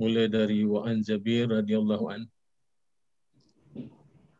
Mulai 0.00 0.32
dari 0.32 0.64
Wa'an 0.64 1.04
Jabir 1.04 1.52
radhiyallahu 1.52 2.08
an. 2.08 2.24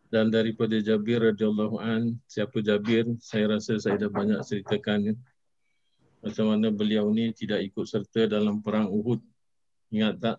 Dan 0.09 0.33
daripada 0.33 0.81
Jabir 0.81 1.21
radhiyallahu 1.21 1.77
an, 1.85 2.17
siapa 2.25 2.65
Jabir? 2.65 3.05
Saya 3.21 3.61
rasa 3.61 3.77
saya 3.77 4.01
dah 4.01 4.09
banyak 4.09 4.41
ceritakan 4.41 5.21
macam 6.25 6.45
mana 6.53 6.69
beliau 6.73 7.09
ni 7.13 7.31
tidak 7.33 7.63
ikut 7.67 7.87
serta 7.87 8.27
dalam 8.27 8.61
perang 8.65 8.89
Uhud. 8.91 9.21
Ingat 9.93 10.15
tak? 10.19 10.39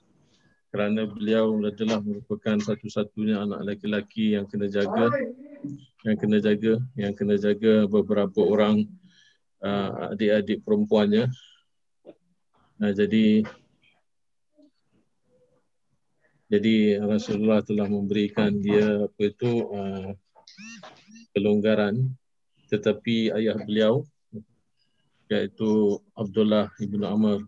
Kerana 0.67 1.07
beliau 1.07 1.57
adalah 1.63 2.03
merupakan 2.03 2.59
satu-satunya 2.59 3.39
anak 3.47 3.81
lelaki 3.81 4.35
yang 4.35 4.45
kena 4.45 4.67
jaga 4.67 5.07
yang 6.03 6.17
kena 6.19 6.37
jaga 6.43 6.73
yang 6.93 7.13
kena 7.15 7.35
jaga 7.39 7.87
beberapa 7.87 8.43
orang 8.43 8.85
uh, 9.63 10.13
adik-adik 10.13 10.61
perempuannya. 10.61 11.31
Nah, 12.77 12.91
jadi 12.93 13.41
jadi 16.47 17.03
Rasulullah 17.03 17.59
telah 17.65 17.87
memberikan 17.89 18.55
dia 18.55 19.07
apa 19.07 19.21
itu 19.23 19.67
uh, 19.67 20.15
kelonggaran 21.35 22.11
tetapi 22.71 23.31
ayah 23.35 23.55
beliau 23.59 24.03
iaitu 25.31 25.99
Abdullah 26.15 26.71
ibnu 26.79 27.03
Amr. 27.03 27.43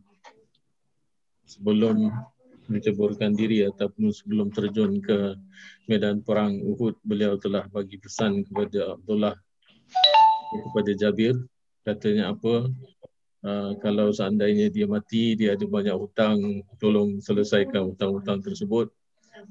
Sebelum 1.50 2.14
menceburkan 2.70 3.34
diri 3.34 3.66
ataupun 3.66 4.14
sebelum 4.14 4.54
terjun 4.54 5.02
ke 5.02 5.34
medan 5.90 6.22
perang 6.22 6.62
Uhud 6.62 6.94
beliau 7.02 7.34
telah 7.42 7.66
bagi 7.74 7.98
pesan 7.98 8.46
kepada 8.46 8.94
Abdullah 8.94 9.34
kepada 10.70 10.92
Jabir. 10.94 11.34
Katanya 11.82 12.38
apa? 12.38 12.70
Uh, 13.40 13.72
kalau 13.80 14.12
seandainya 14.12 14.68
dia 14.68 14.86
mati 14.86 15.34
dia 15.34 15.56
ada 15.56 15.64
banyak 15.64 15.96
hutang 15.96 16.62
tolong 16.78 17.18
selesaikan 17.24 17.90
hutang-hutang 17.90 18.44
tersebut. 18.46 18.94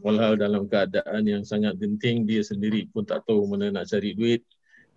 Walhal 0.05 0.37
dalam 0.37 0.69
keadaan 0.69 1.25
yang 1.25 1.43
sangat 1.43 1.75
genting 1.81 2.29
dia 2.29 2.45
sendiri 2.45 2.87
pun 2.93 3.03
tak 3.03 3.25
tahu 3.25 3.49
mana 3.49 3.73
nak 3.73 3.89
cari 3.89 4.13
duit 4.13 4.45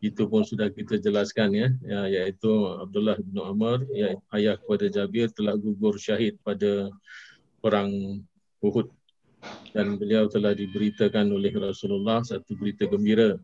itu 0.02 0.26
pun 0.26 0.42
sudah 0.42 0.74
kita 0.74 0.98
jelaskan 0.98 1.54
ya, 1.54 1.68
ya 1.86 2.02
iaitu 2.10 2.50
Abdullah 2.82 3.22
bin 3.22 3.38
Amr 3.38 3.86
ya, 3.94 4.18
ayah 4.34 4.58
kepada 4.58 4.90
Jabir 4.90 5.30
telah 5.30 5.54
gugur 5.54 6.02
syahid 6.02 6.42
pada 6.42 6.90
perang 7.62 8.18
Uhud. 8.66 8.90
Dan 9.74 9.98
beliau 9.98 10.30
telah 10.30 10.54
diberitakan 10.54 11.30
oleh 11.34 11.54
Rasulullah 11.54 12.22
satu 12.22 12.54
berita 12.58 12.86
gembira 12.86 13.38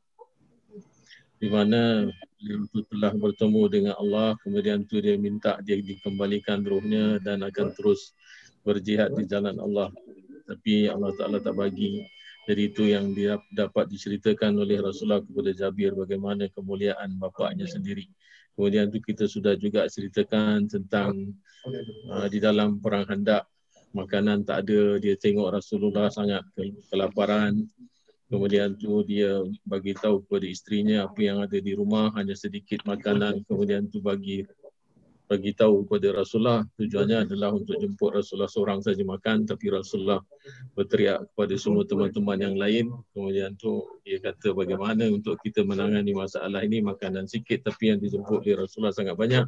di 1.38 1.48
mana 1.54 2.10
beliau 2.42 2.66
itu 2.66 2.80
telah 2.90 3.14
bertemu 3.14 3.62
dengan 3.70 3.94
Allah 4.02 4.34
kemudian 4.42 4.86
tu 4.90 4.98
dia 4.98 5.18
minta 5.18 5.62
dia 5.62 5.78
dikembalikan 5.78 6.66
rohnya 6.66 7.22
dan 7.22 7.46
akan 7.46 7.74
terus 7.78 8.18
berjihad 8.66 9.14
di 9.14 9.30
jalan 9.30 9.58
Allah. 9.62 9.94
Tapi 10.50 10.90
Allah 10.90 11.14
Taala 11.18 11.38
tak 11.38 11.54
bagi 11.54 12.02
jadi 12.48 12.62
itu 12.72 12.88
yang 12.88 13.12
dia 13.12 13.36
dapat 13.52 13.92
diceritakan 13.92 14.56
oleh 14.56 14.80
Rasulullah 14.80 15.20
kepada 15.20 15.52
Jabir 15.52 15.92
bagaimana 15.92 16.48
kemuliaan 16.48 17.20
bapaknya 17.20 17.68
sendiri. 17.68 18.08
Kemudian 18.56 18.88
itu 18.88 19.04
kita 19.04 19.28
sudah 19.28 19.60
juga 19.60 19.84
ceritakan 19.92 20.72
tentang 20.72 21.36
uh, 22.08 22.28
di 22.32 22.40
dalam 22.40 22.80
perang 22.80 23.04
handak 23.04 23.44
makanan 23.92 24.48
tak 24.48 24.64
ada 24.64 24.96
dia 24.96 25.20
tengok 25.20 25.60
Rasulullah 25.60 26.08
sangat 26.08 26.48
kelaparan. 26.88 27.68
Kemudian 28.32 28.80
tu 28.80 29.04
dia 29.04 29.44
bagi 29.68 29.92
tahu 29.92 30.24
kepada 30.24 30.48
istrinya 30.48 31.04
apa 31.04 31.20
yang 31.20 31.44
ada 31.44 31.60
di 31.60 31.76
rumah 31.76 32.16
hanya 32.16 32.36
sedikit 32.36 32.80
makanan. 32.88 33.44
Kemudian 33.44 33.92
tu 33.92 34.00
bagi 34.00 34.48
bagi 35.28 35.52
tahu 35.52 35.84
kepada 35.84 36.24
Rasulullah 36.24 36.64
tujuannya 36.80 37.28
adalah 37.28 37.52
untuk 37.52 37.76
jemput 37.84 38.16
Rasulullah 38.16 38.48
seorang 38.48 38.80
saja 38.80 39.04
makan 39.04 39.44
tapi 39.44 39.68
Rasulullah 39.68 40.24
berteriak 40.72 41.28
kepada 41.36 41.54
semua 41.60 41.84
teman-teman 41.84 42.40
yang 42.40 42.56
lain. 42.56 42.96
Kemudian 43.12 43.60
tu 43.60 43.84
dia 44.08 44.24
kata 44.24 44.56
bagaimana 44.56 45.04
untuk 45.12 45.36
kita 45.44 45.68
menangani 45.68 46.16
masalah 46.16 46.64
ini? 46.64 46.80
Makanan 46.80 47.28
sikit 47.28 47.68
tapi 47.68 47.92
yang 47.92 48.00
dijemput 48.00 48.40
oleh 48.48 48.56
Rasulullah 48.56 48.96
sangat 48.96 49.20
banyak. 49.20 49.44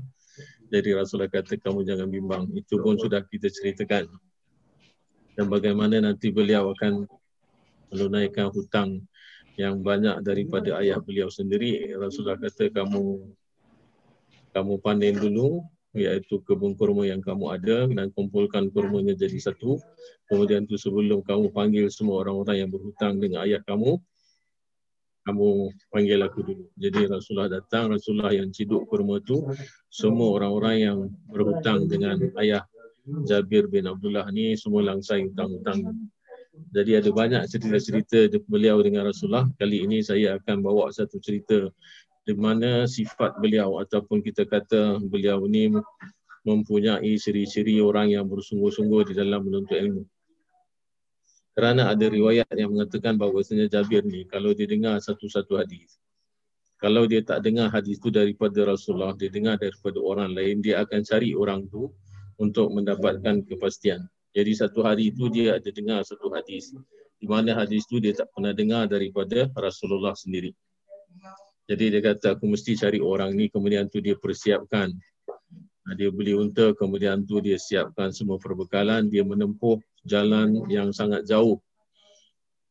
Jadi 0.67 0.89
Rasulullah 0.91 1.31
kata 1.31 1.55
kamu 1.55 1.87
jangan 1.87 2.07
bimbang. 2.11 2.43
Itu 2.51 2.83
pun 2.83 2.99
sudah 2.99 3.23
kita 3.23 3.47
ceritakan. 3.47 4.11
Dan 5.39 5.47
bagaimana 5.47 6.03
nanti 6.03 6.35
beliau 6.35 6.75
akan 6.75 7.07
menunaikan 7.95 8.51
hutang 8.51 8.99
yang 9.55 9.79
banyak 9.79 10.19
daripada 10.27 10.75
ayah 10.83 10.99
beliau 10.99 11.31
sendiri. 11.31 11.95
Rasulullah 11.95 12.35
kata 12.35 12.67
kamu 12.67 13.31
kamu 14.53 14.81
panen 14.81 15.15
dulu 15.17 15.63
iaitu 15.97 16.45
kebun 16.45 16.77
kurma 16.77 17.09
yang 17.09 17.17
kamu 17.17 17.45
ada 17.49 17.89
dan 17.89 18.13
kumpulkan 18.13 18.69
kurmanya 18.69 19.17
jadi 19.17 19.37
satu. 19.41 19.81
Kemudian 20.29 20.69
tu 20.69 20.77
sebelum 20.77 21.25
kamu 21.25 21.49
panggil 21.49 21.89
semua 21.89 22.21
orang-orang 22.21 22.65
yang 22.65 22.69
berhutang 22.69 23.17
dengan 23.17 23.45
ayah 23.45 23.61
kamu 23.65 23.97
kamu 25.27 25.69
panggil 25.93 26.19
aku 26.25 26.39
dulu. 26.41 26.65
Jadi 26.73 27.05
Rasulullah 27.05 27.61
datang 27.61 27.93
Rasulullah 27.93 28.33
yang 28.33 28.49
ciduk 28.49 28.89
kurma 28.89 29.21
tu 29.21 29.45
semua 29.89 30.41
orang-orang 30.41 30.75
yang 30.81 30.97
berhutang 31.29 31.85
dengan 31.85 32.17
ayah 32.41 32.65
Jabir 33.25 33.69
bin 33.69 33.89
Abdullah 33.89 34.29
ni 34.29 34.53
semua 34.57 34.85
langsai 34.85 35.29
hutang-hutang. 35.29 35.97
Jadi 36.73 36.91
ada 36.97 37.09
banyak 37.13 37.41
cerita-cerita 37.47 38.29
beliau 38.49 38.81
dengan 38.83 39.07
Rasulullah. 39.07 39.47
Kali 39.55 39.85
ini 39.85 40.03
saya 40.03 40.37
akan 40.41 40.65
bawa 40.65 40.91
satu 40.91 41.21
cerita 41.21 41.69
di 42.29 42.37
mana 42.37 42.85
sifat 42.85 43.41
beliau 43.41 43.81
ataupun 43.81 44.21
kita 44.21 44.45
kata 44.45 45.01
beliau 45.01 45.49
ini 45.49 45.73
mempunyai 46.45 47.17
ciri-ciri 47.17 47.81
orang 47.81 48.13
yang 48.13 48.29
bersungguh-sungguh 48.29 49.09
di 49.09 49.13
dalam 49.17 49.49
menuntut 49.49 49.73
ilmu. 49.73 50.05
Kerana 51.57 51.89
ada 51.89 52.05
riwayat 52.05 52.53
yang 52.53 52.77
mengatakan 52.77 53.17
bahawasanya 53.17 53.65
Jabir 53.65 54.05
ni 54.05 54.29
kalau 54.29 54.53
dia 54.53 54.69
dengar 54.69 55.01
satu-satu 55.01 55.57
hadis, 55.57 55.97
kalau 56.77 57.09
dia 57.09 57.25
tak 57.25 57.41
dengar 57.41 57.73
hadis 57.73 57.97
itu 57.97 58.13
daripada 58.13 58.61
Rasulullah, 58.61 59.17
dia 59.17 59.33
dengar 59.33 59.57
daripada 59.57 59.97
orang 59.97 60.29
lain, 60.29 60.61
dia 60.61 60.85
akan 60.85 61.01
cari 61.01 61.33
orang 61.33 61.65
tu 61.65 61.89
untuk 62.37 62.69
mendapatkan 62.77 63.41
kepastian. 63.49 64.05
Jadi 64.37 64.53
satu 64.53 64.85
hari 64.85 65.09
itu 65.09 65.33
dia 65.33 65.57
ada 65.57 65.67
dengar 65.73 66.05
satu 66.05 66.29
hadis. 66.29 66.77
Di 67.19 67.25
mana 67.25 67.57
hadis 67.57 67.89
itu 67.89 67.97
dia 67.99 68.13
tak 68.13 68.29
pernah 68.31 68.53
dengar 68.53 68.85
daripada 68.85 69.49
Rasulullah 69.57 70.13
sendiri. 70.13 70.53
Jadi 71.69 71.93
dia 71.93 72.01
kata 72.01 72.33
aku 72.33 72.49
mesti 72.49 72.73
cari 72.73 72.97
orang 72.97 73.37
ni 73.37 73.45
kemudian 73.45 73.85
tu 73.85 74.01
dia 74.01 74.17
persiapkan. 74.17 74.89
Dia 75.93 76.09
beli 76.09 76.33
unta 76.33 76.73
kemudian 76.73 77.29
tu 77.29 77.37
dia 77.45 77.61
siapkan 77.61 78.09
semua 78.09 78.41
perbekalan. 78.41 79.05
Dia 79.05 79.21
menempuh 79.21 79.77
jalan 80.01 80.65
yang 80.65 80.89
sangat 80.89 81.29
jauh. 81.29 81.61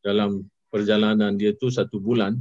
Dalam 0.03 0.43
perjalanan 0.67 1.39
dia 1.39 1.55
tu 1.55 1.71
satu 1.71 2.03
bulan. 2.03 2.35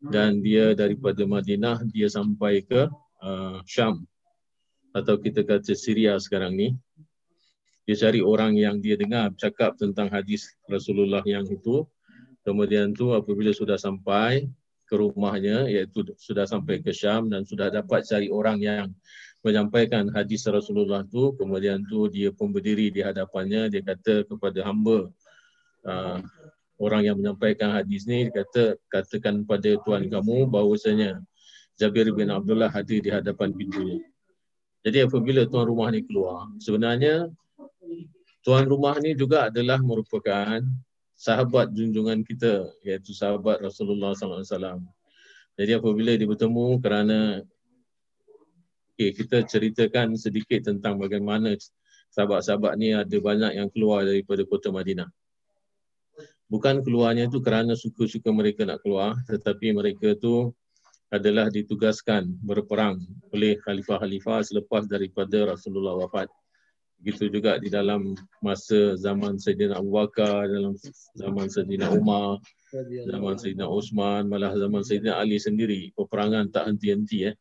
Dan 0.00 0.40
dia 0.40 0.72
daripada 0.72 1.24
Madinah 1.24 1.84
dia 1.88 2.08
sampai 2.08 2.64
ke 2.64 2.88
uh, 3.20 3.60
Syam. 3.68 4.08
Atau 4.96 5.20
kita 5.20 5.44
kata 5.44 5.76
Syria 5.76 6.16
sekarang 6.16 6.56
ni. 6.56 6.72
Dia 7.84 8.08
cari 8.08 8.24
orang 8.24 8.56
yang 8.56 8.80
dia 8.80 8.96
dengar 8.96 9.36
cakap 9.36 9.76
tentang 9.76 10.08
hadis 10.08 10.48
Rasulullah 10.64 11.20
yang 11.28 11.44
itu 11.44 11.84
Kemudian 12.44 12.92
tu 12.92 13.08
apabila 13.16 13.48
sudah 13.56 13.80
sampai 13.80 14.44
ke 14.94 15.02
rumahnya 15.02 15.66
iaitu 15.66 16.14
sudah 16.14 16.46
sampai 16.46 16.78
ke 16.78 16.94
Syam 16.94 17.26
dan 17.26 17.42
sudah 17.42 17.66
dapat 17.66 18.06
cari 18.06 18.30
orang 18.30 18.62
yang 18.62 18.94
menyampaikan 19.42 20.06
hadis 20.14 20.46
Rasulullah 20.46 21.02
tu. 21.02 21.34
Kemudian 21.34 21.82
tu 21.90 22.06
dia 22.06 22.30
pun 22.30 22.54
berdiri 22.54 22.94
di 22.94 23.02
hadapannya. 23.02 23.66
Dia 23.74 23.82
kata 23.82 24.22
kepada 24.30 24.62
hamba 24.62 25.10
uh, 25.82 26.18
orang 26.78 27.02
yang 27.10 27.18
menyampaikan 27.18 27.74
hadis 27.74 28.06
ni 28.06 28.30
dia 28.30 28.46
kata 28.46 28.78
katakan 28.86 29.42
pada 29.42 29.74
tuan 29.82 30.06
kamu 30.06 30.46
bahawasanya 30.46 31.18
Jabir 31.74 32.14
bin 32.14 32.30
Abdullah 32.30 32.70
hadir 32.70 33.02
di 33.02 33.10
hadapan 33.10 33.50
pintunya. 33.50 33.98
Jadi 34.86 35.02
apabila 35.02 35.42
tuan 35.50 35.66
rumah 35.66 35.90
ni 35.90 36.06
keluar 36.06 36.46
sebenarnya 36.62 37.26
tuan 38.46 38.68
rumah 38.70 38.94
ni 39.02 39.18
juga 39.18 39.50
adalah 39.50 39.82
merupakan 39.82 40.62
sahabat 41.14 41.70
junjungan 41.72 42.26
kita 42.26 42.68
iaitu 42.82 43.14
sahabat 43.14 43.62
Rasulullah 43.62 44.12
sallallahu 44.12 44.42
alaihi 44.42 44.52
wasallam. 44.52 44.80
Jadi 45.54 45.72
apabila 45.78 46.12
dia 46.18 46.26
bertemu 46.26 46.66
kerana 46.82 47.18
okay, 48.94 49.10
kita 49.14 49.46
ceritakan 49.46 50.18
sedikit 50.18 50.66
tentang 50.66 50.98
bagaimana 50.98 51.54
sahabat-sahabat 52.10 52.74
ni 52.78 52.94
ada 52.94 53.16
banyak 53.18 53.58
yang 53.58 53.68
keluar 53.70 54.02
daripada 54.06 54.42
kota 54.46 54.74
Madinah. 54.74 55.10
Bukan 56.50 56.82
keluarnya 56.86 57.26
itu 57.26 57.42
kerana 57.42 57.74
suka-suka 57.74 58.30
mereka 58.30 58.66
nak 58.66 58.82
keluar 58.82 59.18
tetapi 59.26 59.74
mereka 59.74 60.14
tu 60.18 60.54
adalah 61.14 61.46
ditugaskan 61.46 62.26
berperang 62.42 62.98
oleh 63.30 63.54
khalifah-khalifah 63.62 64.42
selepas 64.42 64.90
daripada 64.90 65.54
Rasulullah 65.54 65.94
wafat. 65.94 66.26
Begitu 67.04 67.28
juga 67.28 67.60
di 67.60 67.68
dalam 67.68 68.16
masa 68.40 68.96
zaman 68.96 69.36
Sayyidina 69.36 69.76
Abu 69.76 69.92
Bakar, 69.92 70.48
dalam 70.48 70.72
zaman 71.12 71.52
Sayyidina 71.52 71.92
Umar, 71.92 72.40
zaman 73.04 73.36
Sayyidina 73.36 73.68
Osman, 73.68 74.24
malah 74.24 74.56
zaman 74.56 74.80
Sayyidina 74.80 75.20
Ali 75.20 75.36
sendiri. 75.36 75.92
Peperangan 75.92 76.48
tak 76.48 76.72
henti-henti. 76.72 77.28
Eh. 77.28 77.36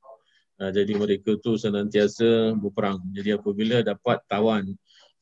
Jadi 0.60 1.00
mereka 1.00 1.40
tu 1.40 1.56
senantiasa 1.56 2.60
berperang. 2.60 3.08
Jadi 3.16 3.40
apabila 3.40 3.80
dapat 3.80 4.20
tawan 4.28 4.68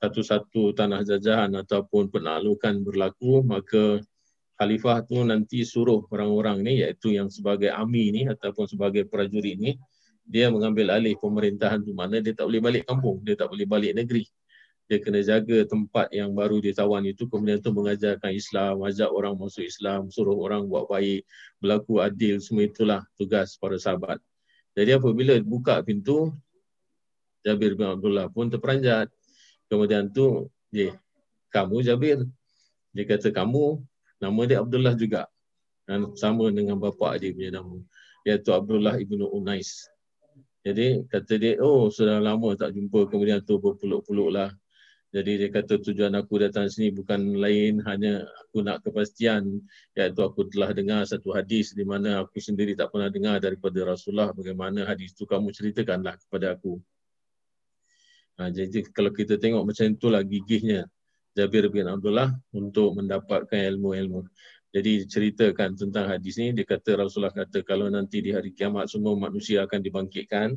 satu-satu 0.02 0.74
tanah 0.74 1.06
jajahan 1.06 1.54
ataupun 1.62 2.10
penaklukan 2.10 2.82
berlaku, 2.82 3.46
maka 3.46 4.02
khalifah 4.58 5.06
tu 5.06 5.22
nanti 5.22 5.62
suruh 5.62 6.02
orang-orang 6.10 6.66
ni 6.66 6.82
iaitu 6.82 7.14
yang 7.14 7.30
sebagai 7.30 7.70
ami 7.70 8.10
ni 8.10 8.22
ataupun 8.26 8.66
sebagai 8.66 9.06
prajurit 9.06 9.62
ni 9.62 9.78
dia 10.26 10.48
mengambil 10.48 10.96
alih 10.96 11.18
pemerintahan 11.18 11.82
tu 11.82 11.92
mana 11.92 12.22
dia 12.22 12.32
tak 12.32 12.48
boleh 12.48 12.62
balik 12.62 12.84
kampung, 12.88 13.20
dia 13.26 13.36
tak 13.36 13.52
boleh 13.52 13.66
balik 13.68 13.94
negeri. 13.98 14.26
Dia 14.92 15.00
kena 15.00 15.24
jaga 15.24 15.64
tempat 15.64 16.12
yang 16.12 16.36
baru 16.36 16.60
dia 16.60 16.76
tawan 16.76 17.08
itu 17.08 17.24
kemudian 17.32 17.64
tu 17.64 17.72
mengajarkan 17.72 18.36
Islam, 18.36 18.84
ajak 18.84 19.08
orang 19.08 19.40
masuk 19.40 19.64
Islam, 19.64 20.12
suruh 20.12 20.36
orang 20.36 20.68
buat 20.68 20.92
baik, 20.92 21.24
berlaku 21.64 22.04
adil, 22.04 22.44
semua 22.44 22.68
itulah 22.68 23.02
tugas 23.16 23.56
para 23.56 23.80
sahabat. 23.80 24.20
Jadi 24.76 24.96
apabila 24.96 25.36
buka 25.44 25.80
pintu, 25.84 26.36
Jabir 27.44 27.74
bin 27.74 27.90
Abdullah 27.90 28.30
pun 28.32 28.48
terperanjat. 28.48 29.10
Kemudian 29.68 30.12
tu, 30.14 30.48
dia, 30.72 30.96
kamu 31.52 31.84
Jabir. 31.84 32.24
Dia 32.96 33.04
kata 33.08 33.32
kamu, 33.32 33.82
nama 34.22 34.42
dia 34.48 34.64
Abdullah 34.64 34.96
juga. 34.96 35.28
Dan 35.84 36.16
sama 36.16 36.48
dengan 36.54 36.80
bapa 36.80 37.20
dia 37.20 37.36
punya 37.36 37.60
nama. 37.60 37.76
Iaitu 38.24 38.54
Abdullah 38.56 38.96
ibnu 39.02 39.28
Unais. 39.28 39.91
Jadi 40.62 41.10
kata 41.10 41.34
dia, 41.42 41.58
oh 41.62 41.90
sudah 41.90 42.22
lama 42.22 42.54
tak 42.54 42.78
jumpa. 42.78 43.10
Kemudian 43.10 43.42
tu 43.42 43.58
berpuluk-puluk 43.58 44.30
lah. 44.30 44.50
Jadi 45.12 45.44
dia 45.44 45.50
kata 45.52 45.76
tujuan 45.84 46.16
aku 46.16 46.40
datang 46.40 46.72
sini 46.72 46.88
bukan 46.96 47.36
lain 47.36 47.84
hanya 47.84 48.24
aku 48.48 48.64
nak 48.64 48.80
kepastian 48.80 49.60
iaitu 49.92 50.24
aku 50.24 50.48
telah 50.48 50.72
dengar 50.72 51.04
satu 51.04 51.36
hadis 51.36 51.76
di 51.76 51.84
mana 51.84 52.24
aku 52.24 52.40
sendiri 52.40 52.80
tak 52.80 52.96
pernah 52.96 53.12
dengar 53.12 53.44
daripada 53.44 53.84
Rasulullah 53.84 54.32
bagaimana 54.32 54.88
hadis 54.88 55.12
itu 55.12 55.28
kamu 55.28 55.52
ceritakanlah 55.52 56.16
kepada 56.16 56.56
aku. 56.56 56.80
Ha, 58.40 58.56
jadi 58.56 58.88
kalau 58.96 59.12
kita 59.12 59.36
tengok 59.36 59.68
macam 59.68 59.92
itulah 59.92 60.24
gigihnya 60.24 60.88
Jabir 61.36 61.68
bin 61.68 61.92
Abdullah 61.92 62.32
untuk 62.56 62.96
mendapatkan 62.96 63.60
ilmu-ilmu. 63.76 64.24
Jadi 64.72 65.04
ceritakan 65.04 65.76
tentang 65.76 66.08
hadis 66.08 66.40
ni, 66.40 66.56
dia 66.56 66.64
kata 66.64 67.04
Rasulullah 67.04 67.36
kata 67.36 67.60
kalau 67.68 67.92
nanti 67.92 68.24
di 68.24 68.32
hari 68.32 68.56
kiamat 68.56 68.88
semua 68.88 69.20
manusia 69.20 69.68
akan 69.68 69.80
dibangkitkan. 69.84 70.56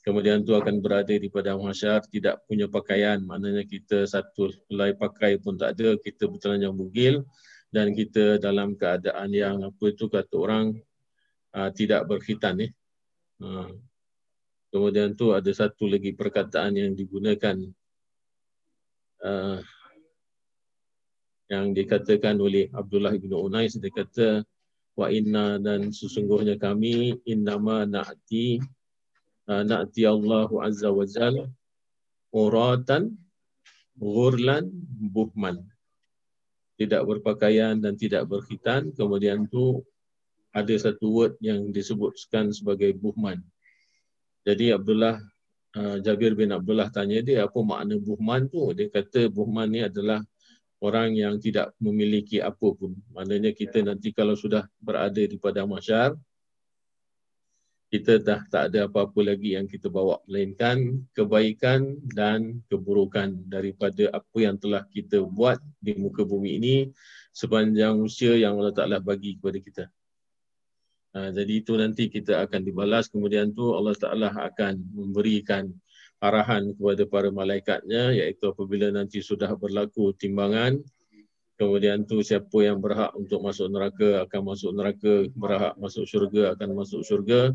Kemudian 0.00 0.42
tu 0.42 0.56
akan 0.56 0.80
berada 0.82 1.12
di 1.12 1.28
padang 1.30 1.60
mahsyar 1.62 2.02
tidak 2.08 2.42
punya 2.48 2.66
pakaian, 2.66 3.20
maknanya 3.20 3.68
kita 3.68 4.08
satu 4.08 4.48
helai 4.72 4.96
pakai 4.96 5.36
pun 5.38 5.60
tak 5.60 5.76
ada, 5.76 5.94
kita 6.00 6.24
bertelanjang 6.26 6.72
bugil 6.72 7.14
dan 7.70 7.94
kita 7.94 8.40
dalam 8.40 8.74
keadaan 8.74 9.30
yang 9.30 9.62
apa 9.62 9.84
itu 9.92 10.10
kata 10.10 10.34
orang 10.34 10.74
uh, 11.54 11.70
tidak 11.70 12.08
berkhitan 12.08 12.64
eh. 12.64 12.72
Uh, 13.38 13.76
kemudian 14.72 15.14
tu 15.14 15.36
ada 15.36 15.52
satu 15.52 15.84
lagi 15.86 16.16
perkataan 16.16 16.80
yang 16.80 16.96
digunakan 16.96 17.60
uh, 19.22 19.60
yang 21.50 21.74
dikatakan 21.74 22.38
oleh 22.38 22.70
Abdullah 22.70 23.10
bin 23.18 23.34
Unais. 23.34 23.74
Dia 23.74 23.90
kata 23.90 24.46
wa 24.94 25.10
inna 25.10 25.58
dan 25.58 25.90
sesungguhnya 25.90 26.54
kami 26.56 27.18
innama 27.26 27.82
na'ti 27.82 28.62
uh, 29.50 29.62
na'ti 29.66 30.06
Allahu 30.06 30.62
azza 30.62 30.94
wa 30.94 31.02
jal 31.02 31.50
uratan 32.30 33.18
ghurlan 33.98 34.70
buhman. 35.10 35.58
Tidak 36.78 37.02
berpakaian 37.04 37.76
dan 37.82 37.98
tidak 37.98 38.30
berkhitan. 38.30 38.94
Kemudian 38.94 39.50
tu 39.50 39.82
ada 40.54 40.74
satu 40.78 41.10
word 41.10 41.34
yang 41.42 41.74
disebutkan 41.74 42.54
sebagai 42.54 42.94
buhman. 42.94 43.42
Jadi 44.46 44.72
Abdullah 44.72 45.18
uh, 45.76 45.98
Jabir 46.00 46.32
bin 46.38 46.54
Abdullah 46.54 46.88
tanya 46.88 47.20
dia 47.20 47.44
apa 47.44 47.58
makna 47.60 47.98
buhman 47.98 48.46
tu? 48.48 48.70
Dia 48.72 48.86
kata 48.86 49.28
buhman 49.28 49.68
ni 49.68 49.82
adalah 49.84 50.22
orang 50.80 51.12
yang 51.12 51.36
tidak 51.36 51.76
memiliki 51.76 52.40
apa 52.40 52.72
pun. 52.72 52.96
Maknanya 53.12 53.52
kita 53.52 53.84
nanti 53.84 54.10
kalau 54.16 54.32
sudah 54.34 54.64
berada 54.80 55.20
di 55.20 55.36
padang 55.36 55.68
masyar, 55.68 56.16
kita 57.90 58.22
dah 58.22 58.40
tak 58.46 58.70
ada 58.70 58.86
apa-apa 58.86 59.34
lagi 59.34 59.58
yang 59.58 59.66
kita 59.66 59.90
bawa. 59.90 60.22
Melainkan 60.24 61.04
kebaikan 61.10 61.98
dan 62.14 62.62
keburukan 62.70 63.34
daripada 63.50 64.14
apa 64.14 64.38
yang 64.38 64.56
telah 64.56 64.86
kita 64.88 65.26
buat 65.26 65.58
di 65.82 65.98
muka 65.98 66.22
bumi 66.22 66.56
ini 66.62 66.74
sepanjang 67.34 67.98
usia 67.98 68.38
yang 68.38 68.56
Allah 68.62 68.74
Ta'ala 68.74 68.96
bagi 69.02 69.36
kepada 69.36 69.58
kita. 69.58 69.84
Ha, 71.10 71.34
jadi 71.34 71.52
itu 71.58 71.74
nanti 71.74 72.06
kita 72.06 72.46
akan 72.46 72.62
dibalas. 72.62 73.10
Kemudian 73.10 73.50
tu 73.50 73.74
Allah 73.74 73.98
Ta'ala 73.98 74.30
akan 74.30 74.78
memberikan 74.94 75.66
arahan 76.20 76.76
kepada 76.76 77.02
para 77.08 77.28
malaikatnya 77.32 78.12
iaitu 78.12 78.52
apabila 78.52 78.92
nanti 78.92 79.24
sudah 79.24 79.56
berlaku 79.56 80.12
timbangan 80.14 80.76
kemudian 81.60 82.08
tu 82.08 82.24
siapa 82.24 82.56
yang 82.64 82.80
berhak 82.80 83.12
untuk 83.12 83.44
masuk 83.44 83.68
neraka 83.68 84.24
akan 84.24 84.40
masuk 84.48 84.72
neraka 84.72 85.12
berhak 85.36 85.76
masuk 85.76 86.08
syurga 86.08 86.56
akan 86.56 86.68
masuk 86.72 87.04
syurga. 87.04 87.52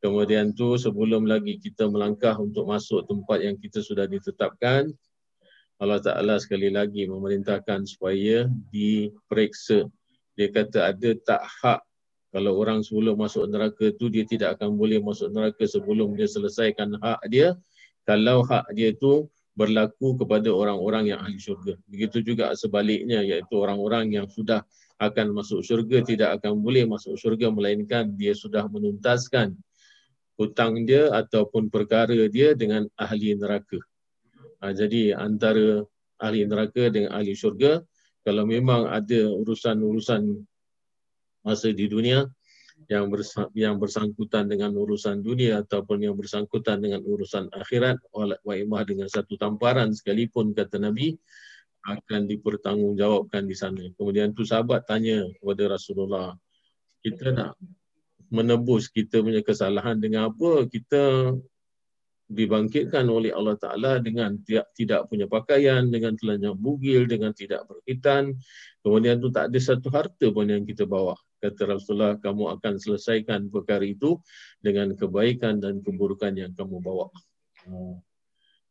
Kemudian 0.00 0.52
tu 0.52 0.76
sebelum 0.76 1.24
lagi 1.24 1.56
kita 1.56 1.88
melangkah 1.88 2.36
untuk 2.36 2.68
masuk 2.68 3.08
tempat 3.08 3.40
yang 3.40 3.56
kita 3.56 3.80
sudah 3.80 4.04
ditetapkan 4.04 4.92
Allah 5.80 6.00
Ta'ala 6.00 6.36
sekali 6.40 6.68
lagi 6.72 7.08
memerintahkan 7.08 7.88
supaya 7.88 8.48
diperiksa. 8.68 9.88
Dia 10.36 10.48
kata 10.52 10.92
ada 10.92 11.10
tak 11.24 11.42
hak 11.44 11.80
kalau 12.32 12.56
orang 12.58 12.80
sebelum 12.80 13.20
masuk 13.20 13.44
neraka 13.46 13.92
tu 13.96 14.08
dia 14.08 14.24
tidak 14.24 14.56
akan 14.58 14.74
boleh 14.74 14.98
masuk 15.04 15.30
neraka 15.30 15.68
sebelum 15.68 16.16
dia 16.16 16.26
selesaikan 16.26 16.96
hak 16.98 17.20
dia 17.28 17.54
kalau 18.04 18.44
hak 18.44 18.68
dia 18.76 18.92
itu 18.92 19.28
berlaku 19.54 20.18
kepada 20.18 20.50
orang-orang 20.50 21.14
yang 21.14 21.20
ahli 21.22 21.38
syurga. 21.38 21.78
Begitu 21.86 22.26
juga 22.26 22.50
sebaliknya 22.58 23.22
iaitu 23.22 23.54
orang-orang 23.54 24.10
yang 24.10 24.26
sudah 24.26 24.66
akan 24.98 25.34
masuk 25.34 25.62
syurga 25.62 26.02
tidak 26.02 26.38
akan 26.38 26.58
boleh 26.62 26.86
masuk 26.86 27.14
syurga 27.18 27.50
melainkan 27.50 28.14
dia 28.14 28.34
sudah 28.34 28.66
menuntaskan 28.66 29.54
hutang 30.34 30.82
dia 30.82 31.10
ataupun 31.14 31.70
perkara 31.70 32.14
dia 32.30 32.58
dengan 32.58 32.86
ahli 32.98 33.38
neraka. 33.38 33.78
Ha, 34.58 34.74
jadi 34.74 35.14
antara 35.14 35.86
ahli 36.18 36.46
neraka 36.46 36.90
dengan 36.90 37.14
ahli 37.14 37.38
syurga 37.38 37.82
kalau 38.26 38.42
memang 38.42 38.90
ada 38.90 39.30
urusan-urusan 39.30 40.42
masa 41.46 41.68
di 41.70 41.86
dunia 41.86 42.26
yang 42.84 43.08
yang 43.56 43.76
bersangkutan 43.80 44.44
dengan 44.44 44.76
urusan 44.76 45.24
dunia 45.24 45.64
ataupun 45.64 46.04
yang 46.04 46.16
bersangkutan 46.18 46.84
dengan 46.84 47.00
urusan 47.00 47.48
akhirat 47.54 47.96
wa 48.12 48.54
imah 48.54 48.82
dengan 48.84 49.08
satu 49.08 49.40
tamparan 49.40 49.94
sekalipun 49.96 50.52
kata 50.52 50.76
Nabi 50.82 51.16
akan 51.84 52.28
dipertanggungjawabkan 52.28 53.44
di 53.44 53.56
sana. 53.56 53.84
Kemudian 53.96 54.32
tu 54.32 54.44
sahabat 54.44 54.88
tanya 54.88 55.28
kepada 55.36 55.76
Rasulullah, 55.76 56.32
kita 57.04 57.32
nak 57.32 57.60
menebus 58.32 58.88
kita 58.88 59.20
punya 59.20 59.44
kesalahan 59.44 60.00
dengan 60.00 60.32
apa? 60.32 60.64
Kita 60.64 61.32
dibangkitkan 62.24 63.04
oleh 63.04 63.36
Allah 63.36 63.60
Ta'ala 63.60 64.00
dengan 64.00 64.40
tidak, 64.40 64.72
tidak 64.72 65.12
punya 65.12 65.28
pakaian, 65.28 65.92
dengan 65.92 66.16
telanjang 66.16 66.56
bugil, 66.56 67.04
dengan 67.04 67.36
tidak 67.36 67.68
berkhitan. 67.68 68.32
Kemudian 68.80 69.20
tu 69.20 69.28
tak 69.28 69.52
ada 69.52 69.58
satu 69.60 69.92
harta 69.92 70.32
pun 70.32 70.48
yang 70.48 70.64
kita 70.64 70.88
bawa. 70.88 71.14
Kata 71.44 71.76
Rasulullah, 71.76 72.16
kamu 72.16 72.56
akan 72.56 72.80
selesaikan 72.80 73.52
perkara 73.52 73.84
itu 73.84 74.16
dengan 74.64 74.96
kebaikan 74.96 75.60
dan 75.60 75.84
keburukan 75.84 76.32
yang 76.32 76.56
kamu 76.56 76.80
bawa. 76.80 77.12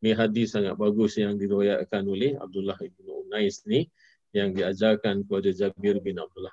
Ini 0.02 0.18
hadis 0.18 0.58
sangat 0.58 0.74
bagus 0.74 1.22
yang 1.22 1.38
diriwayatkan 1.38 2.02
oleh 2.02 2.34
Abdullah 2.42 2.76
ibn 2.82 3.06
Unais 3.30 3.62
ni 3.70 3.86
yang 4.34 4.58
diajarkan 4.58 5.22
kepada 5.22 5.54
Jabir 5.54 6.02
bin 6.02 6.18
Abdullah. 6.18 6.52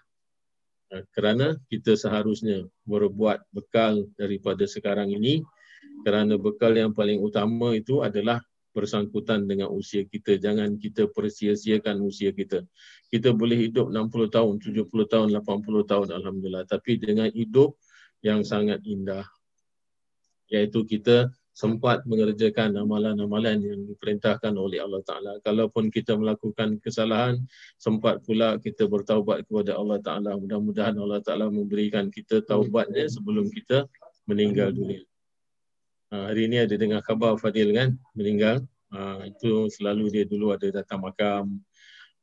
Ha, 0.92 1.08
kerana 1.16 1.56
kita 1.72 1.96
seharusnya 1.96 2.68
berbuat 2.84 3.40
bekal 3.56 4.04
daripada 4.20 4.68
sekarang 4.68 5.08
ini 5.08 5.40
kerana 6.04 6.36
bekal 6.36 6.76
yang 6.76 6.92
paling 6.92 7.16
utama 7.16 7.72
itu 7.72 8.04
adalah 8.04 8.44
bersangkutan 8.70 9.46
dengan 9.46 9.70
usia 9.74 10.06
kita. 10.06 10.38
Jangan 10.38 10.78
kita 10.78 11.10
persia-siakan 11.10 12.00
usia 12.02 12.30
kita. 12.30 12.62
Kita 13.10 13.34
boleh 13.34 13.58
hidup 13.58 13.90
60 13.90 14.30
tahun, 14.30 14.54
70 14.62 14.86
tahun, 15.10 15.28
80 15.34 15.90
tahun 15.90 16.08
Alhamdulillah. 16.14 16.64
Tapi 16.66 16.98
dengan 16.98 17.28
hidup 17.30 17.74
yang 18.22 18.46
sangat 18.46 18.80
indah. 18.86 19.26
Iaitu 20.50 20.82
kita 20.86 21.30
sempat 21.60 22.06
mengerjakan 22.08 22.72
amalan-amalan 22.78 23.60
yang 23.60 23.80
diperintahkan 23.84 24.54
oleh 24.54 24.80
Allah 24.80 25.02
Ta'ala. 25.04 25.32
Kalaupun 25.44 25.92
kita 25.92 26.16
melakukan 26.16 26.80
kesalahan, 26.80 27.36
sempat 27.76 28.22
pula 28.24 28.56
kita 28.56 28.88
bertaubat 28.88 29.44
kepada 29.44 29.76
Allah 29.76 29.98
Ta'ala. 30.00 30.40
Mudah-mudahan 30.40 30.96
Allah 30.96 31.20
Ta'ala 31.20 31.52
memberikan 31.52 32.08
kita 32.08 32.40
taubatnya 32.46 33.04
sebelum 33.10 33.50
kita 33.52 33.84
meninggal 34.24 34.72
dunia. 34.72 35.09
Ha, 36.10 36.34
hari 36.34 36.50
ini 36.50 36.58
ada 36.58 36.74
dengar 36.74 37.06
khabar 37.06 37.38
Fadil 37.38 37.70
kan, 37.70 37.94
meninggal. 38.18 38.66
Ha, 38.90 39.30
itu 39.30 39.70
selalu 39.70 40.10
dia 40.10 40.24
dulu 40.26 40.50
ada 40.50 40.66
datang 40.66 41.06
makam, 41.06 41.62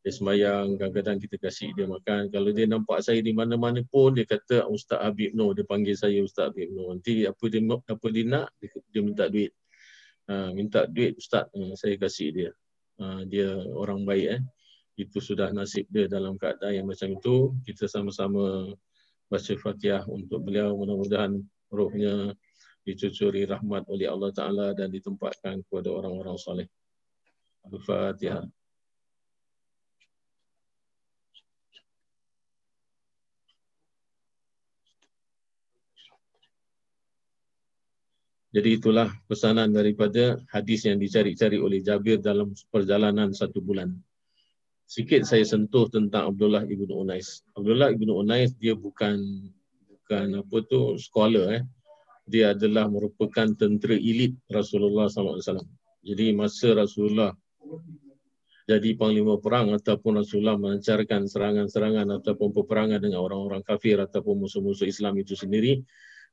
dia 0.03 0.11
semayang, 0.11 0.75
kadang-kadang 0.75 1.23
kita 1.23 1.35
kasih 1.39 1.71
dia 1.71 1.87
makan. 1.87 2.27
Kalau 2.27 2.51
dia 2.51 2.67
nampak 2.67 2.99
saya 2.99 3.23
di 3.23 3.31
mana-mana 3.31 3.79
pun, 3.87 4.11
dia 4.11 4.27
kata 4.27 4.67
Ustaz 4.67 4.99
Habib 4.99 5.31
Noh, 5.35 5.55
dia 5.55 5.63
panggil 5.63 5.95
saya 5.95 6.19
Ustaz 6.19 6.51
Habib 6.51 6.67
Noh. 6.75 6.95
Nanti 6.95 7.23
apa 7.23 7.43
dia, 7.47 7.59
apa 7.63 8.07
dia 8.11 8.23
nak, 8.27 8.47
dia, 8.59 8.69
dia 8.91 9.01
minta 9.03 9.31
duit. 9.31 9.51
Ha, 10.27 10.51
minta 10.51 10.83
duit 10.83 11.15
Ustaz, 11.15 11.47
ha, 11.47 11.71
saya 11.79 11.95
kasih 11.95 12.29
dia. 12.35 12.51
Ha, 12.99 13.23
dia 13.23 13.51
orang 13.71 14.03
baik 14.03 14.27
eh. 14.35 14.41
Itu 14.99 15.23
sudah 15.23 15.51
nasib 15.55 15.87
dia 15.87 16.11
dalam 16.11 16.35
keadaan 16.35 16.83
yang 16.83 16.87
macam 16.87 17.07
itu. 17.15 17.55
Kita 17.63 17.87
sama-sama 17.87 18.75
baca 19.31 19.53
fatihah 19.59 20.03
untuk 20.11 20.43
beliau. 20.43 20.75
Mudah-mudahan 20.75 21.39
rohnya 21.71 22.31
dicucuri 22.87 23.43
rahmat 23.43 23.83
oleh 23.91 24.07
Allah 24.07 24.31
Ta'ala 24.31 24.71
dan 24.71 24.87
ditempatkan 24.95 25.67
kepada 25.67 25.91
orang-orang 25.91 26.39
soleh. 26.39 26.67
Al-Fatihah. 27.67 28.47
Jadi 38.55 38.79
itulah 38.79 39.11
pesanan 39.29 39.69
daripada 39.69 40.39
hadis 40.49 40.87
yang 40.87 40.97
dicari-cari 40.97 41.61
oleh 41.61 41.83
Jabir 41.83 42.17
dalam 42.23 42.55
perjalanan 42.73 43.29
satu 43.35 43.61
bulan. 43.61 43.93
Sikit 44.87 45.27
saya 45.27 45.43
sentuh 45.43 45.91
tentang 45.91 46.31
Abdullah 46.31 46.63
ibnu 46.63 46.89
Unais. 46.89 47.43
Abdullah 47.53 47.91
ibnu 47.91 48.17
Unais 48.17 48.55
dia 48.55 48.73
bukan 48.73 49.19
bukan 49.91 50.39
apa 50.39 50.57
tu 50.63 50.95
scholar 50.95 51.59
eh. 51.59 51.63
Dia 52.27 52.51
adalah 52.51 52.91
merupakan 52.91 53.47
tentera 53.55 53.95
elit 53.95 54.35
Rasulullah 54.51 55.07
SAW. 55.07 55.63
Jadi 56.03 56.35
masa 56.35 56.75
Rasulullah 56.75 57.31
jadi 58.67 58.99
panglima 58.99 59.39
perang 59.39 59.71
ataupun 59.71 60.19
Rasulullah 60.19 60.59
melancarkan 60.59 61.23
serangan-serangan 61.23 62.19
ataupun 62.19 62.51
peperangan 62.51 62.99
dengan 62.99 63.23
orang-orang 63.23 63.63
kafir 63.63 63.95
ataupun 63.95 64.43
musuh-musuh 64.43 64.83
Islam 64.83 65.15
itu 65.23 65.39
sendiri, 65.39 65.79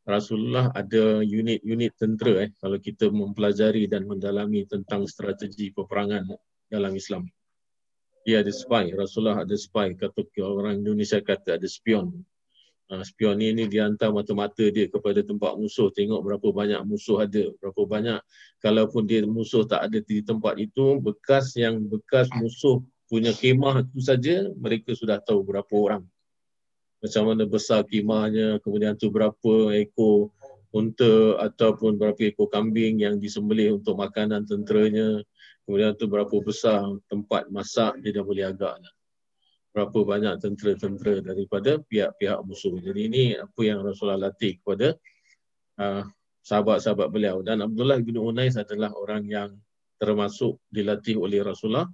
Rasulullah 0.02 0.74
ada 0.74 1.22
unit-unit 1.22 1.94
tentera 1.94 2.42
eh 2.44 2.50
kalau 2.58 2.82
kita 2.82 3.06
mempelajari 3.08 3.86
dan 3.86 4.10
mendalami 4.10 4.66
tentang 4.66 5.06
strategi 5.06 5.70
peperangan 5.70 6.26
dalam 6.66 6.92
Islam. 6.98 7.30
Dia 8.26 8.42
ada 8.42 8.50
spy, 8.50 8.90
Rasulullah 8.98 9.46
ada 9.46 9.54
spy, 9.54 9.94
kata 9.94 10.26
orang 10.42 10.82
Indonesia 10.82 11.22
kata 11.22 11.54
ada 11.54 11.68
spion. 11.70 12.10
Uh, 12.84 13.00
spion 13.00 13.40
ni, 13.40 13.48
ni 13.56 13.64
dia 13.64 13.88
hantar 13.88 14.12
mata-mata 14.12 14.60
dia 14.68 14.84
kepada 14.92 15.24
tempat 15.24 15.56
musuh, 15.56 15.88
tengok 15.88 16.20
berapa 16.20 16.48
banyak 16.52 16.80
musuh 16.84 17.24
ada, 17.24 17.48
berapa 17.56 17.80
banyak. 17.88 18.20
Kalaupun 18.60 19.08
dia 19.08 19.24
musuh 19.24 19.64
tak 19.64 19.88
ada 19.88 19.98
di 20.04 20.20
tempat 20.20 20.60
itu, 20.60 21.00
bekas 21.00 21.56
yang 21.56 21.80
bekas 21.80 22.28
musuh 22.36 22.84
punya 23.08 23.32
kemah 23.32 23.88
itu 23.88 24.00
saja 24.04 24.48
mereka 24.52 24.92
sudah 24.92 25.16
tahu 25.16 25.40
berapa 25.44 25.72
orang. 25.72 26.04
Macam 27.00 27.22
mana 27.28 27.44
besar 27.44 27.84
kimahnya, 27.84 28.60
kemudian 28.64 28.96
tu 28.96 29.12
berapa 29.12 29.52
ekor 29.76 30.32
unta 30.72 31.40
ataupun 31.40 32.00
berapa 32.00 32.20
ekor 32.32 32.48
kambing 32.48 33.00
yang 33.00 33.20
disembelih 33.20 33.76
untuk 33.76 33.96
makanan 34.00 34.48
tenteranya, 34.48 35.20
kemudian 35.64 35.92
tu 35.96 36.08
berapa 36.08 36.32
besar 36.40 36.84
tempat 37.08 37.48
masak 37.48 38.00
dia 38.00 38.20
dah 38.20 38.24
boleh 38.24 38.44
agak 38.48 38.76
lah. 38.80 38.93
Berapa 39.74 39.98
banyak 40.06 40.38
tentera-tentera 40.38 41.18
daripada 41.18 41.82
pihak-pihak 41.82 42.38
musuh. 42.46 42.78
Jadi 42.78 43.00
ini 43.10 43.22
apa 43.34 43.60
yang 43.66 43.82
Rasulullah 43.82 44.30
latih 44.30 44.62
kepada 44.62 44.94
uh, 45.82 46.06
sahabat-sahabat 46.46 47.10
beliau. 47.10 47.42
Dan 47.42 47.66
Abdullah 47.66 47.98
bin 47.98 48.22
Unais 48.22 48.54
adalah 48.54 48.94
orang 48.94 49.26
yang 49.26 49.50
termasuk 49.98 50.62
dilatih 50.70 51.18
oleh 51.18 51.42
Rasulullah 51.42 51.90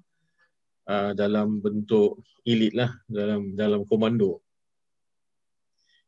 uh, 0.93 1.17
dalam 1.17 1.65
bentuk 1.65 2.21
elit 2.45 2.77
lah, 2.77 2.93
dalam 3.09 3.57
dalam 3.57 3.89
komando 3.89 4.45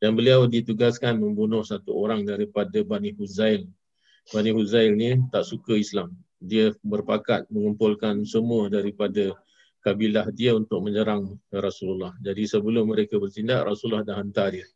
dan 0.02 0.19
beliau 0.19 0.50
ditugaskan 0.50 1.14
membunuh 1.23 1.62
satu 1.62 1.95
orang 1.95 2.26
daripada 2.26 2.83
Bani 2.83 3.14
Huzail. 3.14 3.71
Bani 4.35 4.50
Huzail 4.50 4.99
ni 4.99 5.14
tak 5.31 5.47
suka 5.47 5.79
Islam. 5.79 6.19
Dia 6.43 6.75
berpakat 6.83 7.47
mengumpulkan 7.47 8.26
semua 8.26 8.67
daripada 8.67 9.31
kabilah 9.83 10.31
dia 10.31 10.55
untuk 10.55 10.81
menyerang 10.81 11.37
Rasulullah. 11.51 12.15
Jadi 12.23 12.47
sebelum 12.47 12.89
mereka 12.89 13.19
bertindak, 13.19 13.67
Rasulullah 13.67 14.07
dah 14.07 14.17
hantar 14.23 14.55
dia. 14.55 14.67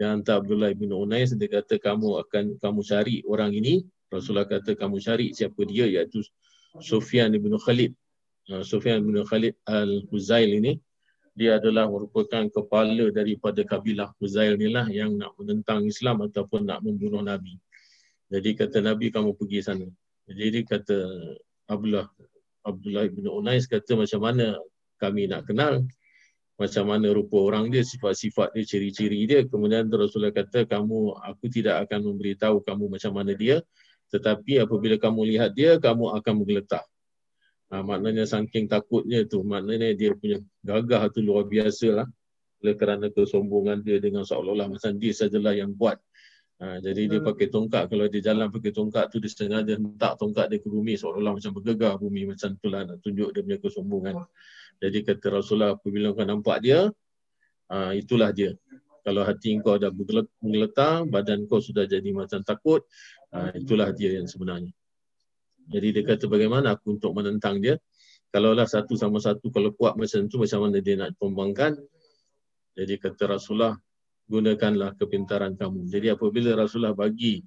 Dia 0.00 0.16
hantar 0.16 0.40
Abdullah 0.40 0.72
bin 0.72 0.90
Unais, 0.90 1.30
dia 1.36 1.48
kata 1.52 1.76
kamu 1.76 2.24
akan 2.26 2.44
kamu 2.58 2.80
cari 2.82 3.16
orang 3.28 3.52
ini. 3.52 3.84
Rasulullah 4.08 4.48
kata 4.48 4.72
kamu 4.72 4.96
cari 5.04 5.36
siapa 5.36 5.60
dia 5.68 5.84
iaitu 5.84 6.24
Sufyan 6.80 7.28
bin 7.36 7.52
Khalid. 7.60 7.92
Sufyan 8.64 9.04
bin 9.04 9.20
Khalid 9.28 9.52
al-Huzail 9.68 10.56
ini 10.56 10.80
dia 11.38 11.60
adalah 11.60 11.86
merupakan 11.86 12.50
kepala 12.50 13.14
daripada 13.14 13.62
kabilah 13.62 14.10
Huzail 14.18 14.58
ni 14.58 14.66
lah 14.72 14.90
yang 14.90 15.14
nak 15.14 15.38
menentang 15.38 15.86
Islam 15.86 16.26
ataupun 16.26 16.66
nak 16.66 16.82
membunuh 16.82 17.22
Nabi. 17.22 17.54
Jadi 18.26 18.58
kata 18.58 18.82
Nabi 18.82 19.14
kamu 19.14 19.38
pergi 19.38 19.62
sana. 19.62 19.86
Jadi 20.26 20.66
kata 20.66 20.98
Abdullah 21.70 22.10
Abdullah 22.66 23.06
bin 23.10 23.26
Unais 23.30 23.66
kata 23.66 23.94
macam 23.94 24.20
mana 24.22 24.58
kami 24.98 25.30
nak 25.30 25.46
kenal 25.46 25.86
macam 26.58 26.90
mana 26.90 27.14
rupa 27.14 27.38
orang 27.38 27.70
dia, 27.70 27.86
sifat-sifat 27.86 28.50
dia, 28.50 28.66
ciri-ciri 28.66 29.30
dia. 29.30 29.46
Kemudian 29.46 29.86
Rasulullah 29.86 30.34
kata, 30.34 30.66
kamu, 30.66 31.14
aku 31.22 31.46
tidak 31.46 31.86
akan 31.86 32.10
memberitahu 32.10 32.66
kamu 32.66 32.98
macam 32.98 33.14
mana 33.14 33.30
dia. 33.38 33.62
Tetapi 34.10 34.66
apabila 34.66 34.98
kamu 34.98 35.20
lihat 35.38 35.54
dia, 35.54 35.78
kamu 35.78 36.18
akan 36.18 36.34
menggeletar. 36.42 36.82
Ha, 37.70 37.86
maknanya 37.86 38.26
saking 38.26 38.66
takutnya 38.66 39.22
tu, 39.22 39.46
maknanya 39.46 39.94
dia 39.94 40.10
punya 40.18 40.42
gagah 40.66 41.06
tu 41.14 41.22
luar 41.22 41.46
biasa 41.46 42.02
lah. 42.02 42.08
Kerana 42.58 43.06
kesombongan 43.06 43.86
dia 43.86 44.02
dengan 44.02 44.26
seolah-olah 44.26 44.66
macam 44.66 44.98
dia 44.98 45.14
sajalah 45.14 45.54
yang 45.54 45.70
buat. 45.70 46.02
Ha, 46.58 46.82
jadi 46.82 47.06
dia 47.06 47.20
pakai 47.22 47.54
tongkat, 47.54 47.86
kalau 47.86 48.10
dia 48.10 48.18
jalan 48.18 48.50
pakai 48.50 48.74
tongkat 48.74 49.14
tu 49.14 49.22
dia 49.22 49.30
sengaja 49.30 49.78
hentak 49.78 50.18
tongkat 50.18 50.50
dia 50.50 50.58
ke 50.58 50.66
bumi 50.66 50.98
seolah-olah 50.98 51.38
macam 51.38 51.54
bergegar 51.54 51.94
bumi 52.02 52.34
macam 52.34 52.58
tu 52.58 52.66
lah 52.66 52.82
nak 52.82 52.98
tunjuk 52.98 53.30
dia 53.30 53.46
punya 53.46 53.58
kesombongan. 53.62 54.26
Jadi 54.82 54.98
kata 55.06 55.38
Rasulullah 55.38 55.78
apabila 55.78 56.10
kau 56.18 56.26
nampak 56.26 56.58
dia, 56.66 56.90
ha, 57.70 57.94
itulah 57.94 58.34
dia. 58.34 58.58
Kalau 59.06 59.22
hati 59.22 59.54
kau 59.62 59.78
dah 59.78 59.94
menggeletar, 60.42 61.06
badan 61.06 61.46
kau 61.46 61.62
sudah 61.62 61.86
jadi 61.86 62.10
macam 62.10 62.42
takut, 62.42 62.82
ha, 63.30 63.54
itulah 63.54 63.94
dia 63.94 64.18
yang 64.18 64.26
sebenarnya. 64.26 64.74
Jadi 65.68 65.94
dia 65.94 66.02
kata 66.02 66.26
bagaimana 66.26 66.74
aku 66.74 66.98
untuk 66.98 67.14
menentang 67.14 67.62
dia. 67.62 67.78
Kalaulah 68.28 68.66
satu 68.68 68.98
sama 68.98 69.22
satu 69.22 69.48
kalau 69.48 69.72
kuat 69.72 69.96
macam 69.96 70.26
tu 70.28 70.42
macam 70.42 70.68
mana 70.68 70.82
dia 70.82 70.98
nak 70.98 71.14
pembangkan. 71.16 71.78
Jadi 72.76 72.94
kata 72.98 73.38
Rasulullah 73.38 73.78
gunakanlah 74.28 74.94
kepintaran 75.00 75.56
kamu. 75.56 75.88
Jadi 75.88 76.12
apabila 76.12 76.54
Rasulullah 76.54 76.94
bagi 76.94 77.42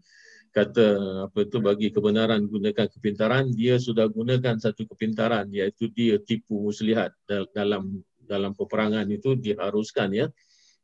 kata 0.52 0.88
apa 1.32 1.48
itu 1.48 1.58
bagi 1.64 1.88
kebenaran 1.96 2.44
gunakan 2.44 2.92
kepintaran 2.92 3.56
dia 3.56 3.80
sudah 3.80 4.12
gunakan 4.12 4.60
satu 4.60 4.84
kepintaran 4.84 5.48
iaitu 5.48 5.88
dia 5.96 6.20
tipu 6.20 6.60
muslihat 6.60 7.16
dalam 7.56 8.04
dalam 8.20 8.52
peperangan 8.52 9.08
itu 9.08 9.40
diharuskan 9.40 10.12
ya 10.12 10.28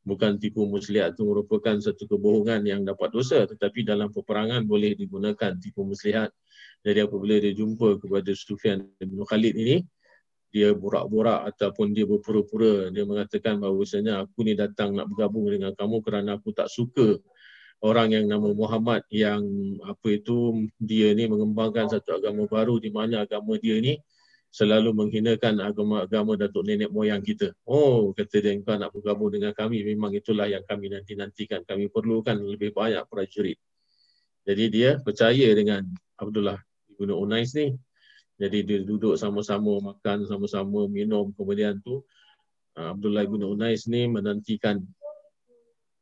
bukan 0.07 0.39
tipu 0.39 0.63
muslihat 0.63 1.19
itu 1.19 1.27
merupakan 1.27 1.75
satu 1.83 2.07
kebohongan 2.07 2.63
yang 2.63 2.87
dapat 2.87 3.11
dosa 3.11 3.43
tetapi 3.43 3.83
dalam 3.83 4.07
peperangan 4.07 4.63
boleh 4.63 4.95
digunakan 4.95 5.51
tipu 5.59 5.83
muslihat 5.83 6.31
Jadi 6.85 7.03
apabila 7.03 7.35
dia 7.41 7.51
jumpa 7.51 7.99
kepada 7.99 8.31
Sufyan 8.31 8.85
bin 9.01 9.19
Khalid 9.25 9.55
ini, 9.57 9.83
dia 10.51 10.71
borak-borak 10.71 11.53
ataupun 11.53 11.91
dia 11.91 12.07
berpura-pura 12.07 12.89
dia 12.89 13.03
mengatakan 13.03 13.59
bahawasanya 13.59 14.23
aku 14.23 14.47
ni 14.47 14.55
datang 14.55 14.95
nak 14.95 15.11
bergabung 15.11 15.47
dengan 15.47 15.75
kamu 15.75 15.99
kerana 16.01 16.39
aku 16.39 16.55
tak 16.55 16.71
suka 16.71 17.19
orang 17.83 18.15
yang 18.15 18.25
nama 18.25 18.49
Muhammad 18.55 19.05
yang 19.13 19.43
apa 19.85 20.07
itu 20.17 20.65
dia 20.81 21.13
ni 21.13 21.29
mengembangkan 21.29 21.91
satu 21.91 22.17
agama 22.17 22.49
baru 22.49 22.81
di 22.81 22.89
mana 22.89 23.27
agama 23.27 23.59
dia 23.59 23.77
ni 23.77 23.99
selalu 24.47 24.95
menghinakan 24.95 25.61
agama-agama 25.61 26.39
datuk 26.39 26.65
nenek 26.65 26.89
moyang 26.89 27.21
kita. 27.21 27.53
Oh, 27.67 28.15
kata 28.15 28.41
dia 28.41 28.55
engkau 28.55 28.79
nak 28.79 28.95
bergabung 28.95 29.29
dengan 29.29 29.53
kami 29.53 29.83
memang 29.85 30.15
itulah 30.15 30.49
yang 30.49 30.63
kami 30.65 30.89
nanti-nantikan. 30.89 31.61
Kami 31.67 31.91
perlukan 31.91 32.33
lebih 32.33 32.73
banyak 32.73 33.03
prajurit. 33.05 33.59
Jadi 34.47 34.65
dia 34.71 34.97
percaya 35.03 35.51
dengan 35.53 35.83
Abdullah 36.17 36.57
Ibnu 36.95 37.13
Unais 37.13 37.51
ni 37.53 37.75
jadi 38.37 38.61
dia 38.61 38.79
duduk 38.85 39.17
sama-sama 39.17 39.81
makan, 39.81 40.29
sama-sama 40.29 40.85
minum. 40.85 41.33
Kemudian 41.33 41.81
tu 41.81 42.05
uh, 42.77 42.93
Abdullah 42.93 43.25
bin 43.25 43.41
Unais 43.41 43.89
ni 43.89 44.05
menantikan 44.05 44.77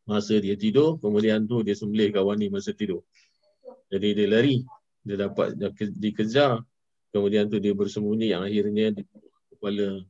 masa 0.03 0.35
dia 0.43 0.59
tidur. 0.59 0.99
Kemudian 0.99 1.47
tu 1.47 1.63
dia 1.63 1.79
sembelih 1.79 2.11
kawan 2.11 2.35
ni 2.35 2.51
masa 2.51 2.75
tidur. 2.75 3.07
Jadi 3.87 4.19
dia 4.19 4.27
lari. 4.27 4.59
Dia 5.07 5.31
dapat 5.31 5.55
dikejar. 5.95 6.59
Kemudian 7.15 7.47
tu 7.47 7.63
dia 7.63 7.71
bersembunyi 7.71 8.35
yang 8.35 8.43
akhirnya 8.43 8.91
di 8.91 9.07
kepala 9.55 10.03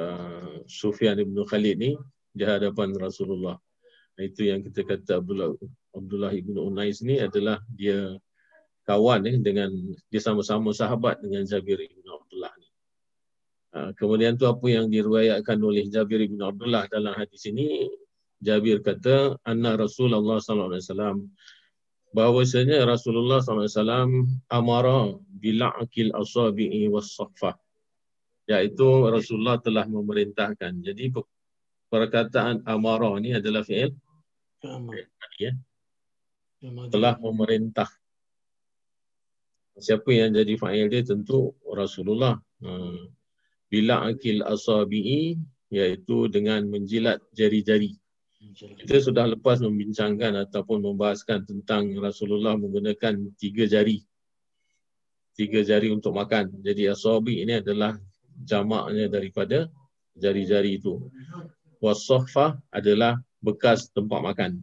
uh, 0.00 0.64
Sufyan 0.64 1.20
bin 1.20 1.44
Khalid 1.44 1.76
ni 1.76 1.92
di 2.32 2.44
hadapan 2.48 2.96
Rasulullah. 2.96 3.60
Itu 4.16 4.48
yang 4.48 4.64
kita 4.64 4.88
kata 4.88 5.20
Abdullah 5.20 5.52
Abdullah 5.92 6.32
ibn 6.32 6.56
Unais 6.56 7.04
ni 7.04 7.20
adalah 7.20 7.60
dia 7.68 8.16
kawan 8.90 9.22
eh, 9.30 9.38
dengan 9.38 9.70
dia 10.10 10.18
sama-sama 10.18 10.74
sahabat 10.74 11.22
dengan 11.22 11.46
Jabir 11.46 11.78
bin 11.78 12.06
Abdullah 12.10 12.50
ni. 12.58 12.68
Ha, 13.70 13.78
kemudian 13.94 14.34
tu 14.34 14.50
apa 14.50 14.66
yang 14.66 14.90
diriwayatkan 14.90 15.62
oleh 15.62 15.86
Jabir 15.86 16.26
bin 16.26 16.42
Abdullah 16.42 16.90
dalam 16.90 17.14
hadis 17.14 17.46
ini 17.46 17.86
Jabir 18.42 18.82
kata 18.82 19.38
anna 19.46 19.78
Rasulullah 19.78 20.42
sallallahu 20.42 20.74
alaihi 20.74 20.86
wasallam 20.90 21.16
bahwasanya 22.10 22.82
Rasulullah 22.82 23.38
sallallahu 23.38 23.70
alaihi 23.70 23.78
wasallam 23.78 24.10
amara 24.50 25.00
bil'akil 25.38 26.10
asabi'i 26.10 26.90
was-saffah 26.90 27.54
iaitu 28.50 29.06
Rasulullah 29.06 29.62
telah 29.62 29.86
memerintahkan. 29.86 30.82
Jadi 30.82 31.14
perkataan 31.86 32.66
amara 32.66 33.14
ni 33.22 33.38
adalah 33.38 33.62
fi'il 33.62 33.94
ya. 35.38 35.54
Telah 36.90 37.14
memerintah 37.22 37.86
siapa 39.78 40.10
yang 40.10 40.34
jadi 40.34 40.54
fa'il 40.58 40.90
dia 40.90 41.04
tentu 41.06 41.54
Rasulullah. 41.66 42.40
Ha. 42.64 42.70
Bila 43.70 44.10
akil 44.10 44.42
asabi'i 44.42 45.38
iaitu 45.70 46.26
dengan 46.26 46.66
menjilat 46.66 47.22
jari-jari. 47.30 47.94
Kita 48.56 48.96
sudah 48.98 49.28
lepas 49.28 49.60
membincangkan 49.60 50.32
ataupun 50.48 50.80
membahaskan 50.80 51.44
tentang 51.44 51.92
Rasulullah 52.00 52.56
menggunakan 52.56 53.36
tiga 53.36 53.68
jari. 53.68 54.02
Tiga 55.36 55.60
jari 55.62 55.92
untuk 55.92 56.16
makan. 56.16 56.58
Jadi 56.64 56.90
asabi 56.90 57.44
ini 57.44 57.60
adalah 57.60 57.94
jamaknya 58.42 59.06
daripada 59.12 59.68
jari-jari 60.16 60.80
itu. 60.80 60.98
Wasofah 61.78 62.58
adalah 62.72 63.20
bekas 63.44 63.92
tempat 63.92 64.20
makan. 64.24 64.60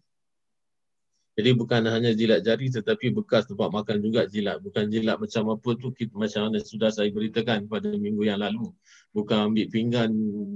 Jadi 1.37 1.53
bukan 1.53 1.85
hanya 1.85 2.17
jilat 2.17 2.41
jari 2.41 2.73
tetapi 2.73 3.13
bekas 3.13 3.45
tempat 3.45 3.69
makan 3.69 4.01
juga 4.01 4.25
jilat. 4.25 4.57
Bukan 4.57 4.89
jilat 4.89 5.21
macam 5.21 5.53
apa 5.53 5.69
tu 5.77 5.93
kita, 5.93 6.17
macam 6.17 6.49
mana 6.49 6.57
sudah 6.57 6.89
saya 6.89 7.13
beritakan 7.13 7.69
pada 7.69 7.93
minggu 7.93 8.25
yang 8.25 8.41
lalu. 8.41 8.73
Bukan 9.13 9.53
ambil 9.53 9.69
pinggan 9.69 10.09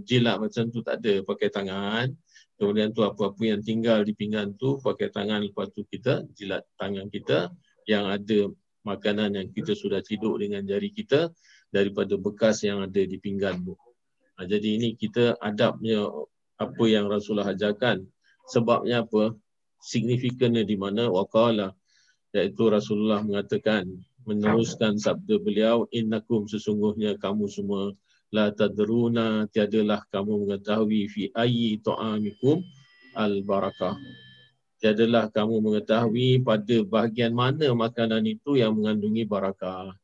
jilat 0.10 0.42
macam 0.42 0.74
tu 0.74 0.82
tak 0.82 1.06
ada 1.06 1.22
pakai 1.22 1.54
tangan. 1.54 2.10
Kemudian 2.58 2.98
tu 2.98 3.06
apa-apa 3.06 3.42
yang 3.46 3.62
tinggal 3.62 4.02
di 4.02 4.18
pinggan 4.18 4.58
tu 4.58 4.82
pakai 4.82 5.14
tangan 5.14 5.46
lepas 5.46 5.70
tu 5.70 5.86
kita 5.86 6.26
jilat 6.34 6.66
tangan 6.82 7.14
kita 7.14 7.54
yang 7.86 8.10
ada 8.10 8.50
makanan 8.82 9.38
yang 9.38 9.48
kita 9.54 9.78
sudah 9.78 10.02
ciduk 10.02 10.42
dengan 10.42 10.66
jari 10.66 10.90
kita 10.90 11.30
daripada 11.70 12.18
bekas 12.18 12.66
yang 12.66 12.82
ada 12.82 13.02
di 13.06 13.22
pinggan 13.22 13.62
tu. 13.62 13.78
Ha, 14.38 14.50
jadi 14.50 14.82
ini 14.82 14.98
kita 14.98 15.38
adabnya 15.38 16.10
apa 16.58 16.84
yang 16.90 17.06
Rasulullah 17.06 17.54
ajarkan. 17.54 18.02
Sebabnya 18.50 19.06
apa? 19.06 19.38
Signifikannya 19.82 20.64
di 20.64 20.78
mana 20.78 21.10
waqala 21.10 21.74
iaitu 22.32 22.70
Rasulullah 22.70 23.26
mengatakan 23.26 23.90
meneruskan 24.24 25.02
sabda 25.02 25.42
beliau 25.42 25.90
innakum 25.90 26.46
sesungguhnya 26.46 27.18
kamu 27.18 27.50
semua 27.50 27.92
la 28.32 28.54
tadruna 28.54 29.50
tiadalah 29.50 30.06
kamu 30.14 30.48
mengetahui 30.48 31.10
fi 31.10 31.24
ayyi 31.36 31.82
ta'amikum 31.82 32.62
al 33.18 33.44
barakah 33.44 33.98
tiadalah 34.80 35.28
kamu 35.34 35.60
mengetahui 35.60 36.40
pada 36.46 36.78
bahagian 36.86 37.34
mana 37.36 37.74
makanan 37.76 38.24
itu 38.30 38.56
yang 38.62 38.78
mengandungi 38.78 39.28
barakah 39.28 39.98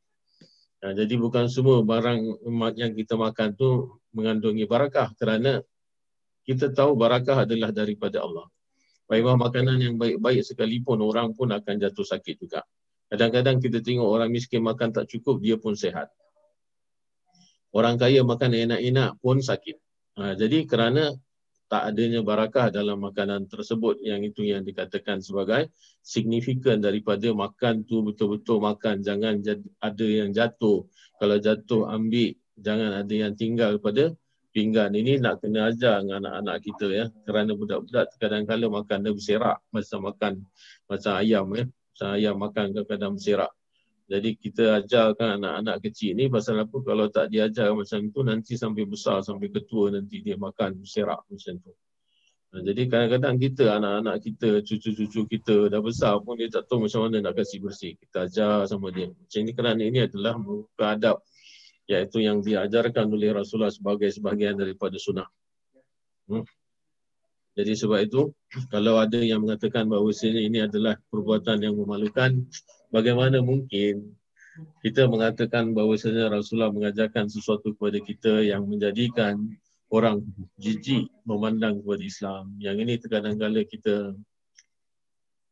Nah, 0.77 0.93
jadi 0.93 1.17
bukan 1.17 1.49
semua 1.49 1.81
barang 1.81 2.47
yang 2.77 2.93
kita 2.93 3.17
makan 3.17 3.57
tu 3.57 3.97
mengandungi 4.13 4.69
barakah 4.69 5.09
kerana 5.17 5.65
kita 6.45 6.69
tahu 6.69 6.93
barakah 6.93 7.49
adalah 7.49 7.73
daripada 7.73 8.21
Allah. 8.21 8.45
Baiklah 9.07 9.39
makanan 9.39 9.79
yang 9.79 9.95
baik-baik 9.95 10.43
sekalipun 10.43 10.99
orang 10.99 11.31
pun 11.31 11.47
akan 11.55 11.75
jatuh 11.79 12.03
sakit 12.03 12.35
juga. 12.43 12.61
Kadang-kadang 13.07 13.63
kita 13.63 13.79
tengok 13.79 14.03
orang 14.03 14.27
miskin 14.27 14.59
makan 14.59 14.91
tak 14.91 15.07
cukup, 15.07 15.39
dia 15.39 15.55
pun 15.55 15.79
sehat. 15.79 16.11
Orang 17.71 17.95
kaya 17.95 18.19
makan 18.27 18.51
enak-enak 18.51 19.15
pun 19.23 19.39
sakit. 19.39 19.79
Ha, 20.19 20.35
jadi 20.35 20.67
kerana 20.67 21.15
tak 21.67 21.93
adanya 21.93 22.23
barakah 22.23 22.71
dalam 22.71 23.03
makanan 23.03 23.51
tersebut 23.51 23.99
yang 23.99 24.23
itu 24.23 24.47
yang 24.47 24.63
dikatakan 24.63 25.19
sebagai 25.19 25.67
signifikan 25.99 26.79
daripada 26.79 27.27
makan 27.35 27.83
tu 27.83 27.99
betul-betul 28.07 28.63
makan 28.63 29.03
jangan 29.03 29.43
ada 29.83 30.07
yang 30.07 30.31
jatuh 30.31 30.87
kalau 31.19 31.35
jatuh 31.35 31.91
ambil 31.91 32.31
jangan 32.55 33.03
ada 33.03 33.11
yang 33.13 33.35
tinggal 33.35 33.75
pada 33.83 34.15
pinggan 34.57 34.89
ini 34.97 35.21
nak 35.21 35.45
kena 35.45 35.69
ajar 35.69 36.01
dengan 36.01 36.25
anak-anak 36.25 36.57
kita 36.65 36.87
ya. 36.89 37.05
Kerana 37.29 37.53
budak-budak 37.53 38.17
kadang-kadang 38.17 38.73
makan 38.73 39.05
dia 39.05 39.13
berserak. 39.13 39.61
Macam 39.69 39.99
makan 40.09 40.33
macam 40.89 41.13
ayam 41.13 41.45
ya. 41.53 41.63
Macam 41.69 42.07
ayam 42.17 42.35
makan 42.41 42.65
kadang-kadang 42.73 43.11
berserak. 43.21 43.53
Jadi 44.09 44.29
kita 44.33 44.81
ajarkan 44.81 45.37
anak-anak 45.37 45.77
kecil 45.85 46.17
ni 46.17 46.25
pasal 46.25 46.57
apa? 46.57 46.73
Kalau 46.81 47.05
tak 47.05 47.29
diajar 47.29 47.69
macam 47.69 47.99
tu 48.09 48.25
nanti 48.25 48.57
sampai 48.57 48.89
besar 48.89 49.21
sampai 49.21 49.53
ketua 49.53 49.93
nanti 49.93 50.25
dia 50.25 50.33
makan 50.33 50.81
berserak 50.81 51.21
macam 51.29 51.53
tu. 51.61 51.73
Jadi 52.57 52.87
kadang-kadang 52.87 53.35
kita, 53.37 53.77
anak-anak 53.77 54.17
kita, 54.23 54.49
cucu-cucu 54.63 55.21
kita 55.27 55.69
dah 55.69 55.83
besar 55.83 56.17
pun 56.23 56.39
dia 56.39 56.49
tak 56.49 56.65
tahu 56.65 56.87
macam 56.87 57.05
mana 57.05 57.29
nak 57.29 57.37
kasih 57.37 57.61
bersih. 57.61 57.93
Kita 57.99 58.25
ajar 58.25 58.65
sama 58.65 58.89
dia. 58.89 59.11
Macam 59.11 59.39
ini 59.43 59.51
kerana 59.53 59.81
ini 59.83 59.99
adalah 60.07 60.39
adab 60.81 61.21
iaitu 61.87 62.23
yang 62.23 62.43
diajarkan 62.43 63.07
oleh 63.07 63.31
Rasulullah 63.31 63.71
sebagai 63.71 64.11
sebahagian 64.11 64.59
daripada 64.59 64.99
sunnah. 64.99 65.27
Hmm. 66.27 66.43
Jadi 67.57 67.73
sebab 67.73 67.99
itu, 68.05 68.21
kalau 68.69 69.01
ada 69.01 69.17
yang 69.17 69.41
mengatakan 69.41 69.89
bahawa 69.89 70.13
ini 70.29 70.61
adalah 70.61 70.93
perbuatan 71.09 71.57
yang 71.63 71.73
memalukan, 71.73 72.45
bagaimana 72.93 73.41
mungkin 73.41 74.13
kita 74.85 75.09
mengatakan 75.09 75.73
bahawa 75.73 75.97
Rasulullah 76.29 76.69
mengajarkan 76.69 77.25
sesuatu 77.31 77.73
kepada 77.73 77.97
kita 77.97 78.45
yang 78.45 78.67
menjadikan 78.69 79.41
orang 79.89 80.21
jijik 80.59 81.09
memandang 81.23 81.81
kepada 81.81 82.03
Islam. 82.03 82.43
Yang 82.61 82.77
ini 82.83 82.93
terkadang-kala 83.01 83.61
kita 83.65 84.13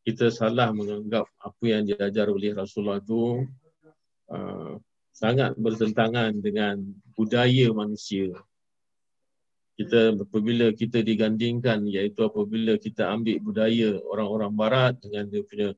kita 0.06 0.30
salah 0.30 0.70
menganggap 0.70 1.26
apa 1.42 1.64
yang 1.66 1.82
diajar 1.82 2.30
oleh 2.30 2.54
Rasulullah 2.54 3.02
itu 3.02 3.42
uh, 4.30 4.78
sangat 5.16 5.56
bertentangan 5.56 6.36
dengan 6.44 6.76
budaya 7.16 7.72
manusia. 7.72 8.36
Kita 9.76 10.12
apabila 10.12 10.72
kita 10.76 11.00
digandingkan 11.00 11.88
iaitu 11.88 12.20
apabila 12.20 12.76
kita 12.76 13.08
ambil 13.08 13.40
budaya 13.40 13.96
orang-orang 14.12 14.52
barat 14.52 14.92
dengan 15.00 15.24
dia 15.32 15.40
punya 15.44 15.68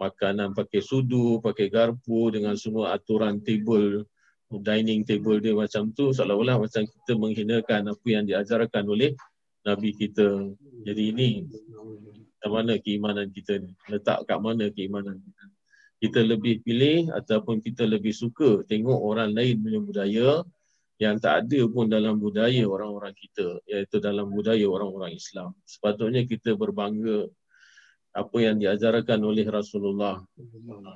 makanan 0.00 0.56
pakai 0.56 0.80
sudu, 0.80 1.40
pakai 1.44 1.68
garpu 1.68 2.32
dengan 2.32 2.56
semua 2.56 2.96
aturan 2.96 3.44
table 3.44 4.08
dining 4.48 5.04
table 5.04 5.36
dia 5.44 5.52
macam 5.52 5.92
tu 5.92 6.08
seolah-olah 6.16 6.56
macam 6.56 6.88
kita 6.88 7.12
menghinakan 7.20 7.92
apa 7.92 8.06
yang 8.08 8.24
diajarkan 8.24 8.84
oleh 8.88 9.12
nabi 9.68 9.92
kita. 9.92 10.48
Jadi 10.88 11.02
ini 11.12 11.28
mana 12.48 12.80
keimanan 12.80 13.28
kita 13.28 13.60
ni? 13.60 13.76
Letak 13.92 14.24
kat 14.24 14.40
mana 14.40 14.72
keimanan 14.72 15.20
kita? 15.20 15.44
Kita 15.98 16.22
lebih 16.22 16.62
pilih 16.62 17.10
ataupun 17.10 17.58
kita 17.58 17.82
lebih 17.82 18.14
suka 18.14 18.62
tengok 18.70 18.98
orang 18.98 19.34
lain 19.34 19.58
punya 19.58 19.80
budaya 19.82 20.30
yang 20.98 21.18
tak 21.22 21.46
ada 21.46 21.60
pun 21.70 21.86
dalam 21.86 22.18
budaya 22.18 22.66
orang-orang 22.66 23.14
kita 23.14 23.62
iaitu 23.70 24.02
dalam 24.02 24.30
budaya 24.30 24.66
orang-orang 24.66 25.14
Islam. 25.14 25.54
Sepatutnya 25.62 26.26
kita 26.26 26.58
berbangga 26.58 27.30
apa 28.14 28.36
yang 28.42 28.58
diajarkan 28.58 29.22
oleh 29.22 29.46
Rasulullah. 29.46 30.18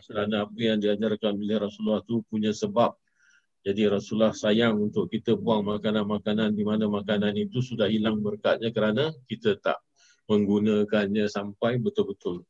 Kerana 0.07 0.47
apa 0.47 0.59
yang 0.59 0.83
diajarkan 0.83 1.39
oleh 1.39 1.57
Rasulullah 1.63 2.03
tu 2.03 2.27
punya 2.27 2.51
sebab. 2.51 2.99
Jadi 3.63 3.87
Rasulullah 3.87 4.35
sayang 4.35 4.75
untuk 4.75 5.07
kita 5.07 5.39
buang 5.39 5.63
makanan-makanan 5.63 6.51
di 6.51 6.67
mana 6.67 6.91
makanan 6.91 7.39
itu 7.39 7.63
sudah 7.63 7.87
hilang 7.87 8.19
berkatnya 8.19 8.75
kerana 8.75 9.15
kita 9.31 9.55
tak 9.63 9.79
menggunakannya 10.27 11.31
sampai 11.31 11.79
betul-betul. 11.79 12.43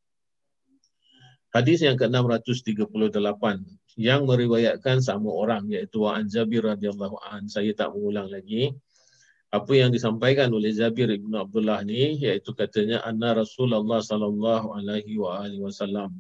Hadis 1.53 1.85
yang 1.85 2.01
ke-638 2.01 3.45
yang 4.01 4.25
meriwayatkan 4.25 5.05
sama 5.05 5.29
orang 5.29 5.69
iaitu 5.69 6.01
Wa'an 6.01 6.25
Jabir 6.25 6.65
radhiyallahu 6.65 7.21
an. 7.29 7.45
Saya 7.45 7.77
tak 7.77 7.93
mengulang 7.93 8.33
lagi 8.33 8.73
apa 9.53 9.73
yang 9.77 9.93
disampaikan 9.93 10.49
oleh 10.49 10.73
Jabir 10.73 11.13
bin 11.13 11.37
Abdullah 11.37 11.85
ni 11.85 12.17
iaitu 12.17 12.57
katanya 12.57 13.05
anna 13.05 13.37
Rasulullah 13.37 14.01
sallallahu 14.01 14.73
alaihi 14.73 15.21
wa 15.21 15.45
alihi 15.45 15.61
wasallam. 15.61 16.17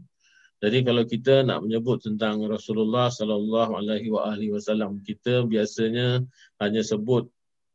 Jadi 0.61 0.85
kalau 0.85 1.03
kita 1.09 1.42
nak 1.42 1.64
menyebut 1.64 2.05
tentang 2.05 2.45
Rasulullah 2.45 3.09
sallallahu 3.09 3.73
alaihi 3.73 4.12
wa 4.12 4.31
alihi 4.31 4.53
wasallam, 4.53 5.01
kita 5.01 5.49
biasanya 5.49 6.23
hanya 6.61 6.85
sebut 6.85 7.27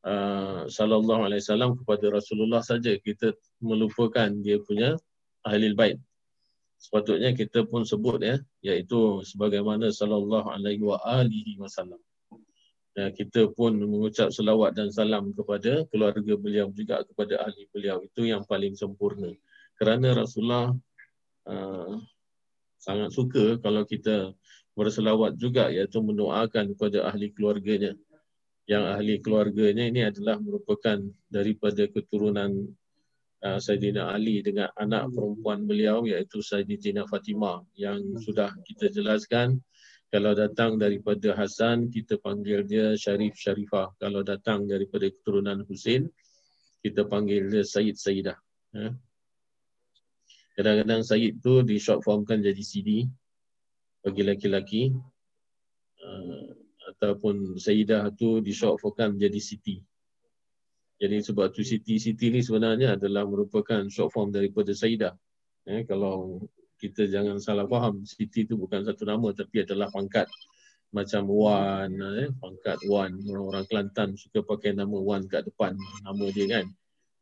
uh, 0.06 0.70
sallallahu 0.70 1.26
alaihi 1.26 1.42
wasallam 1.42 1.76
kepada 1.84 2.06
Rasulullah 2.14 2.62
saja. 2.62 2.94
Kita 2.96 3.34
melupakan 3.60 4.30
dia 4.40 4.62
punya 4.64 4.96
ahli 5.44 5.74
bait. 5.76 6.00
Sepatutnya 6.78 7.34
kita 7.34 7.66
pun 7.66 7.82
sebut 7.84 8.22
ya, 8.22 8.38
iaitu 8.62 9.26
sebagaimana 9.26 9.90
sallallahu 9.90 10.54
alaihi 10.54 10.86
wa 10.86 11.02
alihi 11.02 11.58
wasallam. 11.58 11.98
Ya, 12.98 13.14
kita 13.14 13.54
pun 13.54 13.78
mengucap 13.78 14.34
selawat 14.34 14.74
dan 14.74 14.90
salam 14.90 15.30
kepada 15.30 15.86
keluarga 15.94 16.34
beliau 16.34 16.74
juga 16.74 17.06
kepada 17.06 17.46
ahli 17.46 17.70
beliau. 17.70 18.02
Itu 18.02 18.26
yang 18.26 18.42
paling 18.46 18.74
sempurna. 18.74 19.30
Kerana 19.78 20.18
Rasulullah 20.18 20.74
uh, 21.46 22.02
sangat 22.82 23.14
suka 23.14 23.62
kalau 23.62 23.86
kita 23.86 24.34
berselawat 24.74 25.38
juga 25.38 25.70
iaitu 25.70 26.02
mendoakan 26.02 26.74
kepada 26.74 27.10
ahli 27.10 27.30
keluarganya. 27.34 27.94
Yang 28.66 28.84
ahli 28.98 29.16
keluarganya 29.22 29.86
ini 29.90 30.02
adalah 30.02 30.42
merupakan 30.42 30.98
daripada 31.30 31.86
keturunan 31.86 32.74
uh, 33.44 33.60
Sayyidina 33.60 34.14
Ali 34.14 34.42
dengan 34.42 34.72
anak 34.80 35.12
perempuan 35.14 35.68
beliau 35.68 36.06
iaitu 36.08 36.42
Sayyidina 36.42 37.06
Fatimah 37.06 37.62
yang 37.78 38.02
sudah 38.22 38.54
kita 38.66 38.90
jelaskan 38.90 39.62
kalau 40.08 40.32
datang 40.32 40.80
daripada 40.80 41.36
Hasan, 41.36 41.92
kita 41.92 42.16
panggil 42.16 42.64
dia 42.64 42.96
Syarif 42.96 43.36
Syarifah. 43.36 43.92
Kalau 44.00 44.24
datang 44.24 44.64
daripada 44.64 45.04
keturunan 45.12 45.68
Husin, 45.68 46.08
kita 46.80 47.04
panggil 47.04 47.52
dia 47.52 47.68
Sayyid 47.68 48.00
Sayyidah. 48.00 48.40
Ha? 48.80 48.96
Kadang-kadang 50.56 51.04
Sayyid 51.04 51.44
tu 51.44 51.60
di 51.60 51.76
short 51.76 52.08
formkan 52.08 52.40
jadi 52.40 52.64
CD 52.64 53.04
bagi 54.00 54.24
laki-laki. 54.24 54.96
Uh, 56.00 56.56
ataupun 56.96 57.60
Sayyidah 57.60 58.08
tu 58.16 58.40
di 58.40 58.56
short 58.56 58.80
formkan 58.80 59.20
jadi 59.20 59.44
Siti. 59.44 59.84
Jadi 60.98 61.22
sebab 61.22 61.54
tu 61.54 61.62
Siti, 61.62 62.02
Siti 62.02 62.34
ni 62.34 62.42
sebenarnya 62.42 62.98
adalah 62.98 63.22
merupakan 63.30 63.86
short 63.86 64.10
form 64.10 64.34
daripada 64.34 64.74
Sayyidah. 64.74 65.14
Eh, 65.70 65.86
kalau 65.86 66.42
kita 66.82 67.06
jangan 67.06 67.38
salah 67.38 67.70
faham 67.70 68.02
Siti 68.02 68.50
itu 68.50 68.58
bukan 68.58 68.82
satu 68.82 69.06
nama 69.06 69.30
tapi 69.34 69.62
adalah 69.62 69.94
pangkat 69.94 70.26
macam 70.90 71.30
Wan 71.30 71.92
eh, 72.18 72.34
pangkat 72.42 72.82
Wan. 72.90 73.14
Orang-orang 73.30 73.66
Kelantan 73.70 74.10
suka 74.18 74.42
pakai 74.42 74.74
nama 74.74 74.98
Wan 74.98 75.30
kat 75.30 75.46
depan 75.46 75.78
nama 76.02 76.26
dia 76.34 76.46
kan. 76.50 76.66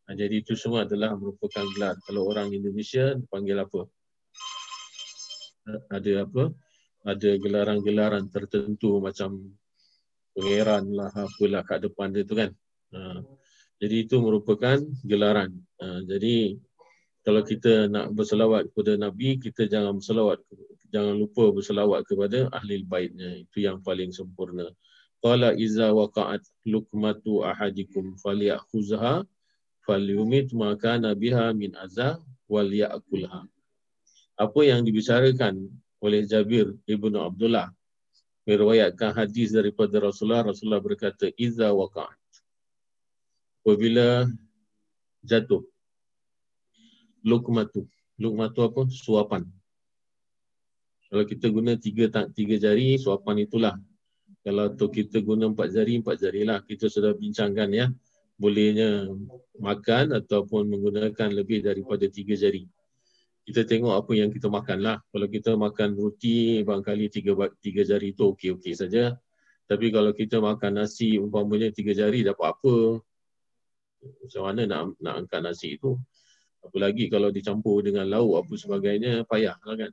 Ha, 0.05 0.13
jadi 0.13 0.37
itu 0.39 0.53
semua 0.53 0.85
adalah 0.85 1.17
merupakan 1.17 1.65
gelar. 1.73 1.97
Kalau 2.05 2.29
orang 2.29 2.53
Indonesia 2.53 3.17
panggil 3.27 3.57
apa? 3.57 3.89
Ada 5.89 6.29
apa? 6.29 6.53
Ada 7.09 7.41
gelaran-gelaran 7.41 8.29
tertentu 8.29 9.01
macam 9.01 9.57
pangeran 10.37 10.93
lah 10.93 11.09
apalah 11.09 11.65
kat 11.65 11.89
depan 11.89 12.13
dia 12.13 12.21
tu 12.21 12.37
kan. 12.37 12.53
Ha, 12.93 13.17
jadi 13.81 14.07
itu 14.07 14.15
merupakan 14.21 14.79
gelaran 15.03 15.51
ha, 15.81 15.99
jadi 16.05 16.59
kalau 17.25 17.41
kita 17.41 17.89
nak 17.89 18.13
berselawat 18.13 18.69
kepada 18.69 19.01
Nabi, 19.01 19.41
kita 19.41 19.65
jangan 19.65 19.97
berselawat, 19.97 20.45
jangan 20.93 21.17
lupa 21.17 21.49
berselawat 21.49 22.05
kepada 22.05 22.53
ahli 22.53 22.85
baitnya. 22.85 23.41
Itu 23.41 23.65
yang 23.65 23.81
paling 23.81 24.13
sempurna. 24.13 24.69
Qala 25.25 25.57
iza 25.57 25.89
waqa'at 25.89 26.45
lukmatu 26.69 27.41
ahadikum 27.41 28.13
falyakhuzha 28.21 29.25
falyumit 29.89 30.53
ma 30.53 30.77
kana 30.77 31.17
biha 31.17 31.49
min 31.57 31.73
wal 32.45 32.69
ya'kulha. 32.69 33.41
Apa 34.37 34.59
yang 34.61 34.85
dibicarakan 34.85 35.65
oleh 36.05 36.29
Jabir 36.29 36.77
ibnu 36.85 37.17
Abdullah 37.17 37.73
meriwayatkan 38.45 39.17
hadis 39.17 39.49
daripada 39.49 39.97
Rasulullah 39.97 40.45
Rasulullah 40.45 40.77
berkata 40.77 41.33
iza 41.41 41.73
waqa'at 41.73 42.24
apabila 43.65 44.29
jatuh 45.25 45.65
lukmatu. 47.25 47.89
Lukmatu 48.21 48.61
apa? 48.61 48.85
Suapan. 48.93 49.41
Kalau 51.09 51.25
kita 51.25 51.49
guna 51.49 51.73
tiga 51.73 52.05
tiga 52.29 52.55
jari, 52.61 53.01
suapan 53.01 53.49
itulah. 53.49 53.73
Kalau 54.45 54.69
tu 54.77 54.85
kita 54.93 55.25
guna 55.25 55.49
empat 55.49 55.73
jari, 55.73 55.97
empat 55.97 56.21
jari 56.21 56.45
lah. 56.45 56.61
Kita 56.61 56.85
sudah 56.85 57.17
bincangkan 57.17 57.73
ya. 57.73 57.89
Bolehnya 58.37 59.09
makan 59.57 60.13
ataupun 60.13 60.69
menggunakan 60.69 61.33
lebih 61.33 61.65
daripada 61.65 62.05
tiga 62.05 62.37
jari. 62.37 62.69
Kita 63.49 63.65
tengok 63.65 63.97
apa 63.97 64.11
yang 64.13 64.29
kita 64.29 64.45
makan 64.45 64.85
lah. 64.85 64.97
Kalau 65.09 65.25
kita 65.25 65.57
makan 65.57 65.97
roti, 65.97 66.61
barangkali 66.61 67.09
tiga, 67.09 67.33
tiga 67.57 67.81
jari 67.81 68.13
itu 68.13 68.29
okey-okey 68.29 68.77
saja. 68.77 69.17
Tapi 69.65 69.89
kalau 69.89 70.13
kita 70.13 70.37
makan 70.37 70.85
nasi, 70.85 71.17
umpamanya 71.17 71.73
tiga 71.73 71.97
jari 71.97 72.21
dapat 72.21 72.53
apa? 72.53 73.01
Macam 74.21 74.41
mana 74.45 74.61
nak, 74.69 74.81
nak 75.01 75.13
angkat 75.25 75.41
nasi 75.41 75.67
itu? 75.77 75.97
Apalagi 76.65 77.09
kalau 77.13 77.29
dicampur 77.29 77.85
dengan 77.85 78.09
lauk 78.09 78.41
apa 78.41 78.53
sebagainya, 78.57 79.21
payah 79.29 79.57
lah 79.61 79.75
kan. 79.77 79.91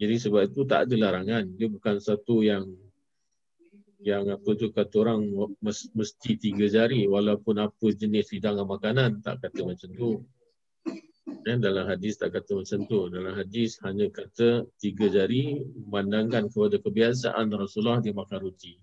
Jadi 0.00 0.14
sebab 0.16 0.42
itu 0.48 0.64
tak 0.66 0.88
ada 0.88 0.94
larangan. 0.96 1.44
Dia 1.54 1.68
bukan 1.70 2.00
satu 2.02 2.42
yang 2.42 2.66
yang 4.04 4.28
apa 4.28 4.50
tu 4.52 4.68
kata 4.68 5.00
orang 5.00 5.24
mesti 5.96 6.36
tiga 6.36 6.68
jari 6.68 7.08
walaupun 7.08 7.56
apa 7.56 7.86
jenis 7.88 8.36
hidangan 8.36 8.68
makanan 8.68 9.24
tak 9.24 9.40
kata 9.40 9.64
macam 9.64 9.90
tu. 9.96 10.10
Dan 11.44 11.60
dalam 11.60 11.88
hadis 11.88 12.20
tak 12.20 12.36
kata 12.36 12.64
macam 12.64 12.80
tu. 12.84 13.08
Dalam 13.08 13.32
hadis 13.32 13.80
hanya 13.80 14.08
kata 14.12 14.68
tiga 14.76 15.08
jari 15.08 15.64
memandangkan 15.88 16.52
kepada 16.52 16.76
kebiasaan 16.80 17.48
Rasulullah 17.52 18.00
dia 18.04 18.12
makan 18.12 18.44
roti. 18.44 18.76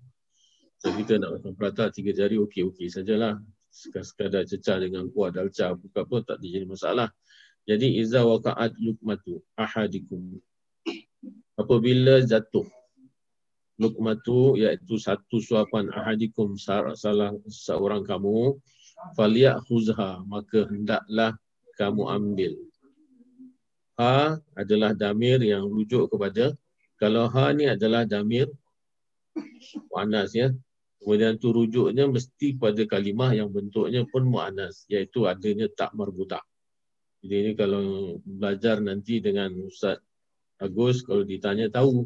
So 0.82 0.90
kita 0.90 1.22
nak 1.22 1.38
makan 1.38 1.54
prata 1.54 1.94
tiga 1.94 2.14
jari 2.18 2.42
okey-okey 2.42 2.90
sajalah 2.90 3.38
sekadar 3.72 4.44
cecah 4.44 4.78
dengan 4.84 5.08
kuah 5.08 5.32
dalca 5.32 5.72
buka 5.80 6.04
pun 6.04 6.22
tak 6.28 6.44
jadi 6.44 6.68
masalah. 6.68 7.08
Jadi 7.64 8.04
iza 8.04 8.28
waqa'at 8.28 8.76
lukmatu 8.76 9.40
ahadikum. 9.56 10.38
Apabila 11.56 12.20
jatuh 12.20 12.68
lukmatu 13.80 14.60
iaitu 14.60 15.00
satu 15.00 15.42
suapan 15.42 15.90
ahadikum 15.90 16.54
salah 16.60 16.94
seorang 17.50 18.06
kamu 18.06 18.60
faliya 19.18 19.58
khuzha 19.66 20.22
maka 20.28 20.68
hendaklah 20.70 21.34
kamu 21.80 22.04
ambil. 22.12 22.54
Ha 23.98 24.38
adalah 24.58 24.94
damir 24.94 25.40
yang 25.42 25.66
rujuk 25.66 26.10
kepada 26.12 26.54
kalau 27.02 27.26
ha 27.30 27.50
ni 27.54 27.66
adalah 27.70 28.06
damir 28.06 28.50
wanas 29.90 30.34
ya 30.34 30.54
Kemudian 31.02 31.42
tu 31.42 31.50
rujuknya 31.50 32.06
mesti 32.06 32.54
pada 32.62 32.86
kalimah 32.86 33.34
yang 33.34 33.50
bentuknya 33.50 34.06
pun 34.06 34.22
mu'anas. 34.30 34.86
Iaitu 34.86 35.26
adanya 35.26 35.66
tak 35.74 35.98
marbutah. 35.98 36.46
Jadi 37.26 37.36
ini 37.42 37.52
kalau 37.58 38.18
belajar 38.22 38.78
nanti 38.78 39.18
dengan 39.18 39.50
Ustaz 39.66 39.98
Agus, 40.62 41.02
kalau 41.02 41.26
ditanya 41.26 41.74
tahu. 41.74 42.06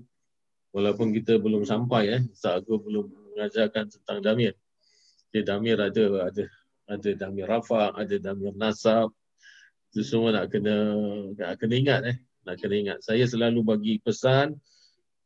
Walaupun 0.72 1.12
kita 1.12 1.40
belum 1.40 1.68
sampai, 1.68 2.04
eh, 2.08 2.22
Ustaz 2.32 2.64
Agus 2.64 2.80
belum 2.88 3.36
mengajarkan 3.36 3.92
tentang 3.92 4.20
damir. 4.24 4.56
Jadi 5.32 5.44
damir 5.44 5.76
ada, 5.76 6.32
ada 6.32 6.44
ada 6.88 7.10
damir 7.20 7.48
rafa, 7.52 7.92
ada 8.00 8.16
damir 8.16 8.56
nasab. 8.56 9.12
Itu 9.92 10.08
semua 10.08 10.32
nak 10.32 10.56
kena, 10.56 10.76
nak 11.36 11.60
kena 11.60 11.76
ingat. 11.76 12.02
Eh. 12.16 12.18
Nak 12.48 12.56
kena 12.64 12.76
ingat. 12.80 13.00
Saya 13.04 13.28
selalu 13.28 13.60
bagi 13.60 13.94
pesan, 14.00 14.56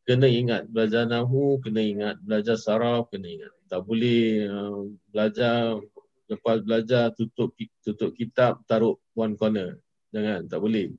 kena 0.10 0.26
ingat 0.26 0.66
belajar 0.66 1.06
nahu 1.06 1.62
kena 1.62 1.86
ingat 1.86 2.16
belajar 2.26 2.58
saraf 2.58 3.14
kena 3.14 3.30
ingat 3.30 3.54
tak 3.70 3.86
boleh 3.86 4.50
uh, 4.50 4.90
belajar 5.14 5.78
lepas 6.26 6.58
belajar 6.62 7.14
tutup 7.14 7.54
tutup 7.86 8.12
kitab 8.18 8.66
taruh 8.66 8.98
one 9.14 9.38
corner. 9.38 9.78
Jangan 10.10 10.50
tak 10.50 10.60
boleh. 10.60 10.90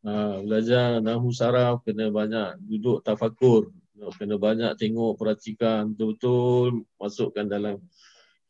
Uh, 0.00 0.42
belajar 0.42 0.98
nahu 0.98 1.30
saraf 1.30 1.86
kena 1.86 2.10
banyak 2.10 2.58
duduk 2.66 3.06
tafakur. 3.06 3.70
Kena 4.16 4.40
banyak 4.40 4.74
tengok 4.74 5.14
perhatikan. 5.14 5.92
Betul-betul 5.94 6.88
masukkan 6.98 7.46
dalam 7.46 7.78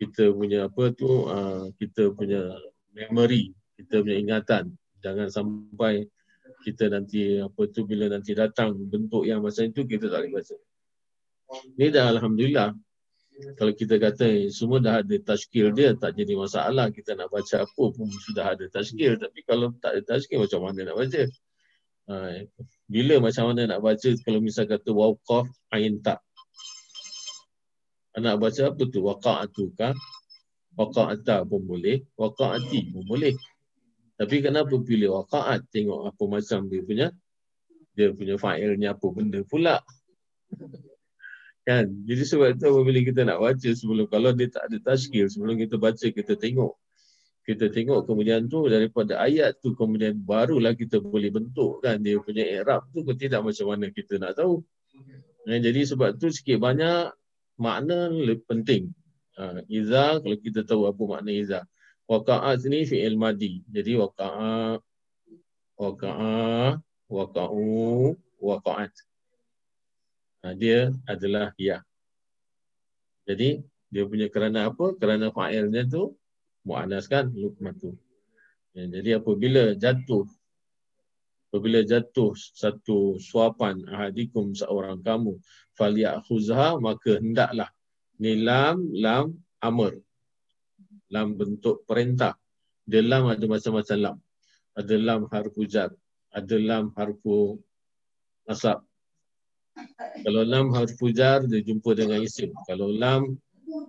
kita 0.00 0.32
punya 0.32 0.70
apa 0.70 0.96
tu 0.96 1.28
uh, 1.28 1.68
kita 1.76 2.16
punya 2.16 2.56
memory 2.96 3.52
kita 3.76 4.00
punya 4.04 4.16
ingatan. 4.16 4.72
Jangan 5.00 5.28
sampai 5.32 6.04
kita 6.60 6.92
nanti 6.92 7.40
apa 7.40 7.62
tu 7.72 7.88
bila 7.88 8.08
nanti 8.12 8.36
datang 8.36 8.76
bentuk 8.76 9.24
yang 9.24 9.40
macam 9.40 9.64
itu 9.64 9.88
kita 9.88 10.12
tak 10.12 10.28
boleh 10.28 10.32
baca. 10.40 10.56
Ini 11.80 11.86
dah 11.88 12.06
Alhamdulillah. 12.12 12.70
Kalau 13.56 13.72
kita 13.72 13.96
kata 13.96 14.48
semua 14.52 14.78
dah 14.80 15.00
ada 15.00 15.16
tashkil 15.20 15.72
dia 15.72 15.96
tak 15.96 16.16
jadi 16.16 16.36
masalah 16.36 16.92
kita 16.92 17.16
nak 17.16 17.32
baca 17.32 17.64
apa 17.64 17.84
pun 17.92 18.08
sudah 18.28 18.56
ada 18.56 18.64
tashkil 18.68 19.16
tapi 19.16 19.40
kalau 19.46 19.72
tak 19.80 19.96
ada 19.96 20.02
tashkil 20.16 20.44
macam 20.44 20.60
mana 20.64 20.92
nak 20.92 20.96
baca? 20.96 21.22
Ha, 22.10 22.14
bila 22.90 23.14
macam 23.22 23.44
mana 23.52 23.62
nak 23.70 23.80
baca 23.80 24.08
kalau 24.26 24.40
misal 24.42 24.66
kata 24.66 24.90
waqaf 24.90 25.46
ain 25.72 26.02
tak? 26.02 26.20
Nak 28.18 28.36
baca 28.42 28.74
apa 28.74 28.82
tu? 28.90 29.00
Waqa'atu 29.06 29.64
kah? 29.78 29.94
Waqa'ata 30.74 31.46
pun 31.46 31.62
boleh, 31.62 32.02
waqa'ati 32.18 32.90
pun 32.90 33.06
boleh. 33.06 33.38
Tapi 34.18 34.36
kenapa 34.42 34.74
pilih 34.82 35.14
waqa'at? 35.14 35.70
Tengok 35.70 36.10
apa 36.10 36.22
macam 36.26 36.66
dia 36.66 36.82
punya 36.82 37.08
dia 37.94 38.10
punya 38.14 38.34
failnya 38.36 38.98
apa 38.98 39.06
benda 39.14 39.40
pula. 39.46 39.78
Kan? 41.66 41.86
Jadi 42.06 42.22
sebab 42.24 42.56
itu 42.56 42.64
apabila 42.68 43.00
kita 43.04 43.20
nak 43.24 43.38
baca 43.40 43.68
sebelum 43.68 44.06
kalau 44.08 44.30
dia 44.36 44.48
tak 44.48 44.70
ada 44.70 44.78
tashkil 44.80 45.26
sebelum 45.28 45.56
kita 45.60 45.76
baca 45.76 46.06
kita 46.06 46.34
tengok 46.36 46.74
kita 47.50 47.72
tengok 47.72 48.06
kemudian 48.06 48.46
tu 48.46 48.68
daripada 48.70 49.18
ayat 49.18 49.58
tu 49.58 49.74
kemudian 49.74 50.14
barulah 50.22 50.76
kita 50.76 51.02
boleh 51.02 51.32
bentuk 51.32 51.82
kan 51.82 51.98
dia 51.98 52.20
punya 52.22 52.44
i'rab 52.44 52.86
tu 52.94 53.02
ke 53.02 53.16
tidak 53.16 53.42
macam 53.42 53.66
mana 53.74 53.90
kita 53.90 54.22
nak 54.22 54.38
tahu. 54.38 54.62
Ya, 55.48 55.56
jadi 55.58 55.88
sebab 55.88 56.20
tu 56.20 56.28
sikit 56.28 56.60
banyak 56.60 57.10
makna 57.58 58.12
penting. 58.44 58.92
Ha, 59.40 59.64
iza 59.66 60.20
kalau 60.20 60.36
kita 60.36 60.68
tahu 60.68 60.84
apa 60.86 61.02
makna 61.02 61.32
iza. 61.32 61.60
Waqa'at 62.06 62.60
ni 62.70 62.84
fi'il 62.86 63.16
madi. 63.16 63.64
Jadi 63.66 63.98
waqa'a 63.98 64.78
waqa'a 65.80 66.76
waqa'u 67.08 68.14
waqa'at. 68.38 68.94
Ha, 70.40 70.56
dia 70.56 70.88
adalah 71.04 71.52
ya. 71.60 71.84
Jadi 73.28 73.60
dia 73.92 74.02
punya 74.08 74.26
kerana 74.32 74.72
apa? 74.72 74.96
Kerana 74.96 75.28
fa'ilnya 75.28 75.84
tu 75.86 76.16
mu'anas 76.64 77.08
kan 77.08 77.28
lukmatu. 77.32 77.92
Ya, 78.72 78.86
jadi 78.86 79.18
apabila 79.18 79.74
jatuh 79.74 80.24
apabila 81.50 81.82
jatuh 81.82 82.30
satu 82.38 83.18
suapan 83.18 83.82
ahadikum 83.90 84.54
seorang 84.54 85.02
kamu 85.02 85.34
falyakhuzha 85.74 86.78
maka 86.78 87.18
hendaklah 87.18 87.66
ni 88.22 88.38
lam 88.38 88.86
lam 88.94 89.34
amr 89.58 89.98
lam 91.10 91.34
bentuk 91.34 91.82
perintah 91.90 92.38
dia 92.86 93.02
lam 93.02 93.34
ada 93.34 93.42
macam-macam 93.50 93.98
lam 93.98 94.16
ada 94.78 94.94
lam 94.94 95.20
harfu 95.26 95.66
jar 95.66 95.90
ada 96.30 96.56
lam 96.62 96.94
harfu 96.94 97.58
nasab 98.46 98.86
kalau 100.24 100.42
lam 100.44 100.66
harfu 100.74 101.12
jar 101.12 101.44
dia 101.44 101.60
jumpa 101.64 101.96
dengan 101.96 102.18
isim 102.20 102.50
kalau 102.68 102.90
lam 102.90 103.36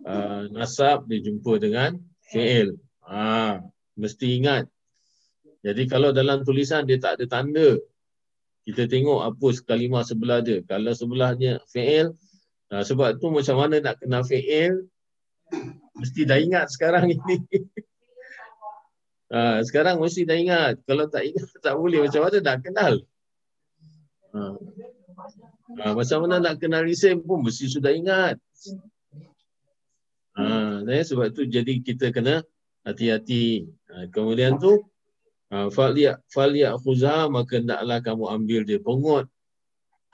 uh, 0.05 0.47
nasab 0.51 1.07
dia 1.09 1.19
jumpa 1.23 1.57
dengan 1.57 1.97
fi'il 2.31 2.75
ha 3.05 3.59
mesti 3.97 4.41
ingat 4.41 4.65
jadi 5.61 5.83
kalau 5.85 6.09
dalam 6.11 6.41
tulisan 6.41 6.83
dia 6.87 6.97
tak 6.97 7.19
ada 7.21 7.25
tanda 7.39 7.77
kita 8.65 8.85
tengok 8.85 9.25
apa 9.25 9.47
kalimah 9.65 10.05
sebelah 10.05 10.39
dia 10.39 10.61
kalau 10.65 10.93
sebelahnya 10.93 11.61
fi'il 11.69 12.13
Nah, 12.71 12.87
sebab 12.87 13.19
tu 13.19 13.27
macam 13.27 13.59
mana 13.59 13.83
nak 13.83 13.99
kenal 13.99 14.23
fi'il 14.23 14.87
mesti 15.99 16.23
dah 16.23 16.39
ingat 16.39 16.71
sekarang 16.71 17.11
ini. 17.19 17.35
ha, 19.27 19.59
sekarang 19.67 19.99
mesti 19.99 20.23
dah 20.23 20.39
ingat. 20.39 20.79
Kalau 20.87 21.11
tak 21.11 21.27
ingat 21.27 21.51
tak 21.59 21.75
boleh 21.75 22.07
macam 22.07 22.23
mana 22.23 22.37
nak 22.39 22.57
kenal. 22.63 22.93
Ha. 24.31 24.55
Ha, 25.79 25.95
macam 25.95 26.17
mana 26.27 26.35
nak 26.43 26.55
kenal 26.59 26.83
isim 26.89 27.23
pun 27.23 27.45
mesti 27.45 27.71
sudah 27.71 27.93
ingat. 27.95 28.35
Ha, 30.35 30.83
eh, 30.83 31.03
sebab 31.03 31.31
tu 31.31 31.47
jadi 31.47 31.79
kita 31.79 32.11
kena 32.11 32.43
hati-hati. 32.83 33.69
Ha, 33.91 34.11
kemudian 34.11 34.59
tu 34.59 34.83
ha, 35.53 35.71
faliya 35.71 36.19
faliya 36.27 36.75
khuzha 36.75 37.31
maka 37.31 37.63
hendaklah 37.63 37.99
kamu 38.03 38.25
ambil 38.27 38.61
dia 38.67 38.79
pungut. 38.81 39.25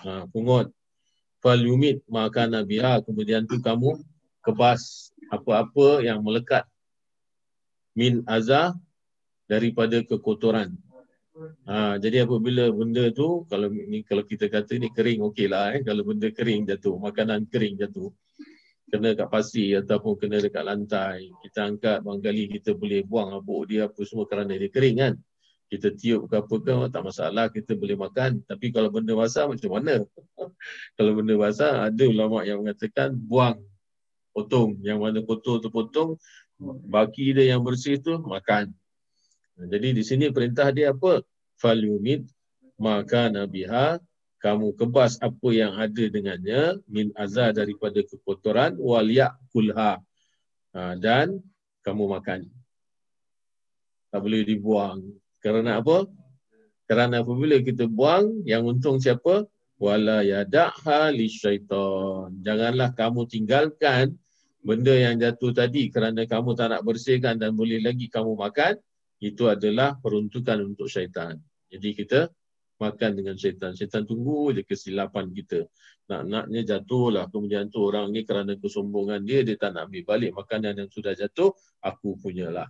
Ha, 0.03 0.29
pungut 0.29 0.69
fal 1.41 1.61
yumit 1.61 2.01
maka 2.09 2.49
nabiha 2.49 3.01
kemudian 3.05 3.45
tu 3.45 3.61
kamu 3.61 3.97
kebas 4.41 5.13
apa-apa 5.29 6.01
yang 6.01 6.23
melekat 6.23 6.65
min 7.97 8.21
azah 8.29 8.73
daripada 9.49 10.01
kekotoran. 10.05 10.75
Ha, 11.69 12.01
jadi 12.01 12.25
apabila 12.25 12.73
benda 12.73 13.13
tu 13.13 13.45
kalau 13.45 13.69
ni 13.69 14.01
kalau 14.01 14.25
kita 14.25 14.49
kata 14.49 14.81
ni 14.81 14.89
kering 14.89 15.21
okeylah 15.21 15.77
eh. 15.77 15.81
Kalau 15.85 16.01
benda 16.01 16.33
kering 16.33 16.65
jatuh 16.65 16.97
makanan 16.97 17.45
kering 17.45 17.77
jatuh 17.77 18.09
kena 18.87 19.13
kat 19.13 19.27
pasir 19.27 19.83
ataupun 19.83 20.15
kena 20.15 20.39
dekat 20.39 20.63
lantai 20.63 21.27
kita 21.43 21.67
angkat 21.67 21.99
barangkali 22.01 22.43
kita 22.57 22.71
boleh 22.71 23.03
buang 23.03 23.35
abuk 23.35 23.67
dia 23.67 23.91
apa 23.91 23.99
semua 24.07 24.25
kerana 24.25 24.57
dia 24.57 24.69
kering 24.71 24.97
kan. 24.97 25.13
Kita 25.67 25.91
tiup 25.91 26.31
ke 26.31 26.35
apa 26.39 26.55
ke 26.63 26.73
tak 26.95 27.03
masalah 27.03 27.45
kita 27.51 27.75
boleh 27.75 27.99
makan. 27.99 28.39
Tapi 28.47 28.71
kalau 28.71 28.89
benda 28.89 29.13
basah 29.13 29.51
macam 29.51 29.69
mana? 29.77 29.99
Kalau 30.97 31.11
benda 31.11 31.35
basah 31.35 31.91
ada 31.91 32.03
ulama 32.07 32.47
yang 32.47 32.63
mengatakan 32.63 33.13
buang 33.13 33.59
potong. 34.31 34.79
Yang 34.79 34.97
mana 35.03 35.19
kotor 35.27 35.59
tu 35.59 35.67
potong 35.67 36.15
baki 36.87 37.35
dia 37.35 37.53
yang 37.53 37.61
bersih 37.61 37.99
tu 37.99 38.15
makan 38.23 38.71
jadi 39.57 39.89
di 39.93 40.03
sini 40.05 40.29
perintah 40.29 40.69
dia 40.69 40.93
apa 40.93 41.25
falyumid 41.57 42.29
maka 42.77 43.33
nabiha 43.33 43.97
kamu 44.37 44.77
kebas 44.77 45.17
apa 45.17 45.49
yang 45.49 45.73
ada 45.73 46.03
dengannya 46.13 46.77
min 46.85 47.09
azza 47.17 47.49
daripada 47.49 48.05
kekotoran 48.05 48.77
wal 48.77 49.09
yakulha 49.09 49.97
ha, 50.77 50.93
dan 50.93 51.41
kamu 51.81 52.05
makan 52.05 52.45
tak 54.13 54.21
boleh 54.21 54.45
dibuang 54.45 55.01
kerana 55.47 55.79
apa? 55.79 56.09
Kerana 56.87 57.21
apabila 57.21 57.59
kita 57.63 57.85
buang, 57.85 58.43
yang 58.47 58.67
untung 58.67 58.97
siapa? 58.97 59.45
Wala 59.77 60.25
yada'ha 60.25 61.13
li 61.13 61.29
syaitan. 61.29 62.33
Janganlah 62.41 62.91
kamu 62.97 63.29
tinggalkan 63.29 64.17
benda 64.65 64.91
yang 64.91 65.21
jatuh 65.21 65.53
tadi 65.53 65.93
kerana 65.93 66.25
kamu 66.25 66.57
tak 66.57 66.73
nak 66.73 66.81
bersihkan 66.81 67.37
dan 67.37 67.53
boleh 67.53 67.79
lagi 67.79 68.09
kamu 68.09 68.33
makan. 68.33 68.75
Itu 69.17 69.49
adalah 69.49 69.97
peruntukan 69.97 70.61
untuk 70.61 70.85
syaitan. 70.85 71.37
Jadi 71.67 71.89
kita 71.97 72.29
makan 72.77 73.11
dengan 73.17 73.35
syaitan. 73.35 73.73
Syaitan 73.73 74.05
tunggu 74.05 74.53
je 74.53 74.61
kesilapan 74.61 75.33
kita. 75.33 75.65
Nak-naknya 76.07 76.61
jatuh 76.63 77.11
lah. 77.11 77.25
Kemudian 77.27 77.67
tu 77.67 77.83
orang 77.83 78.13
ni 78.13 78.23
kerana 78.23 78.55
kesombongan 78.55 79.25
dia, 79.25 79.41
dia 79.41 79.57
tak 79.57 79.75
nak 79.75 79.89
ambil 79.91 80.03
balik 80.05 80.31
makanan 80.37 80.85
yang 80.85 80.89
sudah 80.93 81.17
jatuh, 81.17 81.51
aku 81.81 82.15
punyalah. 82.21 82.69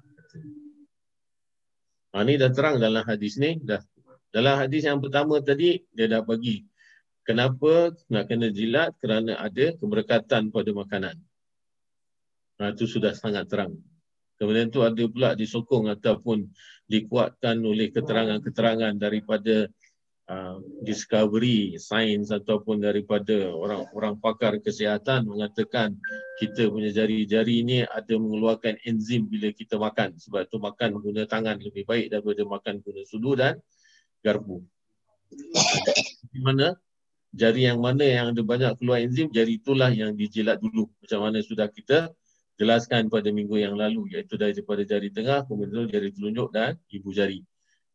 Ha, 2.16 2.24
ni 2.24 2.40
dah 2.40 2.50
terang 2.50 2.82
dalam 2.82 3.04
hadis 3.04 3.38
ni. 3.38 3.60
Dah. 3.62 3.84
Dalam 4.32 4.58
hadis 4.58 4.88
yang 4.88 5.04
pertama 5.04 5.44
tadi, 5.44 5.84
dia 5.94 6.08
dah 6.08 6.24
bagi. 6.24 6.66
Kenapa 7.28 7.92
nak 8.08 8.32
kena 8.32 8.48
jilat? 8.50 8.96
Kerana 9.04 9.36
ada 9.36 9.76
keberkatan 9.76 10.50
pada 10.50 10.72
makanan. 10.72 11.20
Ha, 12.58 12.74
itu 12.74 12.88
sudah 12.88 13.14
sangat 13.14 13.52
terang. 13.52 13.76
Kemudian 14.38 14.70
tu 14.70 14.86
ada 14.86 15.04
pula 15.10 15.34
disokong 15.34 15.90
ataupun 15.90 16.46
dikuatkan 16.88 17.58
oleh 17.66 17.90
keterangan-keterangan 17.90 18.96
daripada 18.96 19.68
uh, 20.30 20.62
discovery 20.86 21.76
sains 21.82 22.30
ataupun 22.30 22.84
daripada 22.84 23.50
orang-orang 23.52 24.16
pakar 24.22 24.62
kesihatan 24.62 25.26
mengatakan 25.28 25.98
kita 26.38 26.70
punya 26.70 26.94
jari-jari 26.94 27.66
ini 27.66 27.78
ada 27.84 28.14
mengeluarkan 28.16 28.78
enzim 28.86 29.26
bila 29.26 29.50
kita 29.50 29.76
makan 29.82 30.16
sebab 30.22 30.46
tu 30.48 30.62
makan 30.62 31.02
guna 31.02 31.26
tangan 31.26 31.58
lebih 31.58 31.84
baik 31.84 32.14
daripada 32.14 32.42
makan 32.46 32.76
guna 32.86 33.02
sudu 33.04 33.34
dan 33.36 33.58
garpu. 34.22 34.62
Di 36.32 36.40
mana 36.40 36.78
jari 37.36 37.68
yang 37.68 37.84
mana 37.84 38.06
yang 38.06 38.26
ada 38.32 38.42
banyak 38.46 38.72
keluar 38.80 39.04
enzim 39.04 39.28
jari 39.34 39.60
itulah 39.60 39.92
yang 39.92 40.16
dijilat 40.16 40.62
dulu 40.62 40.88
macam 41.04 41.20
mana 41.28 41.44
sudah 41.44 41.68
kita 41.68 42.16
jelaskan 42.58 43.08
pada 43.08 43.30
minggu 43.30 43.62
yang 43.62 43.78
lalu 43.78 44.18
iaitu 44.18 44.36
daripada 44.36 44.82
jari 44.82 45.14
tengah 45.14 45.46
kemudian 45.46 45.86
jari 45.88 46.10
telunjuk 46.10 46.50
dan 46.50 46.76
ibu 46.90 47.10
jari. 47.14 47.46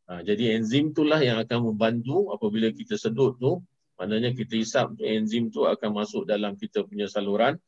Ha, 0.06 0.22
jadi 0.22 0.58
enzim 0.58 0.94
itulah 0.94 1.18
yang 1.22 1.38
akan 1.42 1.74
membantu 1.74 2.30
apabila 2.30 2.70
kita 2.70 2.94
sedut 2.98 3.38
tu, 3.38 3.62
maknanya 3.98 4.34
kita 4.34 4.58
hisap 4.58 4.94
enzim 5.02 5.50
tu 5.50 5.66
akan 5.66 5.90
masuk 5.94 6.26
dalam 6.26 6.54
kita 6.58 6.86
punya 6.86 7.06
saluran 7.10 7.58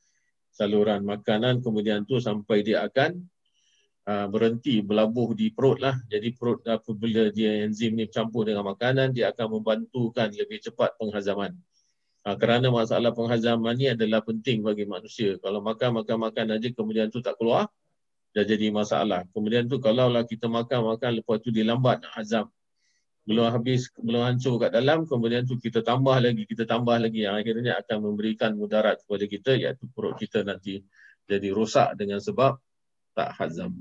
saluran 0.55 1.03
makanan 1.03 1.59
kemudian 1.67 2.07
tu 2.07 2.23
sampai 2.23 2.63
dia 2.63 2.87
akan 2.87 3.27
uh, 4.07 4.27
berhenti 4.31 4.79
berlabuh 4.81 5.35
di 5.35 5.51
perut 5.51 5.83
lah. 5.83 5.99
Jadi 6.07 6.31
perut 6.39 6.63
apabila 6.63 7.29
dia 7.35 7.67
enzim 7.67 7.99
ni 7.99 8.07
campur 8.07 8.47
dengan 8.47 8.63
makanan 8.63 9.11
dia 9.11 9.35
akan 9.35 9.59
membantukan 9.61 10.31
lebih 10.31 10.63
cepat 10.63 10.95
penghazaman. 10.95 11.59
Ha, 12.25 12.41
kerana 12.41 12.73
masalah 12.73 13.13
penghazaman 13.13 13.77
ni 13.77 13.93
adalah 13.93 14.25
penting 14.25 14.65
bagi 14.65 14.89
manusia. 14.89 15.37
Kalau 15.45 15.61
makan 15.61 16.01
makan 16.01 16.17
makan 16.25 16.57
aja 16.57 16.69
kemudian 16.73 17.13
tu 17.13 17.21
tak 17.21 17.37
keluar, 17.37 17.69
dah 18.33 18.45
jadi 18.49 18.73
masalah. 18.73 19.29
Kemudian 19.37 19.69
tu 19.69 19.77
kalau 19.77 20.09
lah 20.09 20.25
kita 20.25 20.49
makan-makan 20.49 21.21
lepas 21.21 21.39
tu 21.45 21.53
dia 21.53 21.69
lambat 21.69 22.01
nak 22.01 22.13
azam. 22.17 22.47
Belum 23.25 23.49
habis, 23.49 23.89
belum 23.97 24.21
hancur 24.25 24.61
kat 24.61 24.73
dalam, 24.73 25.09
kemudian 25.09 25.49
tu 25.49 25.57
kita 25.57 25.81
tambah 25.81 26.17
lagi, 26.17 26.45
kita 26.45 26.69
tambah 26.69 26.97
lagi 26.97 27.25
yang 27.25 27.37
akhirnya 27.37 27.81
akan 27.81 28.13
memberikan 28.13 28.53
mudarat 28.53 29.01
kepada 29.05 29.25
kita 29.25 29.51
iaitu 29.57 29.85
perut 29.93 30.17
kita 30.17 30.45
nanti 30.45 30.85
jadi 31.25 31.49
rosak 31.53 31.97
dengan 31.97 32.21
sebab 32.21 32.61
tak 33.17 33.33
hazam. 33.37 33.73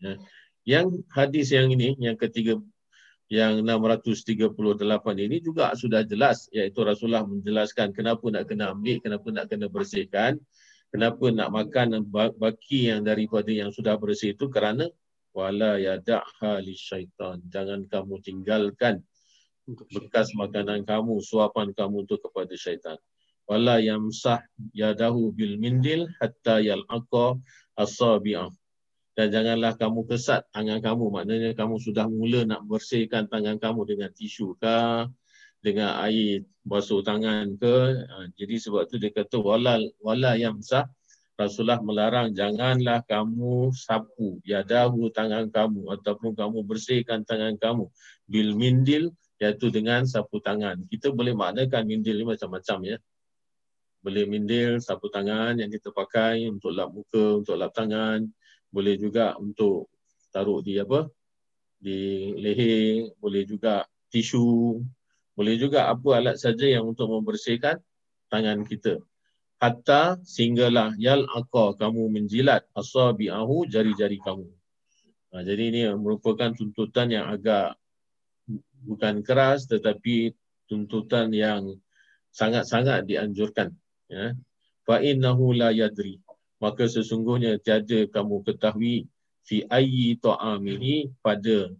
Ya. 0.00 0.20
Yang 0.66 1.06
hadis 1.12 1.52
yang 1.52 1.72
ini, 1.72 1.96
yang 1.96 2.16
ketiga, 2.16 2.60
yang 3.26 3.58
638 3.66 4.54
ini 5.18 5.42
juga 5.42 5.74
sudah 5.74 6.06
jelas 6.06 6.46
iaitu 6.54 6.78
Rasulullah 6.86 7.26
menjelaskan 7.26 7.90
kenapa 7.90 8.22
nak 8.30 8.46
kena 8.46 8.70
ambil, 8.70 9.02
kenapa 9.02 9.26
nak 9.34 9.46
kena 9.50 9.66
bersihkan 9.66 10.38
kenapa 10.94 11.26
nak 11.34 11.50
makan 11.50 12.06
baki 12.10 12.94
yang 12.94 13.02
daripada 13.02 13.50
yang 13.50 13.74
sudah 13.74 13.98
bersih 13.98 14.38
itu 14.38 14.46
kerana 14.46 14.86
wala 15.34 15.74
yada'ha 15.76 16.62
li 16.62 16.78
syaitan 16.78 17.42
jangan 17.50 17.82
kamu 17.90 18.22
tinggalkan 18.22 19.02
bekas 19.66 20.30
makanan 20.38 20.86
kamu 20.86 21.18
suapan 21.18 21.74
kamu 21.74 22.06
itu 22.06 22.16
kepada 22.22 22.54
syaitan. 22.54 22.98
Wala 23.46 23.78
yamsah 23.82 24.42
yadahu 24.74 25.34
bil 25.34 25.58
mindil 25.58 26.06
hatta 26.18 26.62
yalqa 26.62 27.38
asabi'ah 27.78 28.50
dan 29.16 29.32
janganlah 29.32 29.72
kamu 29.80 30.04
kesat 30.04 30.44
tangan 30.52 30.84
kamu. 30.84 31.08
Maknanya 31.08 31.56
kamu 31.56 31.80
sudah 31.80 32.04
mula 32.04 32.44
nak 32.44 32.68
bersihkan 32.68 33.24
tangan 33.32 33.56
kamu 33.56 33.88
dengan 33.88 34.12
tisu 34.12 34.60
ke 34.60 35.08
dengan 35.64 35.96
air 36.04 36.44
basuh 36.60 37.00
tangan 37.00 37.56
ke. 37.56 37.76
Ha, 37.96 38.28
jadi 38.36 38.54
sebab 38.60 38.84
tu 38.92 39.00
dia 39.00 39.08
kata 39.08 39.40
wala 39.40 39.80
wala 40.04 40.36
yang 40.36 40.60
sah. 40.60 40.84
Rasulullah 41.36 41.80
melarang 41.80 42.32
janganlah 42.32 43.04
kamu 43.04 43.68
sapu 43.72 44.40
yadahu 44.44 45.12
tangan 45.12 45.52
kamu 45.52 45.84
ataupun 46.00 46.32
kamu 46.32 46.64
bersihkan 46.64 47.28
tangan 47.28 47.60
kamu 47.60 47.92
bil 48.24 48.56
mindil 48.56 49.12
iaitu 49.40 49.72
dengan 49.72 50.04
sapu 50.04 50.40
tangan. 50.44 50.80
Kita 50.92 51.12
boleh 51.12 51.32
maknakan 51.32 51.88
mindil 51.88 52.20
ni 52.20 52.24
macam-macam 52.24 52.78
ya. 52.84 52.96
Boleh 54.00 54.28
mindil 54.28 54.80
sapu 54.80 55.08
tangan 55.08 55.56
yang 55.56 55.72
kita 55.72 55.88
pakai 55.88 56.48
untuk 56.52 56.72
lap 56.76 56.92
muka 56.92 57.40
untuk 57.40 57.56
lap 57.56 57.72
tangan 57.72 58.28
boleh 58.70 58.94
juga 58.98 59.38
untuk 59.38 59.88
taruh 60.34 60.60
di 60.60 60.76
apa 60.76 61.08
di 61.76 62.32
leher 62.36 63.12
boleh 63.20 63.42
juga 63.46 63.84
tisu 64.10 64.80
boleh 65.36 65.54
juga 65.60 65.92
apa 65.92 66.08
alat 66.16 66.36
saja 66.40 66.64
yang 66.64 66.88
untuk 66.88 67.12
membersihkan 67.12 67.76
tangan 68.32 68.64
kita. 68.64 68.98
Hatta 69.60 70.20
sehinggalah 70.24 70.96
yal 70.96 71.28
aqa 71.32 71.76
kamu 71.76 72.08
menjilat 72.12 72.64
asabi'ahu 72.72 73.68
jari-jari 73.68 74.20
kamu. 74.20 74.48
Ha, 75.32 75.44
jadi 75.44 75.62
ini 75.72 75.80
merupakan 75.96 76.52
tuntutan 76.52 77.12
yang 77.12 77.28
agak 77.28 77.76
bukan 78.84 79.20
keras 79.20 79.68
tetapi 79.68 80.32
tuntutan 80.68 81.32
yang 81.32 81.76
sangat-sangat 82.32 83.04
dianjurkan. 83.08 83.72
Ya. 84.08 84.36
Fa 84.84 85.00
innahu 85.00 85.56
la 85.56 85.72
yadri. 85.72 86.20
Maka 86.56 86.88
sesungguhnya 86.88 87.60
tiada 87.60 88.08
kamu 88.08 88.40
ketahui 88.46 89.04
fi 89.44 89.62
ayyi 89.68 90.16
ta'amihi 90.16 91.20
pada 91.20 91.70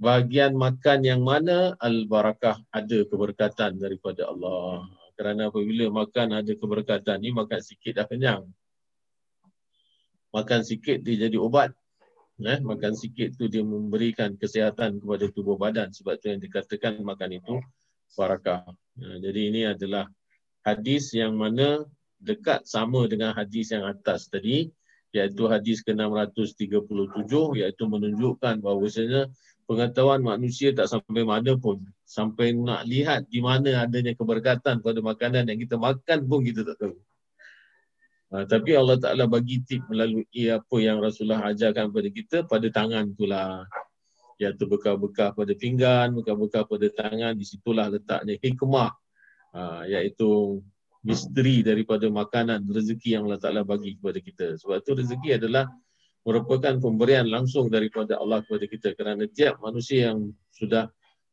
bahagian 0.00 0.56
makan 0.56 0.98
yang 1.06 1.22
mana 1.22 1.78
al-barakah 1.78 2.58
ada 2.72 2.98
keberkatan 3.06 3.78
daripada 3.78 4.26
Allah. 4.32 4.88
Kerana 5.14 5.52
apabila 5.52 5.92
makan 5.92 6.34
ada 6.40 6.52
keberkatan 6.56 7.20
ni 7.20 7.30
makan 7.30 7.60
sikit 7.60 8.00
dah 8.00 8.06
kenyang. 8.08 8.48
Makan 10.32 10.60
sikit 10.64 11.04
dia 11.04 11.28
jadi 11.28 11.36
obat. 11.36 11.76
Eh, 12.42 12.58
makan 12.58 12.98
sikit 12.98 13.38
tu 13.38 13.46
dia 13.46 13.62
memberikan 13.62 14.34
kesihatan 14.34 14.98
kepada 14.98 15.30
tubuh 15.30 15.54
badan 15.54 15.94
sebab 15.94 16.18
tu 16.18 16.32
yang 16.32 16.42
dikatakan 16.42 16.98
makan 17.04 17.38
itu 17.38 17.54
barakah. 18.18 18.66
Ha, 18.98 19.06
jadi 19.22 19.40
ini 19.52 19.62
adalah 19.68 20.10
hadis 20.66 21.14
yang 21.14 21.38
mana 21.38 21.86
dekat 22.22 22.64
sama 22.64 23.10
dengan 23.10 23.34
hadis 23.34 23.74
yang 23.74 23.84
atas 23.84 24.30
tadi 24.30 24.70
iaitu 25.12 25.44
hadis 25.44 25.84
ke-637 25.84 27.32
iaitu 27.60 27.84
menunjukkan 27.84 28.64
bahawasanya 28.64 29.28
pengetahuan 29.68 30.24
manusia 30.24 30.72
tak 30.72 30.88
sampai 30.88 31.22
mana 31.22 31.54
pun. 31.58 31.84
Sampai 32.08 32.56
nak 32.56 32.88
lihat 32.88 33.28
di 33.28 33.44
mana 33.44 33.84
adanya 33.84 34.16
keberkatan 34.16 34.80
pada 34.80 34.98
makanan 35.04 35.48
yang 35.48 35.58
kita 35.60 35.76
makan 35.76 36.18
pun 36.24 36.40
kita 36.44 36.64
tak 36.64 36.76
tahu. 36.80 36.96
Ha, 38.32 38.48
tapi 38.48 38.72
Allah 38.72 38.96
Ta'ala 38.96 39.28
bagi 39.28 39.60
tip 39.60 39.84
melalui 39.92 40.24
apa 40.48 40.76
yang 40.80 41.04
Rasulullah 41.04 41.52
ajarkan 41.52 41.92
kepada 41.92 42.08
kita 42.08 42.36
pada 42.48 42.66
tangan 42.72 43.12
itulah. 43.12 43.68
Iaitu 44.40 44.64
bekal-bekal 44.64 45.36
pada 45.36 45.52
pinggan, 45.52 46.16
bekal-bekal 46.16 46.64
pada 46.64 46.88
tangan, 46.88 47.36
di 47.36 47.44
situlah 47.44 47.92
letaknya 47.92 48.40
hikmah. 48.40 48.90
Ha, 49.52 49.84
iaitu 49.84 50.64
misteri 51.02 51.66
daripada 51.66 52.06
makanan 52.06 52.62
rezeki 52.66 53.18
yang 53.18 53.22
Allah 53.26 53.42
Ta'ala 53.42 53.62
bagi 53.66 53.98
kepada 53.98 54.18
kita. 54.22 54.46
Sebab 54.58 54.82
itu 54.82 54.92
rezeki 54.94 55.30
adalah 55.42 55.66
merupakan 56.22 56.78
pemberian 56.78 57.26
langsung 57.26 57.66
daripada 57.66 58.18
Allah 58.22 58.42
kepada 58.46 58.64
kita 58.70 58.88
kerana 58.94 59.26
tiap 59.26 59.58
manusia 59.58 60.14
yang 60.14 60.30
sudah 60.54 60.86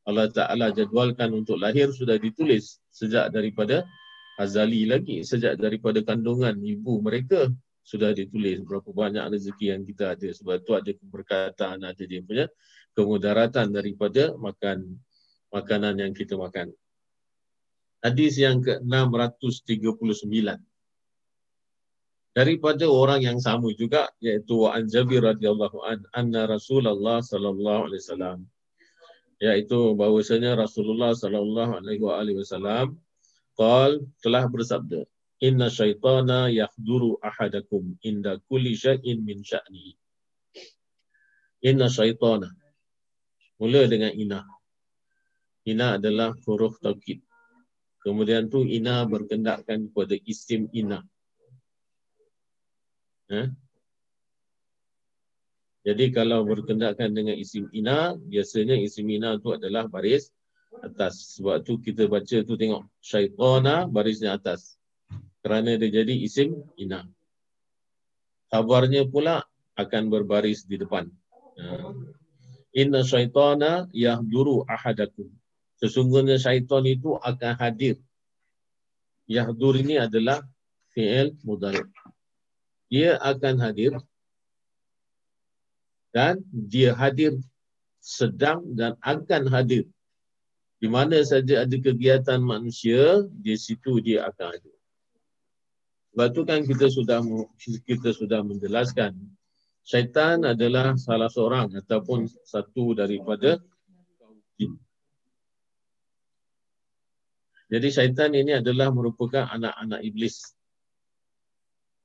Allah 0.10 0.26
Ta'ala 0.34 0.74
jadualkan 0.74 1.30
untuk 1.38 1.62
lahir 1.62 1.94
sudah 1.94 2.18
ditulis 2.18 2.82
sejak 2.90 3.30
daripada 3.30 3.86
azali 4.42 4.90
lagi 4.90 5.22
sejak 5.22 5.62
daripada 5.62 6.02
kandungan 6.02 6.58
ibu 6.58 6.98
mereka 7.06 7.52
sudah 7.86 8.16
ditulis 8.16 8.66
berapa 8.66 8.90
banyak 8.90 9.22
rezeki 9.30 9.78
yang 9.78 9.84
kita 9.86 10.18
ada 10.18 10.30
sebab 10.34 10.66
tu 10.66 10.74
ada 10.74 10.90
keberkatan 10.90 11.78
ada 11.86 12.04
dia 12.08 12.26
punya 12.26 12.50
kemudaratan 12.98 13.70
daripada 13.70 14.34
makan 14.42 14.98
makanan 15.54 16.02
yang 16.02 16.14
kita 16.18 16.34
makan 16.34 16.74
hadis 18.04 18.40
yang 18.40 18.64
ke-639. 18.64 20.60
Daripada 22.30 22.86
orang 22.88 23.26
yang 23.26 23.40
sama 23.42 23.74
juga 23.76 24.08
iaitu 24.24 24.70
an 24.70 24.88
Jabir 24.88 25.26
radhiyallahu 25.26 25.82
an 25.84 26.06
anna 26.16 26.48
Rasulullah 26.48 27.20
sallallahu 27.20 27.90
alaihi 27.90 28.00
wasallam 28.06 28.40
iaitu 29.44 29.98
bahwasanya 29.98 30.56
Rasulullah 30.56 31.12
sallallahu 31.12 31.84
alaihi 31.84 32.38
wasallam 32.40 32.96
qal 33.60 34.00
telah 34.24 34.48
bersabda 34.48 35.04
inna 35.44 35.68
syaitana 35.68 36.48
yahduru 36.54 37.20
ahadakum 37.20 37.98
inda 38.06 38.40
kulli 38.48 38.78
syai'in 38.78 39.20
min 39.26 39.44
sya'ni. 39.44 40.00
Inna 41.66 41.92
syaitana 41.92 42.56
mula 43.60 43.84
dengan 43.90 44.16
ina 44.16 44.48
ina 45.68 46.00
adalah 46.00 46.32
huruf 46.48 46.80
taukid 46.80 47.20
kemudian 48.02 48.48
tu 48.48 48.64
ina 48.64 49.04
berkendakkan 49.06 49.92
kepada 49.92 50.16
isim 50.26 50.68
ina 50.72 51.04
Ha? 53.30 53.46
Jadi 55.86 56.06
kalau 56.12 56.44
berkendakkan 56.44 57.14
dengan 57.14 57.38
isim 57.38 57.70
ina, 57.72 58.18
biasanya 58.18 58.76
isim 58.76 59.06
ina 59.06 59.38
itu 59.38 59.54
adalah 59.54 59.86
baris 59.86 60.34
atas. 60.82 61.38
Sebab 61.38 61.62
tu 61.64 61.78
kita 61.80 62.10
baca 62.10 62.38
tu 62.44 62.54
tengok 62.58 62.90
syaitana 63.00 63.86
barisnya 63.88 64.36
atas. 64.36 64.76
Kerana 65.40 65.80
dia 65.80 66.04
jadi 66.04 66.14
isim 66.20 66.58
ina. 66.76 67.08
Kabarnya 68.50 69.06
pula 69.08 69.46
akan 69.78 70.10
berbaris 70.12 70.66
di 70.66 70.76
depan. 70.76 71.08
Ha. 71.62 71.96
Inna 72.76 73.06
syaitana 73.06 73.88
yahduru 73.96 74.66
ahadakum. 74.68 75.32
Sesungguhnya 75.80 76.36
syaitan 76.36 76.84
itu 76.84 77.16
akan 77.16 77.54
hadir. 77.56 77.96
Yahdur 79.30 79.80
ini 79.80 79.96
adalah 79.96 80.44
fi'il 80.92 81.38
mudhari 81.46 81.86
dia 82.90 83.22
akan 83.22 83.56
hadir 83.62 83.94
dan 86.10 86.42
dia 86.50 86.98
hadir 86.98 87.38
sedang 88.02 88.66
dan 88.74 88.98
akan 89.06 89.46
hadir. 89.54 89.86
Di 90.82 90.90
mana 90.90 91.22
saja 91.22 91.68
ada 91.68 91.78
kegiatan 91.78 92.42
manusia, 92.42 93.22
di 93.30 93.54
situ 93.54 94.02
dia 94.02 94.26
akan 94.26 94.58
hadir. 94.58 94.76
Sebab 96.10 96.28
tu 96.34 96.42
kan 96.50 96.66
kita 96.66 96.90
sudah 96.90 97.22
kita 97.86 98.10
sudah 98.10 98.42
menjelaskan 98.42 99.14
syaitan 99.86 100.42
adalah 100.42 100.98
salah 100.98 101.30
seorang 101.30 101.70
ataupun 101.78 102.26
satu 102.26 102.98
daripada 102.98 103.62
Jadi 107.70 107.88
syaitan 107.94 108.34
ini 108.34 108.58
adalah 108.58 108.90
merupakan 108.90 109.46
anak-anak 109.46 110.02
iblis 110.02 110.58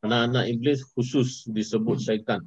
anak-anak 0.05 0.45
iblis 0.53 0.85
khusus 0.93 1.49
disebut 1.49 1.97
syaitan. 1.97 2.45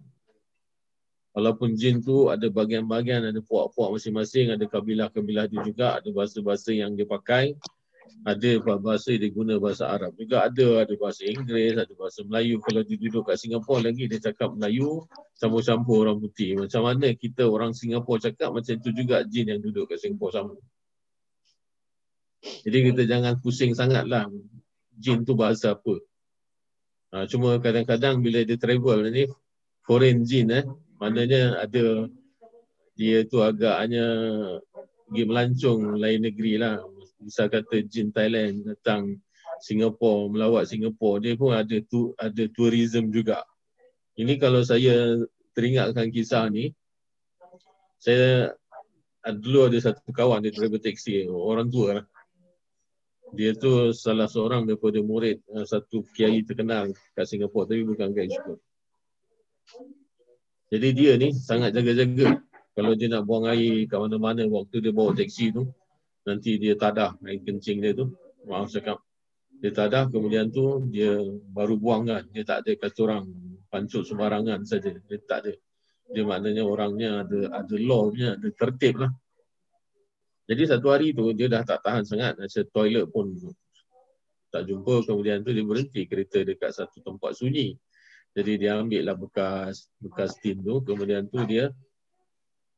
Walaupun 1.33 1.73
jin 1.73 2.01
tu 2.01 2.29
ada 2.29 2.49
bagian-bagian, 2.49 3.25
ada 3.25 3.41
puak-puak 3.41 3.97
masing-masing, 3.97 4.53
ada 4.53 4.65
kabilah-kabilah 4.65 5.49
dia 5.49 5.61
juga, 5.65 5.97
ada 5.97 6.09
bahasa-bahasa 6.13 6.73
yang 6.73 6.93
dia 6.93 7.09
pakai. 7.09 7.57
ada 8.25 8.57
bahasa 8.81 9.13
dia 9.13 9.29
guna 9.29 9.59
bahasa 9.61 9.87
Arab 9.87 10.15
juga 10.17 10.47
ada 10.47 10.81
ada 10.81 10.93
bahasa 10.97 11.27
Inggeris 11.27 11.77
ada 11.77 11.93
bahasa 11.93 12.25
Melayu 12.25 12.57
kalau 12.63 12.81
dia 12.81 12.97
duduk 12.97 13.29
kat 13.29 13.37
Singapura 13.37 13.91
lagi 13.91 14.09
dia 14.09 14.17
cakap 14.17 14.57
Melayu 14.57 15.05
campur-campur 15.37 16.07
orang 16.07 16.17
putih 16.17 16.57
macam 16.57 16.81
mana 16.87 17.13
kita 17.13 17.45
orang 17.45 17.75
Singapura 17.77 18.31
cakap 18.31 18.55
macam 18.55 18.73
tu 18.79 18.89
juga 18.95 19.21
jin 19.27 19.53
yang 19.53 19.61
duduk 19.61 19.91
kat 19.91 20.01
Singapura 20.01 20.43
sama 20.43 20.55
jadi 22.41 22.77
kita 22.91 23.01
jangan 23.09 23.39
pusing 23.41 23.73
sangatlah 23.73 24.29
jin 24.97 25.25
tu 25.25 25.33
bahasa 25.37 25.77
apa. 25.77 25.95
Ha, 27.13 27.25
cuma 27.31 27.57
kadang-kadang 27.63 28.19
bila 28.19 28.43
dia 28.43 28.59
travel 28.59 29.07
ni 29.09 29.25
foreign 29.87 30.27
jin 30.27 30.51
eh 30.51 30.65
maknanya 30.99 31.63
ada 31.63 32.11
dia 32.97 33.23
tu 33.23 33.39
agaknya 33.39 34.05
pergi 35.07 35.23
melancong 35.23 35.97
lain 35.97 36.19
negeri 36.27 36.59
lah. 36.59 36.81
Misal 37.17 37.49
kata 37.49 37.81
jin 37.87 38.13
Thailand 38.13 38.67
datang 38.67 39.17
Singapura 39.63 40.29
melawat 40.29 40.69
Singapura 40.69 41.23
dia 41.23 41.33
pun 41.33 41.55
ada 41.55 41.77
tu 41.85 42.13
ada 42.19 42.43
tourism 42.53 43.09
juga. 43.09 43.41
Ini 44.17 44.37
kalau 44.41 44.65
saya 44.65 45.17
teringatkan 45.53 46.09
kisah 46.13 46.49
ni 46.49 46.73
saya 47.97 48.53
dulu 49.25 49.73
ada 49.73 49.77
satu 49.81 50.13
kawan 50.13 50.45
dia 50.45 50.53
driver 50.53 50.77
taxi 50.77 51.25
orang 51.25 51.67
tua 51.67 51.89
lah 52.01 52.05
dia 53.35 53.51
tu 53.55 53.91
salah 53.91 54.29
seorang 54.31 54.63
daripada 54.63 54.99
murid 55.03 55.43
eh, 55.51 55.65
satu 55.67 56.05
kiai 56.15 56.43
terkenal 56.47 56.91
kat 57.17 57.25
Singapura 57.27 57.67
tapi 57.67 57.83
bukan 57.83 58.11
kiai 58.15 58.31
syukur 58.31 58.61
jadi 60.67 60.87
dia 60.91 61.11
ni 61.15 61.31
sangat 61.31 61.71
jaga-jaga. 61.71 62.43
Kalau 62.75 62.93
dia 62.93 63.07
nak 63.09 63.23
buang 63.25 63.47
air 63.49 63.87
kat 63.89 63.97
mana-mana 63.97 64.43
waktu 64.51 64.83
dia 64.83 64.91
bawa 64.93 65.15
taksi 65.15 65.55
tu 65.55 65.63
nanti 66.27 66.59
dia 66.59 66.75
tadah 66.75 67.15
air 67.23 67.39
kencing 67.41 67.79
dia 67.79 67.95
tu. 67.95 68.11
Maaf 68.45 68.69
cakap 68.69 68.99
dia 69.57 69.73
tadah 69.73 70.11
kemudian 70.11 70.51
tu 70.51 70.85
dia 70.91 71.17
baru 71.55 71.79
buang 71.79 72.11
kan. 72.11 72.23
Dia 72.35 72.43
tak 72.43 72.67
ada 72.67 72.71
kata 72.75 72.99
orang 73.07 73.23
pancut 73.71 74.03
sembarangan 74.03 74.67
saja. 74.67 74.91
Dia 74.91 75.17
tak 75.23 75.47
ada. 75.47 75.53
Dia 76.11 76.23
maknanya 76.27 76.63
orangnya 76.67 77.09
ada 77.23 77.63
ada 77.63 77.75
law 77.79 78.11
punya 78.11 78.35
ada 78.35 78.47
tertib 78.51 79.07
lah 79.07 79.11
jadi 80.47 80.63
satu 80.75 80.87
hari 80.89 81.11
tu 81.11 81.31
dia 81.35 81.51
dah 81.51 81.63
tak 81.67 81.83
tahan 81.83 82.07
sangat 82.07 82.39
rasa 82.39 82.63
toilet 82.71 83.07
pun 83.11 83.35
tak 84.47 84.63
jumpa 84.63 85.03
kemudian 85.03 85.43
tu 85.43 85.51
dia 85.51 85.63
berhenti 85.63 86.07
kereta 86.07 86.41
dekat 86.47 86.71
satu 86.71 87.03
tempat 87.03 87.35
sunyi 87.35 87.75
jadi 88.31 88.53
dia 88.55 88.71
ambil 88.79 89.01
lah 89.03 89.15
bekas 89.19 89.91
bekas 89.99 90.39
tin 90.39 90.63
tu 90.63 90.79
kemudian 90.81 91.27
tu 91.27 91.43
dia 91.43 91.69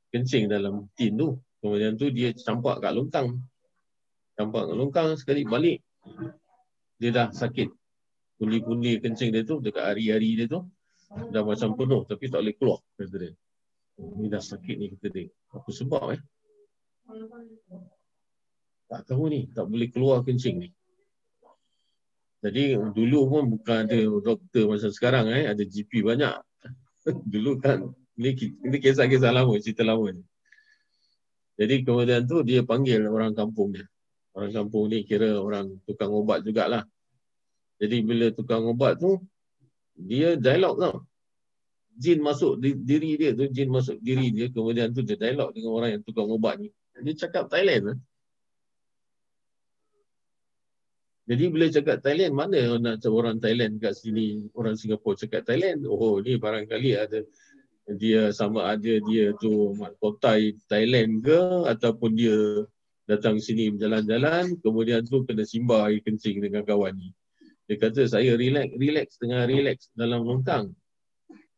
kencing 0.09 0.49
dalam 0.49 0.89
tin 0.97 1.13
tu 1.13 1.37
Kemudian 1.59 1.99
tu 1.99 2.07
dia 2.09 2.31
campak 2.31 2.79
kat 2.79 2.91
longkang. 2.95 3.35
Campak 4.39 4.71
kat 4.71 4.75
longkang 4.75 5.07
sekali 5.19 5.43
balik. 5.43 5.83
Dia 6.95 7.11
dah 7.11 7.27
sakit. 7.35 7.67
Kundi-kundi 8.39 9.03
kencing 9.03 9.35
dia 9.35 9.43
tu 9.43 9.59
dekat 9.59 9.83
hari-hari 9.83 10.39
dia 10.39 10.47
tu 10.47 10.63
dah 11.09 11.43
macam 11.43 11.75
penuh 11.75 12.07
tapi 12.07 12.31
tak 12.31 12.39
boleh 12.39 12.55
keluar 12.55 12.79
kata 12.95 13.15
dia. 13.19 13.31
Ni 14.15 14.31
dah 14.31 14.39
sakit 14.39 14.75
ni 14.79 14.87
kata 14.95 15.07
dia. 15.11 15.27
Apa 15.51 15.69
sebab 15.75 16.15
eh? 16.15 16.21
Tak 18.89 19.01
tahu 19.05 19.23
ni, 19.29 19.49
tak 19.53 19.65
boleh 19.69 19.89
keluar 19.89 20.21
kencing 20.25 20.65
ni. 20.65 20.69
Jadi 22.39 22.79
dulu 22.95 23.19
pun 23.27 23.43
bukan 23.51 23.83
ada 23.83 23.99
doktor 24.23 24.71
macam 24.71 24.91
sekarang 24.93 25.27
eh, 25.33 25.49
ada 25.49 25.59
GP 25.59 26.05
banyak. 26.05 26.35
dulu 27.33 27.59
kan 27.59 27.91
ni, 28.15 28.31
ni 28.63 28.77
kisah-kisah 28.79 29.35
lama, 29.35 29.59
cerita 29.59 29.83
lama 29.83 30.07
ni. 30.15 30.23
Jadi 31.59 31.83
kemudian 31.83 32.23
tu 32.23 32.39
dia 32.39 32.63
panggil 32.63 33.03
orang 33.03 33.35
kampung 33.35 33.75
dia. 33.75 33.83
Orang 34.31 34.55
kampung 34.55 34.87
ni 34.87 35.03
kira 35.03 35.35
orang 35.35 35.75
tukang 35.83 36.15
ubat 36.15 36.39
jugalah. 36.47 36.87
Jadi 37.83 37.99
bila 37.99 38.31
tukang 38.31 38.63
ubat 38.63 38.95
tu, 38.95 39.19
dia 39.99 40.39
dialog 40.39 40.79
tau. 40.79 40.95
Jin 41.99 42.23
masuk 42.23 42.63
di, 42.63 42.79
diri 42.79 43.19
dia 43.19 43.35
tu, 43.35 43.51
jin 43.51 43.67
masuk 43.67 43.99
diri 43.99 44.31
dia. 44.31 44.47
Kemudian 44.47 44.95
tu 44.95 45.03
dia 45.03 45.19
dialog 45.19 45.51
dengan 45.51 45.71
orang 45.75 45.89
yang 45.99 46.03
tukang 46.07 46.31
ubat 46.31 46.63
ni. 46.63 46.71
Dia 47.03 47.13
cakap 47.27 47.47
Thailand 47.47 47.83
lah. 47.93 47.99
Jadi 51.29 51.45
bila 51.53 51.69
cakap 51.69 52.01
Thailand, 52.01 52.33
mana 52.33 52.57
nak 52.81 53.05
orang 53.05 53.37
Thailand 53.37 53.77
kat 53.77 53.93
sini, 53.93 54.49
orang 54.57 54.73
Singapura 54.73 55.13
cakap 55.13 55.45
Thailand? 55.45 55.85
Oh 55.85 56.17
ni 56.17 56.41
barangkali 56.41 56.97
ada 56.97 57.21
dia 57.85 58.33
sama 58.33 58.65
ada 58.65 58.97
dia 59.01 59.33
tu 59.37 59.77
mahkota 59.77 60.41
Thailand 60.65 61.21
ke 61.21 61.69
ataupun 61.69 62.17
dia 62.17 62.65
datang 63.09 63.41
sini 63.41 63.73
berjalan-jalan 63.73 64.57
kemudian 64.61 65.01
tu 65.05 65.25
kena 65.25 65.41
simba 65.41 65.89
air 65.89 66.01
kencing 66.01 66.41
dengan 66.41 66.65
kawan 66.65 66.97
ni. 66.97 67.13
Dia 67.69 67.77
kata 67.77 68.09
saya 68.09 68.33
relax 68.33 68.73
relax 68.73 69.07
tengah 69.21 69.45
relax 69.45 69.93
dalam 69.93 70.25
longkang. 70.25 70.73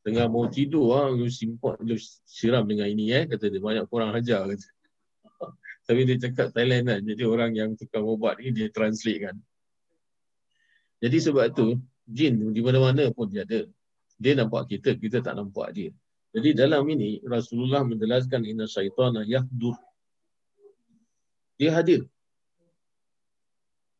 Tengah 0.03 0.27
mau 0.27 0.51
tidur 0.51 0.99
ah 0.99 1.07
lu 1.07 1.31
simpan 1.31 1.79
lu 1.79 1.95
siram 2.27 2.67
dengan 2.67 2.91
ini 2.91 3.15
eh 3.15 3.23
kata 3.23 3.47
dia 3.47 3.63
banyak 3.63 3.87
kurang 3.87 4.11
ajar 4.15 4.51
kata. 4.51 4.67
Tapi 5.85 6.05
dia 6.05 6.17
cakap 6.29 6.53
Thailand 6.53 6.83
kan. 6.87 7.01
Jadi 7.01 7.23
orang 7.25 7.51
yang 7.57 7.73
tukang 7.73 8.05
ubat 8.05 8.37
ni 8.39 8.53
dia 8.53 8.69
translate 8.69 9.31
kan. 9.31 9.35
Jadi 11.01 11.17
sebab 11.17 11.49
tu 11.57 11.81
jin 12.05 12.53
di 12.53 12.61
mana-mana 12.61 13.09
pun 13.09 13.25
dia 13.25 13.41
ada. 13.41 13.65
Dia 14.21 14.37
nampak 14.37 14.69
kita, 14.69 14.93
kita 15.01 15.25
tak 15.25 15.33
nampak 15.33 15.73
dia. 15.73 15.89
Jadi 16.31 16.55
dalam 16.55 16.85
ini 16.87 17.19
Rasulullah 17.25 17.81
menjelaskan 17.83 18.45
inna 18.45 18.69
syaitana 18.69 19.25
yahdur. 19.25 19.75
Dia 21.57 21.73
hadir. 21.75 22.05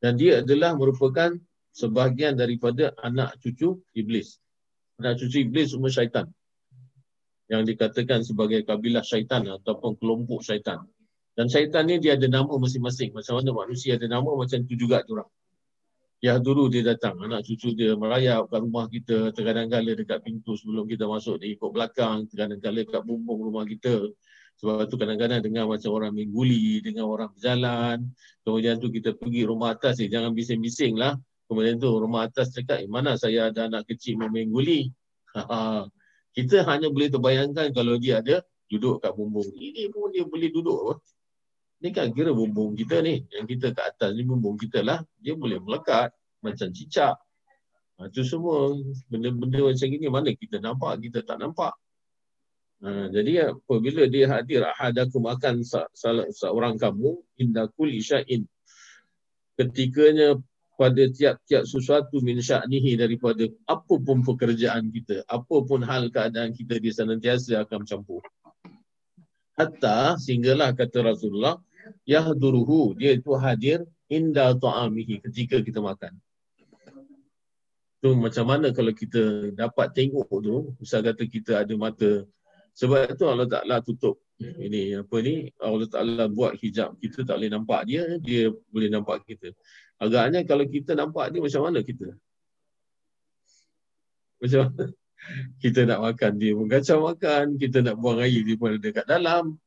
Dan 0.01 0.17
dia 0.17 0.41
adalah 0.41 0.73
merupakan 0.73 1.35
sebahagian 1.73 2.37
daripada 2.37 2.95
anak 3.01 3.37
cucu 3.41 3.81
iblis. 3.93 4.39
Anak 4.97 5.19
cucu 5.19 5.45
iblis 5.45 5.73
semua 5.73 5.91
syaitan. 5.91 6.29
Yang 7.51 7.75
dikatakan 7.75 8.23
sebagai 8.23 8.63
kabilah 8.63 9.03
syaitan 9.03 9.43
ataupun 9.45 9.99
kelompok 9.99 10.39
syaitan. 10.45 10.87
Dan 11.31 11.47
syaitan 11.47 11.87
ni 11.87 11.97
dia 11.97 12.19
ada 12.19 12.27
nama 12.27 12.51
masing-masing. 12.51 13.15
Macam 13.15 13.39
mana 13.39 13.49
manusia 13.55 13.95
ada 13.95 14.07
nama 14.07 14.27
macam 14.27 14.57
tu 14.67 14.75
juga 14.75 14.99
tu 15.07 15.15
orang. 15.15 15.29
Ya 16.21 16.37
dulu 16.37 16.69
dia 16.69 16.85
datang, 16.85 17.17
anak 17.17 17.49
cucu 17.49 17.73
dia 17.73 17.97
merayap 17.97 18.45
kat 18.45 18.61
rumah 18.61 18.85
kita, 18.85 19.33
terkadang-kala 19.33 19.97
dekat 19.97 20.21
pintu 20.21 20.53
sebelum 20.53 20.85
kita 20.85 21.09
masuk, 21.09 21.41
dia 21.41 21.49
ikut 21.57 21.73
belakang, 21.73 22.29
terkadang-kala 22.29 22.85
kat 22.85 23.01
bumbung 23.01 23.41
rumah 23.41 23.65
kita. 23.65 24.05
Sebab 24.61 24.85
tu 24.85 25.01
kadang-kadang 25.01 25.41
dengar 25.41 25.65
macam 25.65 25.89
orang 25.89 26.13
mengguli, 26.13 26.77
dengan 26.85 27.09
orang 27.09 27.33
berjalan. 27.33 28.05
Kemudian 28.45 28.77
tu 28.77 28.93
kita 28.93 29.17
pergi 29.17 29.49
rumah 29.49 29.73
atas, 29.73 29.97
eh, 29.97 30.13
jangan 30.13 30.37
bising-bising 30.37 30.93
lah. 30.93 31.17
Kemudian 31.49 31.81
tu 31.81 31.89
rumah 31.89 32.29
atas 32.29 32.53
cakap, 32.53 32.85
eh, 32.85 32.85
mana 32.85 33.17
saya 33.17 33.49
ada 33.49 33.65
anak 33.65 33.89
kecil 33.89 34.21
mengguli. 34.21 34.93
kita 36.37 36.61
hanya 36.69 36.93
boleh 36.93 37.09
terbayangkan 37.09 37.73
kalau 37.73 37.97
dia 37.97 38.21
ada 38.21 38.45
duduk 38.69 39.01
kat 39.01 39.09
bumbung. 39.17 39.49
Ini 39.57 39.89
pun 39.89 40.13
dia 40.13 40.21
boleh 40.21 40.53
duduk. 40.53 41.01
Ni 41.81 41.89
kan 41.89 42.13
kira 42.13 42.29
bumbung 42.29 42.77
kita 42.77 43.01
ni. 43.01 43.25
Yang 43.33 43.57
kita 43.57 43.67
kat 43.73 43.97
atas 43.97 44.13
ni 44.13 44.21
bumbung 44.21 44.55
kita 44.55 44.85
lah. 44.85 45.01
Dia 45.17 45.33
boleh 45.33 45.57
melekat 45.57 46.13
macam 46.45 46.69
cicak. 46.69 47.17
Ha, 47.97 48.09
itu 48.09 48.21
semua 48.25 48.73
benda-benda 49.09 49.61
macam 49.65 49.87
ini 49.89 50.07
mana 50.09 50.29
kita 50.33 50.57
nampak, 50.61 51.01
kita 51.05 51.25
tak 51.25 51.37
nampak. 51.41 51.73
Ha, 52.81 53.13
jadi 53.13 53.53
apabila 53.53 54.09
dia 54.09 54.25
hadir 54.25 54.65
ahadakum 54.65 55.25
akan 55.29 55.61
seorang 56.33 56.81
kamu 56.81 57.17
inda 57.37 57.69
kulli 57.77 58.01
sya'in 58.01 58.45
ketikanya 59.53 60.41
pada 60.81 61.05
tiap-tiap 61.13 61.69
sesuatu 61.69 62.25
min 62.25 62.41
sya'nihi 62.41 62.97
daripada 62.97 63.45
apa 63.69 63.95
pun 64.01 64.25
pekerjaan 64.25 64.89
kita, 64.89 65.21
apa 65.29 65.55
pun 65.61 65.85
hal 65.85 66.09
keadaan 66.09 66.57
kita 66.57 66.81
dia 66.81 66.89
senantiasa 66.89 67.61
akan 67.61 67.85
campur. 67.85 68.25
Hatta 69.53 70.17
sehinggalah 70.17 70.73
kata 70.73 71.05
Rasulullah 71.05 71.61
yahduruhu 72.07 72.97
dia 72.97 73.15
itu 73.15 73.31
hadir 73.37 73.85
inda 74.11 74.51
ta'amihi 74.51 75.23
ketika 75.23 75.63
kita 75.63 75.79
makan. 75.79 76.17
Tu 78.01 78.09
macam 78.17 78.45
mana 78.49 78.73
kalau 78.73 78.91
kita 78.91 79.53
dapat 79.53 79.93
tengok 79.93 80.27
tu, 80.41 80.73
misal 80.81 81.05
kata 81.05 81.23
kita 81.29 81.61
ada 81.61 81.73
mata. 81.77 82.25
Sebab 82.73 83.13
itu 83.13 83.23
Allah 83.29 83.45
Taala 83.45 83.77
tutup 83.83 84.17
ini 84.41 84.97
apa 84.97 85.15
ni 85.21 85.53
Allah 85.61 85.85
Taala 85.85 86.25
buat 86.25 86.57
hijab. 86.57 86.97
Kita 86.97 87.23
tak 87.23 87.37
boleh 87.37 87.51
nampak 87.53 87.81
dia 87.85 88.17
dia 88.17 88.49
boleh 88.73 88.89
nampak 88.89 89.21
kita. 89.29 89.53
Agaknya 90.01 90.41
kalau 90.49 90.65
kita 90.65 90.97
nampak 90.97 91.29
dia 91.29 91.39
macam 91.45 91.61
mana 91.69 91.79
kita? 91.85 92.09
Macam 94.41 94.59
mana? 94.65 94.85
Kita 95.61 95.85
nak 95.85 95.99
makan 96.01 96.31
dia 96.41 96.51
pun 96.57 96.65
kacau 96.65 96.97
makan. 97.05 97.45
Kita 97.61 97.77
nak 97.85 97.95
buang 98.01 98.19
air 98.25 98.41
dia 98.41 98.55
pun 98.57 98.73
ada 98.73 98.81
dekat 98.81 99.05
dalam 99.05 99.61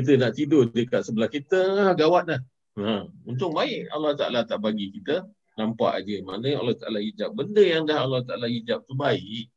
kita 0.00 0.16
nak 0.16 0.32
tidur 0.34 0.64
dekat 0.72 1.04
sebelah 1.04 1.28
kita, 1.28 1.60
ah, 1.76 1.92
gawat 1.92 2.24
dah. 2.32 2.40
Ha. 2.80 3.04
Untung 3.28 3.52
baik 3.52 3.92
Allah 3.92 4.16
Ta'ala 4.16 4.40
tak 4.48 4.64
bagi 4.64 4.88
kita 4.88 5.28
nampak 5.60 6.00
aja. 6.00 6.16
Maknanya 6.24 6.56
Allah 6.64 6.76
Ta'ala 6.80 6.98
hijab. 7.04 7.30
Benda 7.36 7.62
yang 7.62 7.84
dah 7.84 7.98
Allah 8.00 8.22
Ta'ala 8.24 8.46
hijab 8.48 8.88
tu 8.88 8.96
baik. 8.96 9.52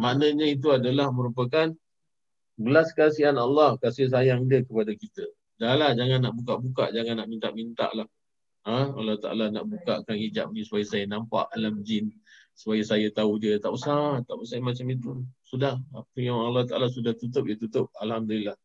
Maknanya 0.00 0.46
itu 0.48 0.72
adalah 0.72 1.12
merupakan 1.12 1.72
belas 2.56 2.88
kasihan 2.96 3.36
Allah, 3.36 3.76
kasih 3.76 4.08
sayang 4.08 4.48
dia 4.48 4.64
kepada 4.64 4.92
kita. 4.96 5.28
Dah 5.56 5.76
lah, 5.76 5.92
jangan 5.96 6.20
nak 6.20 6.34
buka-buka, 6.36 6.92
jangan 6.92 7.24
nak 7.24 7.28
minta-minta 7.28 7.88
lah. 7.92 8.08
Ha? 8.66 8.92
Allah 8.92 9.16
Ta'ala 9.20 9.48
nak 9.52 9.64
bukakan 9.68 10.16
hijab 10.18 10.50
ni 10.50 10.66
supaya 10.66 10.84
saya 10.84 11.04
nampak 11.06 11.48
alam 11.54 11.80
jin. 11.86 12.10
Supaya 12.56 12.82
saya 12.82 13.08
tahu 13.12 13.38
dia. 13.38 13.60
Tak 13.62 13.70
usah. 13.70 14.24
Tak 14.24 14.36
usah 14.36 14.58
macam 14.58 14.86
itu. 14.90 15.10
Sudah. 15.44 15.76
Apa 15.92 16.18
yang 16.18 16.40
Allah 16.40 16.64
Ta'ala 16.66 16.88
sudah 16.90 17.12
tutup, 17.14 17.46
ya 17.46 17.54
tutup. 17.54 17.92
Alhamdulillah. 18.00 18.56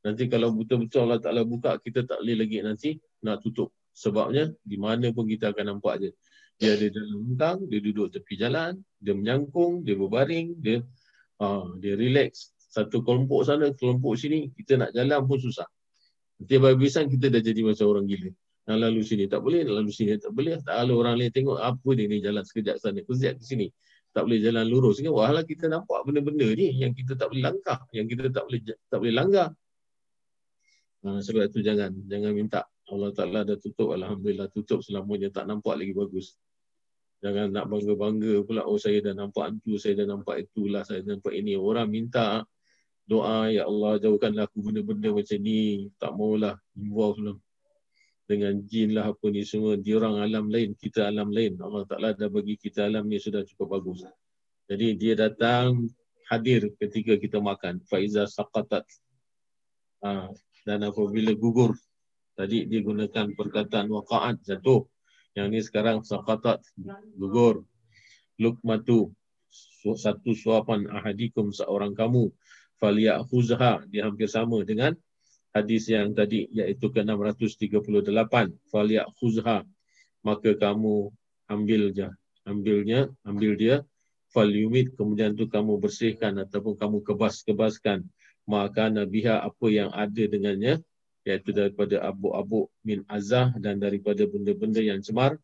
Nanti 0.00 0.24
kalau 0.32 0.56
betul-betul 0.56 1.04
Allah 1.04 1.20
Ta'ala 1.20 1.42
buka, 1.44 1.76
kita 1.76 2.08
tak 2.08 2.24
boleh 2.24 2.40
lagi 2.40 2.64
nanti 2.64 2.90
nak 3.20 3.44
tutup. 3.44 3.72
Sebabnya, 3.92 4.48
di 4.64 4.80
mana 4.80 5.12
pun 5.12 5.28
kita 5.28 5.52
akan 5.52 5.76
nampak 5.76 6.00
dia. 6.00 6.10
Dia 6.60 6.76
ada 6.76 6.86
dalam 6.92 7.20
hutang, 7.24 7.58
dia 7.68 7.78
duduk 7.80 8.12
tepi 8.12 8.36
jalan, 8.36 8.80
dia 9.00 9.12
menyangkung, 9.16 9.80
dia 9.84 9.96
berbaring, 9.96 10.56
dia 10.60 10.84
uh, 11.40 11.72
dia 11.80 11.96
relax. 11.96 12.52
Satu 12.56 13.00
kelompok 13.00 13.44
sana, 13.48 13.72
kelompok 13.76 14.16
sini, 14.16 14.52
kita 14.56 14.76
nak 14.76 14.92
jalan 14.92 15.24
pun 15.24 15.40
susah. 15.40 15.68
Nanti 16.40 16.56
habis-habisan 16.56 17.04
kita 17.12 17.26
dah 17.28 17.42
jadi 17.44 17.60
macam 17.60 17.86
orang 17.92 18.06
gila. 18.08 18.30
Nak 18.68 18.76
lalu 18.76 19.00
sini 19.02 19.24
tak 19.26 19.40
boleh, 19.42 19.66
nak 19.66 19.74
lalu 19.82 19.92
sini 19.92 20.16
tak 20.16 20.32
boleh. 20.32 20.60
Tak 20.64 20.74
lalu 20.84 20.94
orang 20.96 21.14
lain 21.20 21.32
tengok 21.32 21.58
apa 21.58 21.88
dia 21.92 22.06
ni 22.06 22.16
jalan 22.22 22.44
sekejap 22.44 22.76
sana, 22.80 23.00
sekejap 23.04 23.34
ke 23.40 23.44
sini. 23.44 23.66
Tak 24.14 24.24
boleh 24.24 24.38
jalan 24.40 24.64
lurus. 24.68 25.02
Wahala 25.02 25.42
kita 25.44 25.66
nampak 25.66 26.06
benda-benda 26.06 26.48
ni 26.54 26.76
yang 26.76 26.92
kita 26.94 27.16
tak 27.16 27.32
boleh 27.32 27.42
langkah, 27.44 27.82
yang 27.92 28.06
kita 28.06 28.30
tak 28.30 28.46
boleh 28.46 28.60
tak 28.64 28.98
boleh 29.00 29.14
langgar. 29.16 29.48
Ha, 31.00 31.20
sebab 31.24 31.48
itu 31.48 31.64
jangan 31.64 31.92
jangan 32.06 32.32
minta. 32.36 32.60
Allah 32.90 33.10
Ta'ala 33.14 33.46
dah 33.46 33.56
tutup. 33.56 33.96
Alhamdulillah 33.96 34.50
tutup 34.52 34.84
selamanya 34.84 35.30
tak 35.32 35.48
nampak 35.48 35.78
lagi 35.80 35.94
bagus. 35.96 36.36
Jangan 37.20 37.52
nak 37.52 37.68
bangga-bangga 37.68 38.44
pula. 38.44 38.62
Oh 38.68 38.76
saya 38.76 39.00
dah 39.00 39.14
nampak 39.16 39.56
itu, 39.60 39.76
saya 39.76 40.04
dah 40.04 40.16
nampak 40.16 40.44
itulah, 40.44 40.82
saya 40.84 41.04
dah 41.04 41.16
nampak 41.16 41.32
ini. 41.36 41.56
Orang 41.56 41.88
minta 41.92 42.44
doa, 43.08 43.48
Ya 43.48 43.64
Allah 43.64 43.96
jauhkanlah 44.00 44.48
aku 44.50 44.60
benda-benda 44.60 45.08
macam 45.14 45.38
ni. 45.40 45.88
Tak 45.96 46.12
maulah 46.16 46.56
involve 46.76 47.20
lah 47.22 47.36
dengan 48.30 48.62
jin 48.62 48.94
lah 48.94 49.10
apa 49.10 49.26
ni 49.26 49.42
semua 49.42 49.74
dia 49.74 49.98
orang 49.98 50.22
alam 50.22 50.46
lain 50.46 50.78
kita 50.78 51.10
alam 51.10 51.34
lain 51.34 51.58
Allah 51.58 51.82
Taala 51.82 52.14
dah 52.14 52.30
bagi 52.30 52.54
kita 52.54 52.86
alam 52.86 53.10
ni 53.10 53.18
sudah 53.18 53.42
cukup 53.42 53.74
bagus 53.74 54.06
jadi 54.70 54.94
dia 54.94 55.18
datang 55.18 55.90
hadir 56.30 56.70
ketika 56.78 57.18
kita 57.18 57.42
makan 57.42 57.82
faiza 57.90 58.30
saqatat 58.30 58.86
ha, 60.06 60.30
dan 60.64 60.84
apabila 60.84 61.32
gugur 61.36 61.76
tadi 62.36 62.64
dia 62.64 62.80
gunakan 62.80 63.36
perkataan 63.36 63.92
waqa'at 63.92 64.40
jatuh. 64.44 64.88
Yang 65.36 65.46
ni 65.52 65.60
sekarang 65.62 66.02
saqatat 66.02 66.64
gugur. 67.14 67.62
Lukmatu 68.40 69.12
satu 69.84 70.32
suapan 70.32 70.88
ahadikum 70.88 71.52
seorang 71.52 71.92
kamu. 71.92 72.32
Falyakhuzha 72.80 73.84
dia 73.92 74.08
hampir 74.08 74.24
sama 74.24 74.64
dengan 74.64 74.96
hadis 75.52 75.92
yang 75.92 76.16
tadi 76.16 76.48
iaitu 76.48 76.88
ke 76.88 77.04
638 77.04 77.68
faliya 78.72 79.04
khuzha 79.20 79.66
maka 80.24 80.50
kamu 80.56 81.12
ambil 81.52 81.92
je 81.92 82.08
ambilnya 82.48 83.12
ambil 83.28 83.52
dia. 83.56 83.76
Falyumit 84.30 84.94
kemudian 84.94 85.34
tu 85.34 85.50
kamu 85.50 85.82
bersihkan 85.82 86.38
ataupun 86.38 86.78
kamu 86.78 87.02
kebas-kebaskan 87.02 88.06
maka 88.50 88.90
nabiha 88.90 89.38
apa 89.46 89.66
yang 89.70 89.94
ada 89.94 90.26
dengannya 90.26 90.82
iaitu 91.22 91.54
daripada 91.54 92.02
abu-abu 92.02 92.66
min 92.82 93.06
azah 93.06 93.54
dan 93.62 93.78
daripada 93.78 94.26
benda-benda 94.26 94.82
yang 94.82 94.98
cemar 94.98 95.38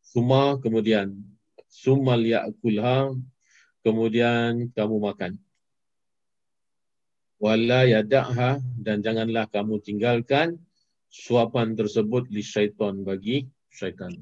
summa 0.00 0.56
kemudian 0.64 1.12
summal 1.68 2.24
yakulha 2.24 3.12
kemudian 3.84 4.72
kamu 4.72 4.96
makan 4.96 5.32
wala 7.38 7.86
yada'ha 7.86 8.58
dan 8.80 9.04
janganlah 9.04 9.46
kamu 9.52 9.78
tinggalkan 9.84 10.58
suapan 11.08 11.72
tersebut 11.78 12.28
li 12.28 12.44
syaitan 12.44 13.00
bagi 13.06 13.48
syaitan. 13.72 14.12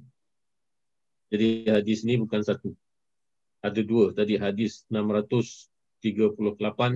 Jadi 1.32 1.66
hadis 1.66 2.06
ni 2.06 2.20
bukan 2.20 2.44
satu. 2.44 2.70
Ada 3.64 3.82
dua. 3.82 4.14
Tadi 4.14 4.38
hadis 4.38 4.86
638 4.92 6.06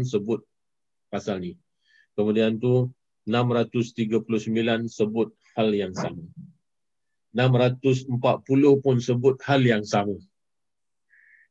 sebut 0.07 0.47
pasal 1.11 1.43
ni. 1.43 1.53
Kemudian 2.15 2.57
tu 2.57 2.89
639 3.27 4.89
sebut 4.89 5.35
hal 5.59 5.69
yang 5.75 5.93
sama. 5.93 6.23
640 7.35 8.19
pun 8.83 8.97
sebut 8.99 9.37
hal 9.47 9.63
yang 9.63 9.85
sama. 9.87 10.19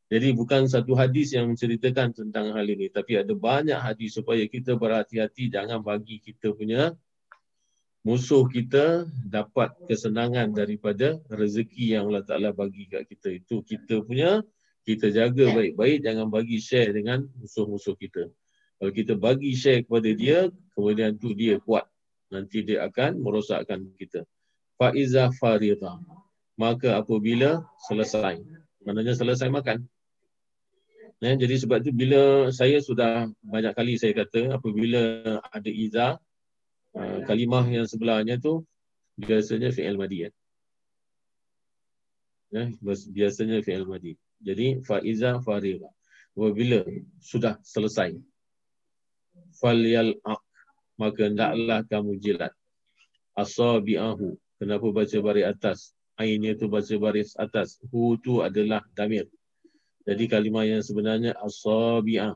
Jadi 0.09 0.33
bukan 0.33 0.65
satu 0.65 0.97
hadis 0.97 1.37
yang 1.37 1.53
menceritakan 1.53 2.09
tentang 2.17 2.49
hal 2.57 2.65
ini. 2.65 2.89
Tapi 2.89 3.21
ada 3.21 3.29
banyak 3.37 3.77
hadis 3.77 4.17
supaya 4.17 4.41
kita 4.49 4.73
berhati-hati. 4.73 5.53
Jangan 5.53 5.85
bagi 5.85 6.17
kita 6.17 6.49
punya 6.57 6.97
musuh 8.01 8.49
kita 8.49 9.05
dapat 9.29 9.69
kesenangan 9.85 10.49
daripada 10.49 11.21
rezeki 11.29 11.93
yang 11.93 12.09
Allah 12.09 12.25
Ta'ala 12.25 12.49
bagi 12.49 12.89
kat 12.89 13.05
kita. 13.05 13.37
Itu 13.37 13.61
kita 13.61 14.01
punya, 14.01 14.41
kita 14.81 15.13
jaga 15.13 15.45
baik-baik. 15.53 16.01
Jangan 16.01 16.27
bagi 16.33 16.57
share 16.57 16.89
dengan 16.89 17.29
musuh-musuh 17.37 17.93
kita. 17.93 18.33
Kalau 18.79 18.91
kita 18.95 19.13
bagi 19.19 19.51
share 19.59 19.83
kepada 19.83 20.09
dia, 20.15 20.47
kemudian 20.71 21.19
tu 21.19 21.35
dia 21.35 21.59
kuat. 21.59 21.83
Nanti 22.31 22.63
dia 22.63 22.87
akan 22.87 23.19
merosakkan 23.19 23.91
kita. 23.99 24.23
Fa'izah 24.79 25.35
faridah. 25.35 25.99
Maka 26.55 26.95
apabila 26.95 27.67
selesai. 27.91 28.39
Maknanya 28.87 29.19
selesai 29.19 29.51
makan. 29.51 29.83
Ya, 31.19 31.35
jadi 31.35 31.59
sebab 31.59 31.83
tu 31.83 31.91
bila 31.91 32.47
saya 32.55 32.79
sudah 32.79 33.27
banyak 33.43 33.75
kali 33.75 33.99
saya 33.99 34.15
kata 34.15 34.55
apabila 34.55 35.35
ada 35.51 35.67
iza 35.67 36.15
uh, 36.95 37.19
kalimah 37.27 37.67
yang 37.67 37.83
sebelahnya 37.83 38.39
tu 38.39 38.63
biasanya 39.19 39.75
fi'il 39.75 39.99
madi 39.99 40.23
ya. 40.23 40.29
Ya, 42.55 42.71
biasanya 43.11 43.59
fi'il 43.59 43.83
madi. 43.83 44.15
Jadi 44.39 44.79
faiza 44.87 45.43
fariga. 45.43 45.91
Apabila 46.39 46.87
sudah 47.19 47.59
selesai 47.67 48.15
falyal 49.59 50.15
maka 50.99 51.31
hendaklah 51.31 51.83
kamu 51.87 52.19
jilat 52.19 52.51
asabi'ahu. 53.39 54.35
Kenapa 54.59 54.87
baca 54.91 55.17
baris 55.23 55.47
atas? 55.47 55.79
Ainnya 56.19 56.51
tu 56.59 56.67
baca 56.67 56.91
baris 56.99 57.31
atas. 57.39 57.79
Hu 57.87 58.19
tu 58.19 58.43
adalah 58.43 58.83
damir. 58.91 59.31
Jadi 60.03 60.27
kalimah 60.27 60.67
yang 60.67 60.83
sebenarnya 60.83 61.31
asabi'ah. 61.39 62.35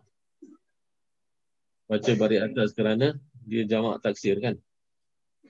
Baca 1.91 2.11
baris 2.15 2.41
atas 2.47 2.71
kerana 2.71 3.19
dia 3.43 3.67
jamak 3.67 3.99
taksir 3.99 4.39
kan. 4.39 4.55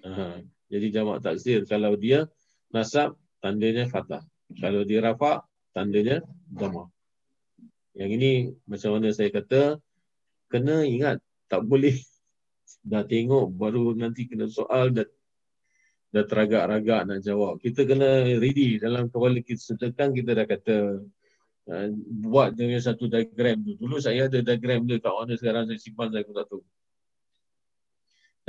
Ha. 0.02 0.42
Jadi 0.74 0.88
jamak 0.90 1.22
taksir 1.22 1.70
kalau 1.70 1.94
dia 1.94 2.26
nasab 2.74 3.14
tandanya 3.38 3.86
fatah. 3.86 4.26
Kalau 4.58 4.82
dia 4.82 5.06
rafa 5.06 5.46
tandanya 5.78 6.26
dhamma. 6.50 6.90
Yang 7.94 8.10
ini 8.18 8.32
macam 8.66 8.98
mana 8.98 9.14
saya 9.14 9.30
kata 9.30 9.78
kena 10.50 10.82
ingat 10.90 11.22
tak 11.54 11.62
boleh 11.70 12.02
dah 12.82 13.06
tengok 13.06 13.54
baru 13.54 13.94
nanti 13.94 14.26
kena 14.26 14.50
soal 14.50 14.90
dah 14.90 15.06
dah 16.10 16.26
teragak-ragak 16.26 17.10
nak 17.10 17.20
jawab. 17.22 17.62
Kita 17.62 17.86
kena 17.86 18.26
ready 18.42 18.82
dalam 18.82 19.10
kepala 19.14 19.38
kita 19.38 19.62
sedekang 19.62 20.18
kita 20.18 20.34
dah 20.34 20.46
kata 20.50 21.02
uh, 21.70 21.88
buat 22.26 22.58
dengan 22.58 22.82
satu 22.82 23.06
diagram 23.06 23.62
tu. 23.62 23.78
Dulu 23.78 24.02
saya 24.02 24.26
ada 24.26 24.42
diagram 24.42 24.90
dia 24.90 24.98
kat 24.98 25.14
mana 25.14 25.34
sekarang 25.38 25.70
saya 25.70 25.78
simpan 25.78 26.10
saya 26.10 26.26
pun 26.26 26.36
tak 26.38 26.48
tahu. 26.50 26.62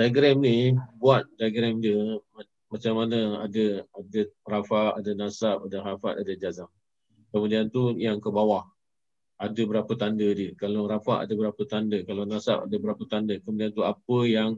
Diagram 0.01 0.37
ni 0.41 0.57
buat 0.97 1.29
diagram 1.37 1.85
dia 1.85 2.01
macam 2.73 2.93
mana 3.05 3.45
ada 3.45 3.85
ada 3.85 4.21
rafa, 4.49 4.97
ada 4.97 5.11
nasab, 5.13 5.69
ada 5.69 5.79
hafat, 5.85 6.25
ada 6.25 6.33
jazam. 6.41 6.73
Kemudian 7.33 7.69
tu 7.69 7.97
yang 8.01 8.17
ke 8.17 8.33
bawah 8.33 8.74
ada 9.35 9.63
berapa 9.67 9.93
tanda 9.99 10.29
dia. 10.31 10.55
Kalau 10.55 10.87
rafa 10.87 11.27
ada 11.27 11.33
berapa 11.35 11.63
tanda, 11.67 11.99
kalau 12.07 12.23
nasab 12.25 12.71
ada 12.71 12.77
berapa 12.79 13.03
tanda. 13.11 13.35
Kemudian 13.43 13.75
tu 13.75 13.83
apa 13.83 14.19
yang 14.25 14.57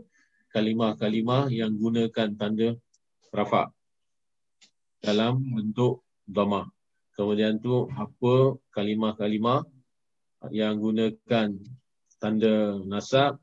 kalimah-kalimah 0.52 1.48
yang 1.52 1.72
gunakan 1.74 2.28
tanda 2.36 2.76
rafa 3.32 3.72
dalam 5.00 5.40
bentuk 5.40 6.04
dhamma. 6.28 6.68
Kemudian 7.16 7.56
tu 7.58 7.88
apa 7.96 8.60
kalimah-kalimah 8.76 9.64
yang 10.52 10.76
gunakan 10.76 11.56
tanda 12.20 12.54
nasab 12.84 13.40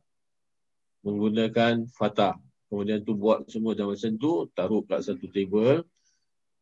menggunakan 1.03 1.89
fatah. 1.91 2.39
Kemudian 2.71 3.05
tu 3.05 3.13
buat 3.13 3.45
semua 3.51 3.77
dalam 3.77 3.93
macam 3.93 4.13
tu, 4.17 4.49
taruh 4.55 4.81
kat 4.87 5.05
satu 5.05 5.29
table. 5.29 5.85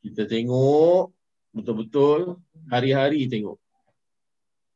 Kita 0.01 0.28
tengok 0.28 1.13
betul-betul 1.53 2.41
hari-hari 2.67 3.30
tengok. 3.30 3.61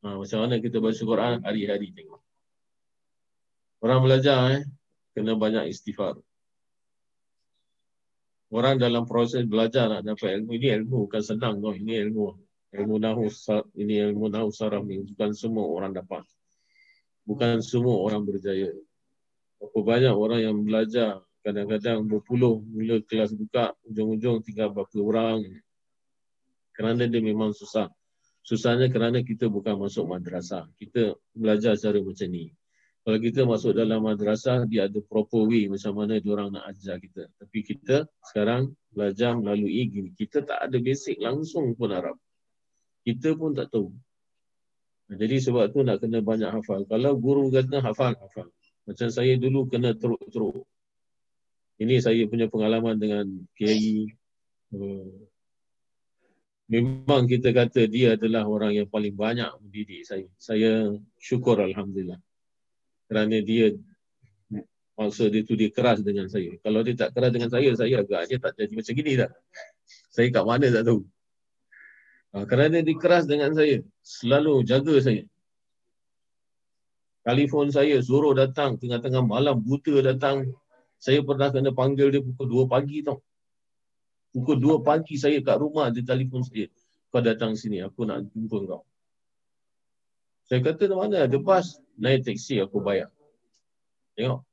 Ha, 0.06 0.14
macam 0.22 0.38
mana 0.46 0.62
kita 0.62 0.78
baca 0.78 1.02
Quran 1.02 1.42
hari-hari 1.42 1.90
tengok. 1.90 2.22
Orang 3.82 4.06
belajar 4.06 4.38
eh, 4.54 4.64
kena 5.18 5.34
banyak 5.34 5.66
istighfar. 5.74 6.22
Orang 8.54 8.78
dalam 8.78 9.10
proses 9.10 9.50
belajar 9.50 9.90
nak 9.90 10.06
dapat 10.06 10.38
ilmu 10.38 10.54
ini 10.54 10.68
ilmu 10.78 11.10
bukan 11.10 11.22
senang 11.26 11.58
tau. 11.58 11.74
Ini 11.74 12.06
ilmu 12.06 12.38
ilmu 12.78 12.96
nahu 13.02 13.26
ini 13.82 14.06
ilmu 14.06 14.30
nahu 14.30 14.54
saraf 14.54 14.86
ni 14.86 15.02
bukan 15.02 15.34
semua 15.34 15.66
orang 15.66 15.98
dapat. 15.98 16.22
Bukan 17.26 17.66
semua 17.66 17.98
orang 18.06 18.22
berjaya. 18.22 18.70
Berapa 19.58 19.80
banyak 19.82 20.14
orang 20.14 20.40
yang 20.46 20.58
belajar 20.62 21.26
Kadang-kadang 21.46 22.10
berpuluh 22.10 22.58
mula 22.74 23.06
kelas 23.06 23.30
buka, 23.38 23.78
ujung-ujung 23.86 24.42
tinggal 24.42 24.74
berapa 24.74 24.98
orang. 24.98 25.46
Kerana 26.74 27.06
dia 27.06 27.22
memang 27.22 27.54
susah. 27.54 27.86
Susahnya 28.46 28.94
kerana 28.94 29.26
kita 29.26 29.50
bukan 29.50 29.74
masuk 29.74 30.06
madrasah. 30.06 30.70
Kita 30.78 31.18
belajar 31.34 31.74
cara 31.82 31.98
macam 31.98 32.30
ni. 32.30 32.54
Kalau 33.02 33.18
kita 33.18 33.42
masuk 33.42 33.74
dalam 33.74 34.06
madrasah, 34.06 34.70
dia 34.70 34.86
ada 34.86 35.02
proper 35.02 35.50
way 35.50 35.66
macam 35.66 35.98
mana 35.98 36.22
orang 36.22 36.54
nak 36.54 36.70
ajar 36.70 37.02
kita. 37.02 37.26
Tapi 37.42 37.60
kita 37.66 38.06
sekarang 38.30 38.78
belajar 38.94 39.34
melalui 39.34 39.90
gini. 39.90 40.10
Kita 40.14 40.46
tak 40.46 40.62
ada 40.62 40.78
basic 40.78 41.18
langsung 41.18 41.74
pun 41.74 41.90
Arab. 41.90 42.18
Kita 43.02 43.34
pun 43.34 43.58
tak 43.58 43.74
tahu. 43.74 43.90
Jadi 45.06 45.38
sebab 45.38 45.70
tu 45.70 45.86
nak 45.86 46.02
kena 46.02 46.22
banyak 46.22 46.50
hafal. 46.50 46.86
Kalau 46.86 47.14
guru 47.18 47.50
kata 47.50 47.82
hafal, 47.82 48.18
hafal. 48.18 48.50
Macam 48.86 49.10
saya 49.10 49.38
dulu 49.38 49.70
kena 49.70 49.94
teruk-teruk. 49.98 50.66
Ini 51.82 51.98
saya 51.98 52.26
punya 52.30 52.46
pengalaman 52.50 52.98
dengan 52.98 53.26
Kiai. 53.58 54.10
Memang 56.66 57.30
kita 57.30 57.54
kata 57.54 57.86
dia 57.86 58.18
adalah 58.18 58.50
orang 58.50 58.74
yang 58.74 58.88
paling 58.90 59.14
banyak 59.14 59.48
mendidik 59.62 60.02
saya. 60.02 60.26
Saya 60.42 60.98
syukur 61.22 61.62
Alhamdulillah. 61.62 62.18
Kerana 63.06 63.38
dia 63.46 63.78
maksud 64.98 65.30
dia 65.30 65.46
tu 65.46 65.54
dia 65.54 65.70
keras 65.70 66.02
dengan 66.02 66.26
saya. 66.26 66.58
Kalau 66.66 66.82
dia 66.82 66.98
tak 66.98 67.14
keras 67.14 67.30
dengan 67.30 67.54
saya, 67.54 67.70
saya 67.78 68.02
agaknya 68.02 68.38
tak 68.42 68.58
jadi 68.58 68.74
macam 68.74 68.94
gini 68.98 69.14
dah. 69.14 69.32
Saya 70.10 70.28
kat 70.34 70.44
mana 70.48 70.66
tak 70.74 70.84
tahu. 70.90 71.02
Ha, 72.34 72.44
kerana 72.50 72.82
dia 72.82 72.96
keras 72.98 73.30
dengan 73.30 73.54
saya. 73.54 73.86
Selalu 74.02 74.66
jaga 74.66 74.96
saya. 74.98 75.22
Telefon 77.26 77.70
saya 77.70 78.02
suruh 78.02 78.34
datang 78.34 78.82
tengah-tengah 78.82 79.22
malam 79.22 79.62
buta 79.62 80.02
datang. 80.02 80.50
Saya 80.98 81.22
pernah 81.22 81.54
kena 81.54 81.70
panggil 81.70 82.10
dia 82.10 82.22
pukul 82.26 82.66
2 82.66 82.74
pagi 82.74 83.06
tau. 83.06 83.22
Pukul 84.36 84.60
2 84.60 84.84
pagi 84.84 85.16
saya 85.16 85.40
kat 85.40 85.64
rumah 85.64 85.88
dia 85.96 86.04
telefon 86.04 86.44
saya. 86.44 86.68
Kau 87.08 87.24
datang 87.24 87.56
sini 87.56 87.80
aku 87.80 88.04
nak 88.04 88.28
jumpa 88.36 88.68
kau. 88.68 88.84
Saya 90.44 90.60
kata 90.60 90.92
di 90.92 90.96
mana? 91.00 91.24
Ada 91.24 91.40
bas. 91.40 91.80
Naik 91.96 92.28
teksi 92.28 92.60
aku 92.60 92.84
bayar. 92.84 93.08
Tengok. 94.20 94.44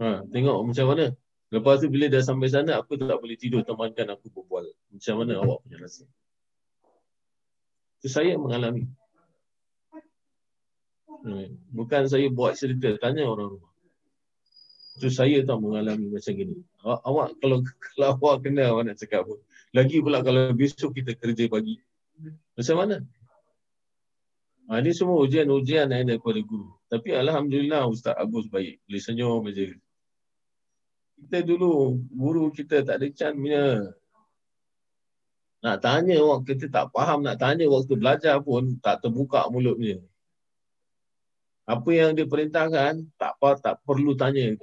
Ha, 0.00 0.24
tengok 0.32 0.58
macam 0.64 0.86
mana. 0.96 1.12
Lepas 1.52 1.84
tu 1.84 1.92
bila 1.92 2.08
dah 2.08 2.24
sampai 2.24 2.48
sana, 2.48 2.80
aku 2.80 2.96
tak 2.96 3.20
boleh 3.20 3.36
tidur 3.36 3.60
temankan 3.68 4.08
aku 4.08 4.32
berbual. 4.32 4.72
Macam 4.88 5.14
mana 5.20 5.44
awak 5.44 5.60
punya 5.64 5.76
rasa? 5.84 6.08
Itu 8.00 8.08
saya 8.08 8.40
mengalami. 8.40 8.88
Hmm. 11.24 11.52
Bukan 11.72 12.08
saya 12.08 12.32
buat 12.32 12.56
cerita, 12.56 12.96
tanya 12.96 13.28
orang 13.28 13.52
rumah. 13.58 13.67
Itu 14.98 15.08
saya 15.14 15.46
tak 15.46 15.62
mengalami 15.62 16.10
macam 16.10 16.32
gini. 16.34 16.58
Awak 16.82 17.38
kalau 17.38 17.58
kalau 17.94 18.06
awak 18.18 18.36
kenal 18.42 18.74
awak 18.74 18.90
nak 18.90 18.96
cakap 18.98 19.22
apa. 19.22 19.34
Lagi 19.70 20.02
pula 20.02 20.26
kalau 20.26 20.50
besok 20.58 20.98
kita 20.98 21.14
kerja 21.14 21.46
pagi. 21.46 21.78
Macam 22.58 22.76
mana? 22.82 22.96
Ha, 24.68 24.82
ini 24.82 24.90
semua 24.92 25.22
ujian-ujian 25.22 25.88
yang 25.88 26.10
daripada 26.10 26.42
guru. 26.42 26.74
Tapi 26.90 27.14
Alhamdulillah 27.14 27.86
Ustaz 27.86 28.18
Agus 28.18 28.50
baik. 28.50 28.82
Boleh 28.84 29.00
senyum 29.00 29.46
saja 29.46 29.78
kita 31.18 31.38
dulu 31.42 31.98
guru 32.14 32.54
kita 32.54 32.86
tak 32.86 33.02
ada 33.02 33.08
can 33.10 33.34
punya 33.34 33.90
nak 35.58 35.82
tanya 35.82 36.22
kita 36.46 36.70
tak 36.70 36.94
faham 36.94 37.26
nak 37.26 37.42
tanya 37.42 37.66
waktu 37.66 37.98
belajar 37.98 38.38
pun 38.38 38.78
tak 38.78 39.02
terbuka 39.02 39.50
mulutnya 39.50 39.98
apa 41.68 41.90
yang 41.92 42.16
dia 42.16 42.24
perintahkan 42.24 43.04
tak 43.20 43.36
apa 43.36 43.60
tak 43.60 43.74
perlu 43.84 44.16
tanya 44.16 44.56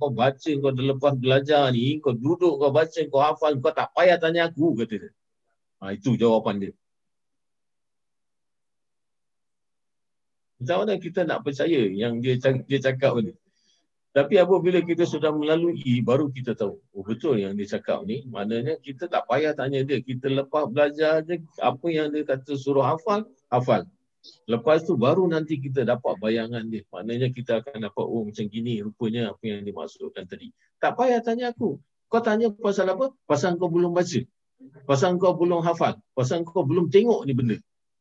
kau 0.00 0.08
baca 0.08 0.50
kau 0.56 0.72
dah 0.72 0.84
lepas 0.96 1.12
belajar 1.12 1.68
ni 1.68 2.00
kau 2.00 2.16
duduk 2.16 2.56
kau 2.56 2.72
baca 2.72 3.00
kau 3.12 3.20
hafal 3.20 3.60
kau 3.60 3.76
tak 3.76 3.92
payah 3.92 4.16
tanya 4.16 4.48
aku 4.48 4.72
kata 4.80 4.94
dia 5.04 5.10
ha, 5.84 5.92
itu 5.92 6.16
jawapan 6.16 6.56
dia 6.64 6.72
macam 10.56 10.76
mana 10.80 10.96
kita 10.96 11.20
nak 11.28 11.44
percaya 11.44 11.80
yang 11.92 12.24
dia 12.24 12.40
dia 12.40 12.78
cakap 12.80 13.20
ni 13.20 13.36
tapi 14.16 14.40
apabila 14.40 14.80
kita 14.80 15.04
sudah 15.04 15.28
melalui, 15.28 16.00
baru 16.00 16.32
kita 16.32 16.56
tahu. 16.56 16.80
Oh 16.96 17.04
betul 17.04 17.36
yang 17.36 17.52
dia 17.52 17.76
cakap 17.76 18.00
ni. 18.08 18.24
Maknanya 18.24 18.80
kita 18.80 19.12
tak 19.12 19.28
payah 19.28 19.52
tanya 19.52 19.84
dia. 19.84 20.00
Kita 20.00 20.32
lepas 20.32 20.72
belajar 20.72 21.20
je, 21.20 21.44
apa 21.60 21.84
yang 21.92 22.08
dia 22.08 22.24
kata 22.24 22.56
suruh 22.56 22.80
hafal, 22.80 23.28
hafal. 23.52 23.84
Lepas 24.46 24.86
tu 24.86 24.94
baru 24.94 25.26
nanti 25.26 25.58
kita 25.58 25.82
dapat 25.82 26.16
bayangan 26.22 26.64
dia. 26.66 26.82
Maknanya 26.90 27.28
kita 27.34 27.62
akan 27.62 27.90
dapat, 27.90 28.04
oh 28.04 28.22
macam 28.26 28.46
gini 28.46 28.80
rupanya 28.82 29.34
apa 29.34 29.42
yang 29.44 29.62
dimaksudkan 29.66 30.24
tadi. 30.26 30.54
Tak 30.78 30.94
payah 30.94 31.20
tanya 31.22 31.50
aku. 31.50 31.78
Kau 32.06 32.22
tanya 32.22 32.50
pasal 32.54 32.90
apa? 32.94 33.10
Pasal 33.26 33.58
kau 33.58 33.66
belum 33.66 33.90
baca. 33.90 34.20
Pasal 34.86 35.18
kau 35.18 35.34
belum 35.34 35.60
hafal. 35.66 35.98
Pasal 36.14 36.46
kau 36.46 36.62
belum 36.62 36.86
tengok 36.88 37.26
ni 37.26 37.32
benda. 37.34 37.56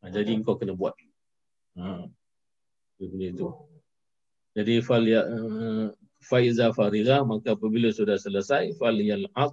Ha, 0.06 0.14
jadi 0.14 0.38
kau 0.46 0.56
kena 0.56 0.78
buat. 0.78 0.94
Ha. 1.82 2.06
Dia 3.02 3.30
tu. 3.34 3.50
Jadi 4.56 4.80
fal 4.80 5.04
ya, 5.04 5.26
uh, 5.26 5.92
faiza 6.24 6.72
fariga 6.72 7.22
maka 7.28 7.54
apabila 7.54 7.92
sudah 7.92 8.16
selesai 8.16 8.74
fal 8.80 8.96
yalaq 8.96 9.52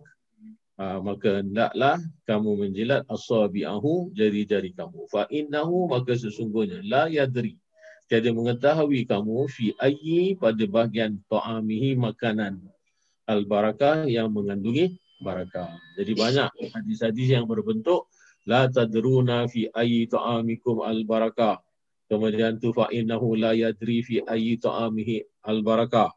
ha, 0.83 0.99
maka 0.99 1.39
hendaklah 1.39 2.03
kamu 2.27 2.67
menjilat 2.67 3.07
asabi'ahu 3.07 4.11
jari-jari 4.19 4.75
kamu. 4.75 5.07
Fa 5.07 5.31
innahu 5.31 5.87
maka 5.87 6.19
sesungguhnya 6.19 6.83
la 6.83 7.07
yadri. 7.07 7.55
Tiada 8.11 8.35
mengetahui 8.35 9.07
kamu 9.07 9.47
fi 9.47 9.71
ayyi 9.79 10.35
pada 10.35 10.67
bahagian 10.67 11.23
ta'amihi 11.31 11.95
makanan 11.95 12.59
al 13.31 13.47
barakah 13.47 14.11
yang 14.11 14.35
mengandungi 14.35 14.99
barakah. 15.23 15.71
Jadi 15.95 16.13
banyak 16.19 16.51
hadis-hadis 16.75 17.39
yang 17.39 17.47
berbentuk 17.47 18.11
la 18.43 18.67
tadruna 18.67 19.47
fi 19.47 19.71
ayyi 19.71 20.11
ta'amikum 20.11 20.83
al 20.83 21.07
barakah 21.07 21.63
kemudian 22.11 22.59
tu 22.59 22.75
fa 22.75 22.91
innahu 22.91 23.39
la 23.39 23.55
yadri 23.55 24.03
fi 24.03 24.19
ayyi 24.27 24.59
ta'amihi 24.59 25.47
al 25.47 25.63
barakah 25.63 26.11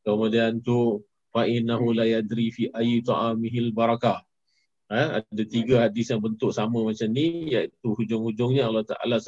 Kemudian 0.00 0.64
tu 0.64 1.04
fa 1.30 1.46
innahu 1.46 1.94
la 1.94 2.06
yadri 2.06 2.50
fi 2.50 2.68
ayyi 2.74 3.02
ta'amihil 3.06 3.70
barakah. 3.70 4.22
Ha, 4.90 5.22
ada 5.22 5.42
tiga 5.46 5.86
hadis 5.86 6.10
yang 6.10 6.18
bentuk 6.18 6.50
sama 6.50 6.82
macam 6.82 7.06
ni 7.14 7.54
iaitu 7.54 7.94
hujung-hujungnya 7.94 8.66
Allah 8.66 8.82
Taala 8.82 9.22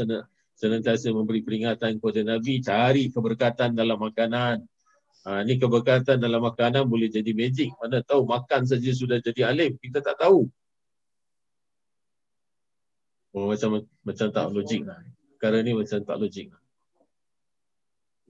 senantiasa 0.58 1.14
memberi 1.14 1.46
peringatan 1.46 2.02
kepada 2.02 2.20
Nabi 2.26 2.58
cari 2.58 3.14
keberkatan 3.14 3.78
dalam 3.78 4.02
makanan. 4.02 4.66
Ha, 5.22 5.46
ni 5.46 5.62
keberkatan 5.62 6.18
dalam 6.18 6.42
makanan 6.42 6.82
boleh 6.90 7.06
jadi 7.06 7.30
magic. 7.30 7.70
Mana 7.78 8.02
tahu 8.02 8.26
makan 8.26 8.66
saja 8.66 8.90
sudah 8.90 9.22
jadi 9.22 9.54
alim. 9.54 9.78
Kita 9.78 10.02
tak 10.02 10.18
tahu. 10.18 10.50
Oh, 13.32 13.48
macam 13.48 13.86
macam 14.02 14.28
tak 14.34 14.46
logik 14.50 14.82
lah. 14.82 14.98
Perkara 15.38 15.62
ni 15.62 15.78
macam 15.78 16.02
tak 16.02 16.18
logik 16.18 16.50
lah. 16.50 16.62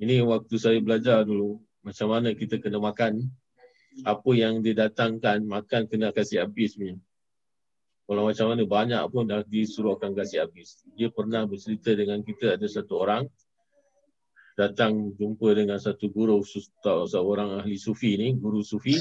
Ini 0.05 0.21
waktu 0.21 0.55
saya 0.61 0.79
belajar 0.85 1.25
dulu 1.25 1.65
macam 1.81 2.13
mana 2.13 2.37
kita 2.37 2.61
kena 2.61 2.77
makan 2.77 3.25
apa 4.03 4.31
yang 4.33 4.65
didatangkan 4.65 5.45
makan 5.45 5.85
kena 5.87 6.11
kasih 6.11 6.43
habis 6.45 6.75
punya 6.75 6.97
kalau 8.09 8.29
macam 8.29 8.47
mana 8.53 8.63
banyak 8.67 9.03
pun 9.13 9.25
dah 9.29 9.45
disuruhkan 9.47 10.17
kasih 10.17 10.49
habis 10.49 10.83
dia 10.97 11.13
pernah 11.13 11.45
bercerita 11.45 11.93
dengan 11.93 12.25
kita 12.25 12.57
ada 12.57 12.67
satu 12.67 12.99
orang 12.99 13.29
datang 14.57 15.13
jumpa 15.17 15.49
dengan 15.57 15.81
satu 15.81 16.13
guru 16.13 16.41
seorang 17.09 17.63
ahli 17.63 17.77
sufi 17.77 18.17
ni 18.17 18.37
guru 18.37 18.61
sufi 18.65 18.97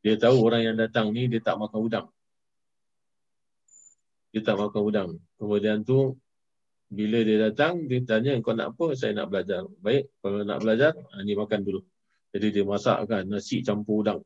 dia 0.00 0.16
tahu 0.16 0.40
orang 0.44 0.72
yang 0.72 0.76
datang 0.80 1.12
ni 1.12 1.28
dia 1.28 1.40
tak 1.44 1.60
makan 1.60 1.80
udang 1.80 2.06
dia 4.30 4.40
tak 4.44 4.56
makan 4.56 4.80
udang 4.80 5.10
kemudian 5.36 5.84
tu 5.84 6.16
bila 6.90 7.22
dia 7.22 7.38
datang, 7.38 7.86
dia 7.86 8.02
tanya, 8.02 8.34
kau 8.42 8.50
nak 8.50 8.74
apa? 8.74 8.98
Saya 8.98 9.14
nak 9.14 9.30
belajar. 9.30 9.62
Baik, 9.78 10.10
kalau 10.18 10.42
nak 10.42 10.58
belajar, 10.58 10.92
ha, 10.98 11.22
ni 11.22 11.38
makan 11.38 11.62
dulu. 11.62 11.80
Jadi 12.30 12.46
dia 12.54 12.64
masakkan 12.66 13.26
nasi 13.26 13.62
campur 13.62 14.06
udang. 14.06 14.20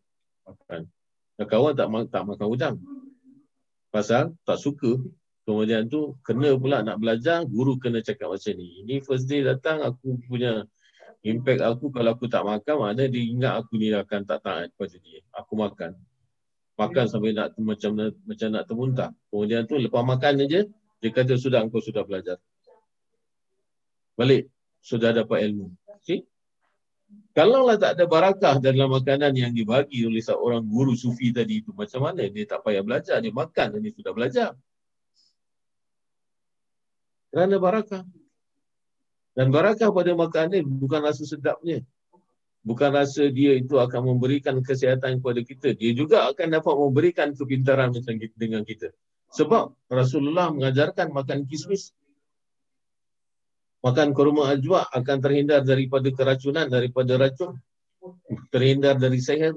Makan. 0.44 0.88
Dan 1.34 1.46
kawan 1.48 1.72
tak, 1.72 1.88
tak 2.12 2.22
makan 2.28 2.48
udang. 2.48 2.76
Pasal 3.88 4.36
tak 4.44 4.60
suka. 4.60 5.00
Kemudian 5.44 5.88
tu, 5.92 6.16
kena 6.24 6.56
pula 6.56 6.80
nak 6.80 7.00
belajar, 7.00 7.44
guru 7.44 7.76
kena 7.76 8.00
cakap 8.00 8.32
macam 8.32 8.52
ni. 8.56 8.84
Ini 8.84 9.04
first 9.04 9.28
day 9.28 9.44
datang, 9.44 9.84
aku 9.84 10.16
punya 10.24 10.64
impact 11.20 11.60
aku 11.60 11.92
kalau 11.92 12.16
aku 12.16 12.28
tak 12.28 12.44
makan, 12.48 12.80
mana 12.80 13.04
dia 13.08 13.20
ingat 13.20 13.60
aku 13.60 13.76
ni 13.76 13.92
akan 13.92 14.24
tak 14.24 14.40
taat 14.40 14.72
kepada 14.72 14.96
dia. 15.00 15.20
Aku 15.36 15.52
makan. 15.56 15.96
Makan 16.80 17.04
sampai 17.06 17.36
nak 17.36 17.52
macam 17.60 17.92
macam 18.24 18.48
nak 18.52 18.64
termuntah. 18.64 19.10
Kemudian 19.28 19.68
tu, 19.68 19.76
lepas 19.76 20.00
makan 20.00 20.48
aja, 20.48 20.64
dia 21.00 21.10
kata, 21.12 21.36
sudah, 21.36 21.60
engkau 21.60 21.84
sudah 21.84 22.08
belajar 22.08 22.40
balik 24.14 24.50
sudah 24.78 25.10
dapat 25.10 25.50
ilmu. 25.50 25.74
Okay? 26.02 26.22
Kalau 27.34 27.66
lah 27.66 27.74
tak 27.74 27.98
ada 27.98 28.06
barakah 28.06 28.62
dalam 28.62 28.94
makanan 28.94 29.34
yang 29.34 29.50
dibagi 29.50 30.06
oleh 30.06 30.22
seorang 30.22 30.62
guru 30.62 30.94
sufi 30.94 31.34
tadi 31.34 31.66
itu, 31.66 31.74
macam 31.74 32.06
mana 32.06 32.22
dia 32.30 32.46
tak 32.46 32.62
payah 32.62 32.82
belajar, 32.86 33.18
dia 33.18 33.34
makan 33.34 33.66
dan 33.74 33.80
dia 33.82 33.90
sudah 33.90 34.12
belajar. 34.14 34.50
Kerana 37.34 37.58
barakah. 37.58 38.06
Dan 39.34 39.50
barakah 39.50 39.90
pada 39.90 40.14
makanan 40.14 40.62
bukan 40.78 41.00
rasa 41.02 41.26
sedapnya. 41.26 41.82
bukan 42.64 42.90
rasa 42.96 43.28
dia 43.28 43.52
itu 43.60 43.76
akan 43.76 44.16
memberikan 44.16 44.56
kesihatan 44.64 45.20
kepada 45.20 45.40
kita. 45.44 45.68
Dia 45.76 45.92
juga 45.92 46.24
akan 46.32 46.48
dapat 46.58 46.74
memberikan 46.74 47.36
kepintaran 47.36 47.92
dengan 48.34 48.64
kita. 48.64 48.90
Sebab 49.36 49.76
Rasulullah 49.92 50.48
mengajarkan 50.48 51.12
makan 51.12 51.44
kismis. 51.44 51.92
Makan 53.84 54.16
kurma 54.16 54.48
ajwa 54.48 54.88
akan 54.88 55.16
terhindar 55.20 55.60
daripada 55.60 56.08
keracunan, 56.08 56.64
daripada 56.72 57.20
racun. 57.20 57.60
Terhindar 58.48 58.96
dari 58.96 59.20
seher. 59.20 59.52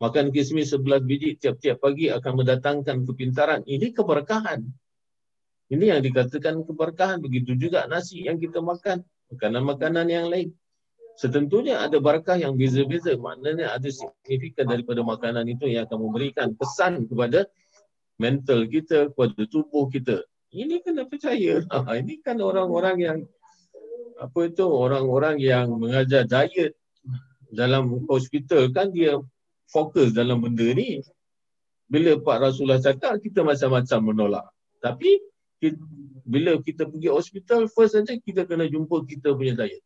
Makan 0.00 0.32
kismis 0.32 0.72
sebelas 0.72 1.00
biji 1.00 1.40
tiap-tiap 1.40 1.80
pagi 1.80 2.12
akan 2.12 2.44
mendatangkan 2.44 3.08
kepintaran. 3.08 3.64
Ini 3.64 3.96
keberkahan. 3.96 4.68
Ini 5.72 5.96
yang 5.96 6.00
dikatakan 6.04 6.60
keberkahan. 6.60 7.24
Begitu 7.24 7.56
juga 7.56 7.88
nasi 7.88 8.28
yang 8.28 8.36
kita 8.36 8.60
makan. 8.60 9.00
Makanan-makanan 9.32 10.06
yang 10.12 10.28
lain. 10.28 10.52
Setentunya 11.16 11.80
ada 11.80 11.96
barakah 12.00 12.36
yang 12.36 12.60
beza-beza. 12.60 13.16
Maknanya 13.16 13.76
ada 13.76 13.88
signifikan 13.88 14.68
daripada 14.68 15.00
makanan 15.00 15.48
itu 15.48 15.68
yang 15.68 15.88
akan 15.88 16.04
memberikan 16.04 16.52
pesan 16.52 17.08
kepada 17.08 17.48
mental 18.20 18.68
kita, 18.68 19.08
kepada 19.12 19.40
tubuh 19.48 19.88
kita. 19.88 20.20
Ini 20.52 20.84
kena 20.84 21.08
percaya. 21.08 21.64
Ini 22.00 22.14
kan 22.20 22.40
orang-orang 22.44 22.96
yang 23.00 23.18
apa 24.20 24.38
itu 24.46 24.64
orang-orang 24.68 25.40
yang 25.40 25.72
mengajar 25.80 26.28
diet 26.28 26.76
dalam 27.48 28.04
hospital 28.06 28.68
kan 28.70 28.92
dia 28.92 29.16
fokus 29.72 30.12
dalam 30.12 30.44
benda 30.44 30.68
ni. 30.76 31.00
Bila 31.90 32.20
Pak 32.22 32.38
Rasulullah 32.38 32.78
cakap 32.78 33.18
kita 33.18 33.42
macam-macam 33.42 33.98
menolak. 34.04 34.46
Tapi 34.78 35.18
bila 36.28 36.60
kita 36.62 36.86
pergi 36.86 37.08
hospital 37.10 37.66
first 37.66 37.98
saja 37.98 38.14
kita 38.14 38.46
kena 38.46 38.70
jumpa 38.70 39.02
kita 39.08 39.34
punya 39.34 39.58
diet 39.58 39.82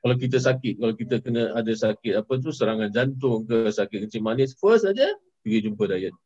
kalau 0.00 0.16
kita 0.16 0.40
sakit, 0.40 0.80
kalau 0.80 0.94
kita 0.96 1.20
kena 1.20 1.52
ada 1.52 1.72
sakit 1.76 2.16
apa 2.16 2.32
tu 2.40 2.48
serangan 2.56 2.88
jantung 2.88 3.44
ke 3.44 3.68
sakit 3.68 4.08
kencing 4.08 4.24
manis, 4.24 4.56
first 4.56 4.88
saja 4.88 5.12
pergi 5.44 5.68
jumpa 5.68 5.84
diet. 5.92 6.16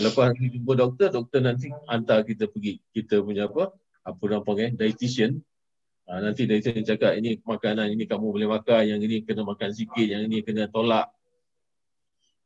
Lepas 0.00 0.32
pergi 0.32 0.56
jumpa 0.56 0.72
doktor, 0.72 1.08
doktor 1.12 1.44
nanti 1.44 1.68
hantar 1.92 2.24
kita 2.24 2.48
pergi 2.48 2.80
kita 2.96 3.20
punya 3.20 3.44
apa? 3.44 3.68
Apa 4.08 4.22
nama 4.32 4.40
panggil? 4.40 4.72
Dietitian. 4.80 5.44
Ha, 6.08 6.24
nanti 6.24 6.48
dietitian 6.48 6.88
cakap 6.88 7.20
ini 7.20 7.36
makanan 7.44 7.92
ini 7.92 8.08
kamu 8.08 8.32
boleh 8.32 8.48
makan, 8.48 8.96
yang 8.96 9.00
ini 9.04 9.28
kena 9.28 9.44
makan 9.44 9.76
sikit, 9.76 10.08
yang 10.08 10.24
ini 10.24 10.40
kena 10.40 10.64
tolak. 10.72 11.12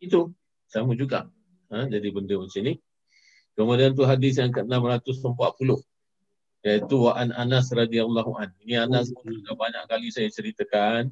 Itu 0.02 0.34
sama 0.66 0.98
juga. 0.98 1.30
Ha, 1.70 1.86
jadi 1.86 2.10
benda 2.10 2.34
macam 2.42 2.62
ni. 2.66 2.82
Kemudian 3.54 3.94
tu 3.94 4.02
hadis 4.02 4.40
yang 4.42 4.50
ke-640 4.50 5.78
iaitu 6.62 6.94
wa 6.94 7.12
an 7.18 7.30
Anas 7.34 7.70
radhiyallahu 7.70 8.38
an. 8.38 8.50
Ini 8.62 8.86
Anas 8.86 9.10
pun 9.14 9.30
sudah 9.30 9.54
banyak 9.54 9.84
kali 9.90 10.08
saya 10.14 10.30
ceritakan 10.30 11.10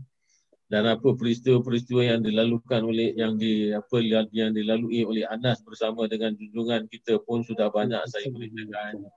dan 0.70 0.86
apa 0.86 1.18
peristiwa-peristiwa 1.18 2.02
yang 2.06 2.22
dilalukan 2.22 2.86
oleh 2.86 3.10
yang 3.18 3.34
di 3.34 3.74
apa 3.74 3.98
yang 4.30 4.54
dilalui 4.54 5.02
oleh 5.02 5.26
Anas 5.26 5.58
bersama 5.66 6.06
dengan 6.06 6.38
junjungan 6.38 6.86
kita 6.86 7.18
pun 7.26 7.42
sudah 7.42 7.66
banyak 7.70 7.98
saya 8.06 8.30
ceritakan. 8.30 9.10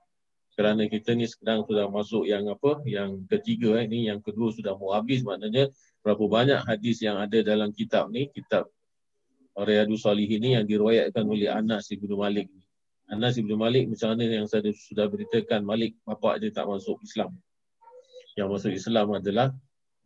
Kerana 0.54 0.86
kita 0.86 1.18
ni 1.18 1.26
sedang 1.26 1.66
sudah 1.66 1.90
masuk 1.90 2.30
yang 2.30 2.46
apa 2.46 2.78
yang 2.86 3.26
ketiga 3.26 3.74
eh, 3.82 3.90
ini 3.90 4.06
yang 4.06 4.22
kedua 4.22 4.54
sudah 4.54 4.78
mau 4.78 4.94
habis 4.94 5.26
maknanya 5.26 5.66
berapa 6.06 6.22
banyak 6.30 6.62
hadis 6.62 7.02
yang 7.02 7.18
ada 7.18 7.42
dalam 7.42 7.74
kitab 7.74 8.06
ni 8.14 8.30
kitab 8.30 8.70
Riyadus 9.54 10.02
Salihin 10.02 10.42
ini 10.42 10.58
yang 10.58 10.66
diriwayatkan 10.66 11.22
oleh 11.26 11.46
Anas 11.46 11.86
bin 11.90 12.10
Malik 12.14 12.50
ni. 12.50 12.62
Anas 13.06 13.38
bin 13.38 13.54
Malik 13.54 13.86
macam 13.86 14.14
mana 14.14 14.26
yang 14.26 14.46
saya 14.50 14.66
sudah 14.74 15.06
beritakan 15.06 15.62
Malik 15.62 15.94
bapa 16.02 16.38
dia 16.42 16.50
tak 16.50 16.66
masuk 16.66 16.98
Islam. 17.06 17.34
Yang 18.34 18.48
masuk 18.50 18.72
Islam 18.74 19.06
adalah 19.14 19.54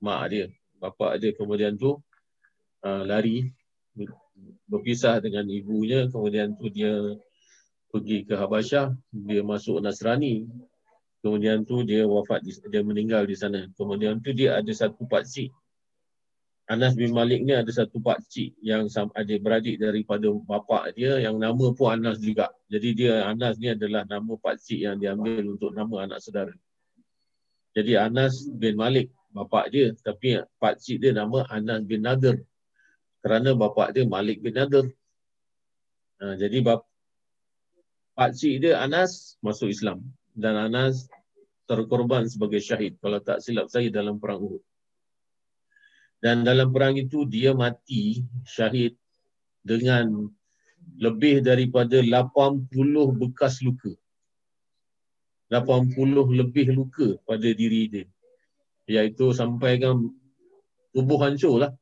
mak 0.04 0.20
dia. 0.28 0.46
Bapa 0.76 1.16
dia 1.16 1.32
kemudian 1.32 1.80
tu 1.80 1.96
uh, 2.84 3.02
lari 3.08 3.48
berpisah 4.68 5.18
dengan 5.18 5.48
ibunya 5.48 6.06
kemudian 6.12 6.54
tu 6.54 6.68
dia 6.68 6.92
pergi 7.88 8.24
ke 8.28 8.34
Habasyah 8.36 8.92
dia 9.12 9.42
masuk 9.42 9.80
Nasrani 9.80 10.44
kemudian 11.24 11.64
tu 11.64 11.82
dia 11.82 12.04
wafat 12.04 12.44
dia 12.44 12.82
meninggal 12.84 13.24
di 13.24 13.34
sana 13.34 13.66
kemudian 13.74 14.20
tu 14.20 14.30
dia 14.36 14.60
ada 14.60 14.70
satu 14.70 15.08
pakcik 15.08 15.50
Anas 16.68 16.92
bin 16.92 17.16
Malik 17.16 17.40
ni 17.48 17.56
ada 17.56 17.72
satu 17.72 17.96
pak 17.96 18.20
cik 18.28 18.60
yang 18.60 18.92
ada 18.92 19.34
beradik 19.40 19.80
daripada 19.80 20.28
bapa 20.44 20.92
dia 20.92 21.16
yang 21.16 21.40
nama 21.40 21.72
pun 21.72 21.96
Anas 21.96 22.20
juga. 22.20 22.52
Jadi 22.68 22.92
dia 22.92 23.24
Anas 23.24 23.56
ni 23.56 23.72
adalah 23.72 24.04
nama 24.04 24.36
pak 24.36 24.60
cik 24.60 24.84
yang 24.84 25.00
diambil 25.00 25.56
untuk 25.56 25.72
nama 25.72 26.04
anak 26.04 26.20
saudara. 26.20 26.52
Jadi 27.72 27.96
Anas 27.96 28.44
bin 28.52 28.76
Malik 28.76 29.08
bapa 29.32 29.64
dia 29.72 29.96
tapi 30.04 30.44
pak 30.60 30.76
cik 30.76 31.08
dia 31.08 31.16
nama 31.16 31.48
Anas 31.48 31.88
bin 31.88 32.04
Nadir. 32.04 32.44
Kerana 33.24 33.56
bapa 33.56 33.88
dia 33.88 34.04
Malik 34.04 34.44
bin 34.44 34.52
Nadir. 34.52 34.92
Ha, 36.20 36.36
jadi 36.36 36.60
bap 36.60 36.84
pak 38.18 38.34
cik 38.34 38.66
dia 38.66 38.82
Anas 38.82 39.38
masuk 39.38 39.70
Islam 39.70 40.02
dan 40.34 40.58
Anas 40.58 41.06
terkorban 41.70 42.26
sebagai 42.26 42.58
syahid 42.58 42.98
kalau 42.98 43.22
tak 43.22 43.38
silap 43.38 43.70
saya 43.70 43.86
dalam 43.94 44.18
perang 44.18 44.42
Uhud. 44.42 44.62
Dan 46.18 46.42
dalam 46.42 46.74
perang 46.74 46.98
itu 46.98 47.22
dia 47.30 47.54
mati 47.54 48.26
syahid 48.42 48.98
dengan 49.62 50.26
lebih 50.98 51.46
daripada 51.46 52.02
80 52.02 52.66
bekas 53.22 53.62
luka. 53.62 53.94
80 55.46 55.94
lebih 56.34 56.74
luka 56.74 57.22
pada 57.22 57.46
diri 57.54 57.86
dia. 57.86 58.06
Iaitu 58.90 59.30
sampai 59.30 59.78
kan 59.78 60.10
tubuh 60.90 61.22
hancur 61.22 61.62
lah. 61.62 61.72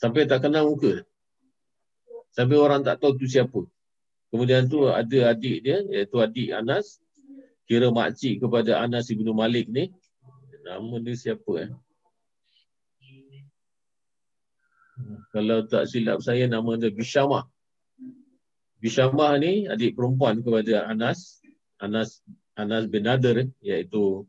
Sampai 0.00 0.24
tak 0.24 0.48
kenal 0.48 0.64
muka. 0.64 1.04
Sampai 2.32 2.56
orang 2.56 2.80
tak 2.80 3.04
tahu 3.04 3.20
tu 3.20 3.28
siapa. 3.28 3.68
Kemudian 4.30 4.70
tu 4.70 4.86
ada 4.86 5.34
adik 5.34 5.66
dia, 5.66 5.82
iaitu 5.90 6.16
adik 6.22 6.54
Anas. 6.54 7.02
Kira 7.66 7.90
makcik 7.90 8.42
kepada 8.42 8.78
Anas 8.78 9.10
Ibn 9.10 9.26
Malik 9.34 9.66
ni. 9.70 9.90
Nama 10.62 10.94
dia 11.02 11.14
siapa 11.18 11.52
eh? 11.66 11.70
Kalau 15.34 15.66
tak 15.66 15.90
silap 15.90 16.22
saya 16.22 16.46
nama 16.46 16.78
dia 16.78 16.94
Bishamah. 16.94 17.46
Bishamah 18.78 19.38
ni 19.42 19.66
adik 19.66 19.98
perempuan 19.98 20.42
kepada 20.42 20.86
Anas. 20.86 21.42
Anas 21.82 22.22
Anas 22.54 22.86
bin 22.86 23.06
Nadir 23.06 23.50
iaitu 23.64 24.28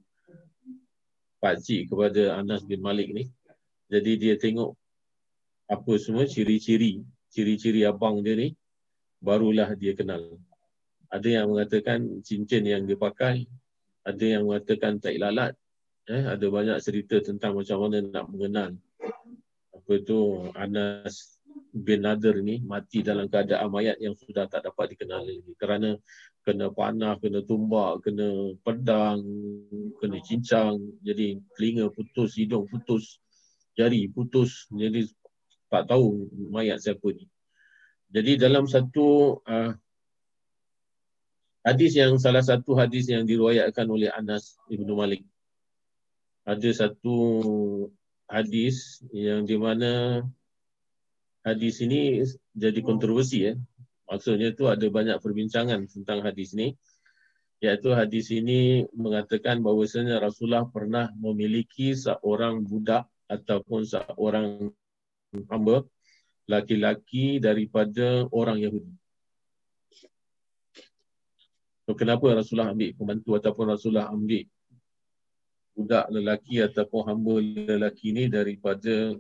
pakcik 1.44 1.90
kepada 1.90 2.38
Anas 2.42 2.66
bin 2.66 2.82
Malik 2.82 3.14
ni. 3.14 3.30
Jadi 3.92 4.18
dia 4.18 4.34
tengok 4.40 4.78
apa 5.68 5.94
semua 6.00 6.26
ciri-ciri 6.28 7.04
ciri-ciri 7.32 7.88
abang 7.88 8.20
dia 8.20 8.36
ni 8.36 8.52
barulah 9.22 9.72
dia 9.78 9.94
kenal. 9.96 10.42
Ada 11.08 11.44
yang 11.44 11.54
mengatakan 11.54 12.26
cincin 12.26 12.66
yang 12.66 12.84
dia 12.90 12.98
pakai, 12.98 13.46
ada 14.02 14.26
yang 14.26 14.50
mengatakan 14.50 14.98
tak 14.98 15.16
lalat. 15.22 15.54
Eh, 16.10 16.26
ada 16.26 16.46
banyak 16.50 16.82
cerita 16.82 17.22
tentang 17.22 17.54
macam 17.54 17.78
mana 17.86 18.02
nak 18.02 18.26
mengenal 18.34 18.74
apa 19.92 20.08
tu 20.08 20.48
Anas 20.56 21.42
bin 21.76 22.08
Nadir 22.08 22.40
ni 22.40 22.64
mati 22.64 23.04
dalam 23.04 23.28
keadaan 23.28 23.68
mayat 23.68 24.00
yang 24.00 24.16
sudah 24.16 24.48
tak 24.48 24.64
dapat 24.64 24.96
dikenal 24.96 25.28
lagi 25.28 25.52
kerana 25.60 26.00
kena 26.48 26.72
panah, 26.72 27.20
kena 27.20 27.44
tumbak, 27.44 28.00
kena 28.08 28.56
pedang, 28.64 29.20
kena 30.00 30.18
cincang, 30.24 30.80
jadi 31.04 31.44
telinga 31.60 31.92
putus, 31.92 32.40
hidung 32.40 32.72
putus, 32.72 33.20
jari 33.76 34.08
putus, 34.08 34.72
jadi 34.72 35.12
tak 35.68 35.92
tahu 35.92 36.32
mayat 36.48 36.80
siapa 36.80 37.04
ni. 37.12 37.28
Jadi 38.12 38.36
dalam 38.36 38.68
satu 38.68 39.40
uh, 39.48 39.72
hadis 41.64 41.96
yang 41.96 42.20
salah 42.20 42.44
satu 42.44 42.76
hadis 42.76 43.08
yang 43.08 43.24
diriwayatkan 43.24 43.88
oleh 43.88 44.12
Anas 44.12 44.60
Ibnu 44.68 44.94
Malik 45.00 45.24
ada 46.42 46.70
satu 46.74 47.18
hadis 48.26 49.06
yang 49.14 49.46
di 49.46 49.58
mana 49.60 50.24
hadis 51.46 51.82
ini 51.86 52.26
jadi 52.58 52.80
kontroversi 52.82 53.52
ya. 53.52 53.54
Maksudnya 54.10 54.52
tu 54.52 54.68
ada 54.68 54.84
banyak 54.84 55.22
perbincangan 55.24 55.88
tentang 55.88 56.26
hadis 56.26 56.52
ini. 56.58 56.76
Iaitu 57.62 57.94
hadis 57.94 58.34
ini 58.34 58.90
mengatakan 58.98 59.62
bahawasanya 59.62 60.18
Rasulullah 60.18 60.66
pernah 60.66 61.14
memiliki 61.14 61.94
seorang 61.94 62.66
budak 62.66 63.06
ataupun 63.30 63.86
seorang 63.86 64.74
hamba 65.48 65.86
laki-laki 66.52 67.40
daripada 67.40 68.28
orang 68.36 68.60
Yahudi. 68.60 68.92
So, 71.88 71.96
kenapa 71.96 72.36
Rasulullah 72.36 72.76
ambil 72.76 72.92
pembantu 72.94 73.40
ataupun 73.40 73.66
Rasulullah 73.72 74.12
ambil 74.12 74.44
budak 75.72 76.06
lelaki 76.12 76.60
ataupun 76.60 77.02
hamba 77.08 77.36
lelaki 77.42 78.12
ni 78.12 78.28
daripada 78.28 79.16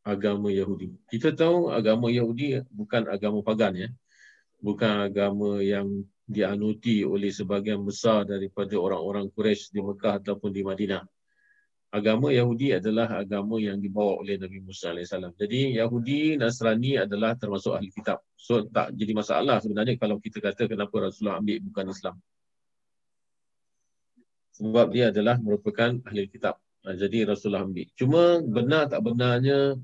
agama 0.00 0.48
Yahudi. 0.48 0.96
Kita 1.06 1.36
tahu 1.36 1.68
agama 1.68 2.08
Yahudi 2.08 2.64
bukan 2.72 3.06
agama 3.06 3.44
pagan 3.44 3.76
ya. 3.76 3.88
Bukan 4.60 5.08
agama 5.08 5.60
yang 5.60 6.04
dianuti 6.28 7.02
oleh 7.04 7.32
sebagian 7.32 7.80
besar 7.80 8.28
daripada 8.28 8.76
orang-orang 8.76 9.32
Quraisy 9.32 9.72
di 9.72 9.80
Mekah 9.80 10.20
ataupun 10.20 10.50
di 10.52 10.62
Madinah. 10.62 11.04
Agama 11.90 12.30
Yahudi 12.30 12.78
adalah 12.78 13.18
agama 13.18 13.58
yang 13.58 13.82
dibawa 13.82 14.22
oleh 14.22 14.38
Nabi 14.38 14.62
Musa 14.62 14.94
AS. 14.94 15.10
Jadi 15.10 15.74
Yahudi, 15.74 16.38
Nasrani 16.38 17.02
adalah 17.02 17.34
termasuk 17.34 17.74
ahli 17.74 17.90
kitab. 17.90 18.22
So 18.38 18.62
tak 18.70 18.94
jadi 18.94 19.12
masalah 19.12 19.58
sebenarnya 19.58 19.98
kalau 19.98 20.22
kita 20.22 20.38
kata 20.38 20.70
kenapa 20.70 21.10
Rasulullah 21.10 21.42
ambil 21.42 21.58
bukan 21.66 21.86
Islam. 21.90 22.16
Sebab 24.54 24.86
dia 24.94 25.10
adalah 25.10 25.36
merupakan 25.42 25.98
ahli 26.06 26.30
kitab. 26.30 26.62
Ha, 26.86 26.94
jadi 26.94 27.26
Rasulullah 27.26 27.66
ambil. 27.66 27.90
Cuma 27.98 28.38
benar 28.40 28.86
tak 28.88 29.02
benarnya 29.02 29.76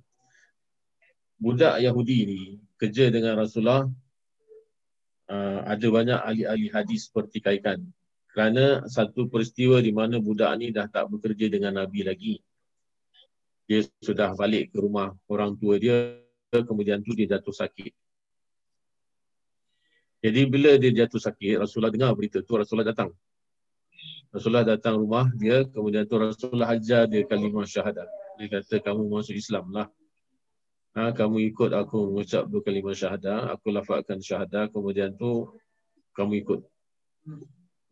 budak 1.36 1.82
Yahudi 1.82 2.18
ni 2.24 2.40
kerja 2.80 3.12
dengan 3.12 3.36
Rasulullah 3.36 3.84
uh, 5.28 5.60
ada 5.68 5.86
banyak 5.90 6.20
ahli-ahli 6.22 6.68
hadis 6.72 7.10
seperti 7.12 7.44
kaikan 7.44 7.84
kerana 8.36 8.84
satu 8.84 9.32
peristiwa 9.32 9.80
di 9.80 9.96
mana 9.96 10.20
budak 10.20 10.52
ni 10.60 10.68
dah 10.68 10.84
tak 10.92 11.08
bekerja 11.08 11.48
dengan 11.48 11.80
Nabi 11.80 12.04
lagi. 12.04 12.36
Dia 13.64 13.80
sudah 14.04 14.36
balik 14.36 14.76
ke 14.76 14.76
rumah 14.76 15.16
orang 15.24 15.56
tua 15.56 15.80
dia, 15.80 16.20
kemudian 16.52 17.00
tu 17.00 17.16
dia 17.16 17.32
jatuh 17.32 17.56
sakit. 17.56 17.96
Jadi 20.20 20.40
bila 20.52 20.76
dia 20.76 20.92
jatuh 20.92 21.16
sakit, 21.16 21.64
Rasulullah 21.64 21.88
dengar 21.88 22.12
berita 22.12 22.44
tu, 22.44 22.60
Rasulullah 22.60 22.92
datang. 22.92 23.08
Rasulullah 24.28 24.68
datang 24.68 25.00
rumah 25.00 25.32
dia, 25.32 25.64
kemudian 25.72 26.04
tu 26.04 26.20
Rasulullah 26.20 26.76
ajar 26.76 27.08
dia 27.08 27.24
kalimah 27.24 27.64
syahadat. 27.64 28.04
Dia 28.36 28.60
kata, 28.60 28.84
kamu 28.84 29.16
masuk 29.16 29.32
Islam 29.32 29.72
lah. 29.72 29.88
Ha, 30.92 31.16
kamu 31.16 31.40
ikut 31.56 31.72
aku 31.72 32.12
mengucap 32.12 32.44
dua 32.52 32.60
kalimah 32.60 32.92
syahadat, 32.92 33.48
aku 33.48 33.72
lafazkan 33.72 34.20
syahadat, 34.20 34.68
kemudian 34.76 35.16
tu 35.16 35.56
kamu 36.12 36.44
ikut. 36.44 36.60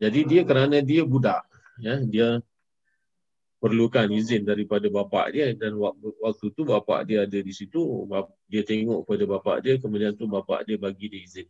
Jadi 0.03 0.21
dia 0.27 0.43
kerana 0.43 0.83
dia 0.83 1.07
budak, 1.07 1.47
ya, 1.79 2.03
dia 2.03 2.43
perlukan 3.63 4.05
izin 4.13 4.45
daripada 4.45 4.85
bapa 4.93 5.25
dia 5.33 5.55
dan 5.57 5.81
waktu 5.81 6.47
tu 6.53 6.69
bapa 6.69 7.01
dia 7.07 7.25
ada 7.25 7.39
di 7.41 7.53
situ, 7.55 8.05
dia 8.51 8.61
tengok 8.61 9.09
pada 9.09 9.25
bapa 9.25 9.53
dia, 9.63 9.81
kemudian 9.81 10.13
tu 10.13 10.29
bapa 10.29 10.61
dia 10.67 10.77
bagi 10.77 11.09
dia 11.09 11.23
izin. 11.25 11.49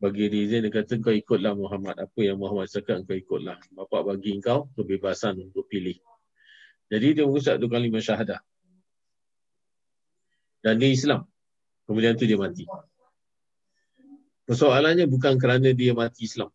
Bagi 0.00 0.32
dia 0.32 0.40
izin, 0.48 0.60
dia 0.64 0.72
kata 0.72 0.96
kau 1.02 1.12
ikutlah 1.12 1.52
Muhammad. 1.52 2.00
Apa 2.00 2.20
yang 2.24 2.40
Muhammad 2.40 2.72
cakap 2.72 3.04
kau 3.04 3.12
ikutlah. 3.12 3.60
Bapa 3.76 4.00
bagi 4.00 4.32
kau 4.40 4.72
kebebasan 4.72 5.36
untuk 5.36 5.68
pilih. 5.68 6.00
Jadi 6.88 7.20
dia 7.20 7.24
mengucap 7.28 7.60
dua 7.60 7.68
kali 7.68 7.92
syahadah. 8.00 8.40
Dan 10.64 10.80
dia 10.80 10.88
Islam. 10.88 11.28
Kemudian 11.84 12.16
tu 12.16 12.24
dia 12.24 12.40
mati. 12.40 12.64
Persoalannya 14.48 15.04
bukan 15.04 15.36
kerana 15.36 15.68
dia 15.76 15.92
mati 15.92 16.24
Islam. 16.24 16.48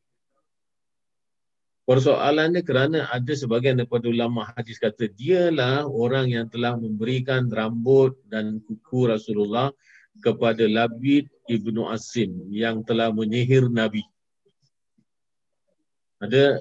Persoalannya 1.86 2.66
kerana 2.66 3.06
ada 3.14 3.34
sebagian 3.38 3.78
daripada 3.78 4.10
ulama 4.10 4.50
hadis 4.58 4.82
kata 4.82 5.06
dialah 5.06 5.86
orang 5.86 6.34
yang 6.34 6.50
telah 6.50 6.74
memberikan 6.74 7.46
rambut 7.46 8.18
dan 8.26 8.58
kuku 8.66 9.06
Rasulullah 9.06 9.70
kepada 10.18 10.66
Labid 10.66 11.30
ibnu 11.46 11.86
Asim 11.86 12.50
yang 12.50 12.82
telah 12.82 13.14
menyihir 13.14 13.70
Nabi. 13.70 14.02
Ada 16.18 16.58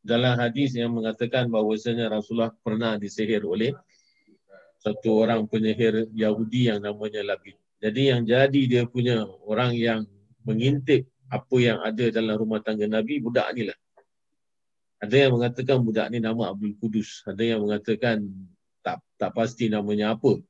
dalam 0.00 0.40
hadis 0.40 0.72
yang 0.72 0.96
mengatakan 0.96 1.52
bahawasanya 1.52 2.08
Rasulullah 2.08 2.54
pernah 2.64 2.96
disihir 2.96 3.44
oleh 3.44 3.76
satu 4.80 5.28
orang 5.28 5.44
penyihir 5.44 6.08
Yahudi 6.16 6.72
yang 6.72 6.80
namanya 6.80 7.20
Labid. 7.20 7.60
Jadi 7.84 8.16
yang 8.16 8.24
jadi 8.24 8.60
dia 8.64 8.82
punya 8.88 9.28
orang 9.44 9.76
yang 9.76 10.08
mengintip 10.48 11.04
apa 11.28 11.56
yang 11.60 11.78
ada 11.84 12.08
dalam 12.08 12.40
rumah 12.40 12.64
tangga 12.64 12.88
Nabi, 12.88 13.20
budak 13.20 13.52
ni 13.52 13.68
lah. 13.68 13.76
Ada 14.98 15.28
yang 15.28 15.38
mengatakan 15.38 15.78
budak 15.86 16.10
ni 16.10 16.18
nama 16.18 16.50
Abdul 16.50 16.74
Kudus. 16.82 17.22
Ada 17.22 17.54
yang 17.54 17.60
mengatakan 17.62 18.26
tak 18.82 18.98
tak 19.14 19.30
pasti 19.30 19.70
namanya 19.70 20.18
apa. 20.18 20.42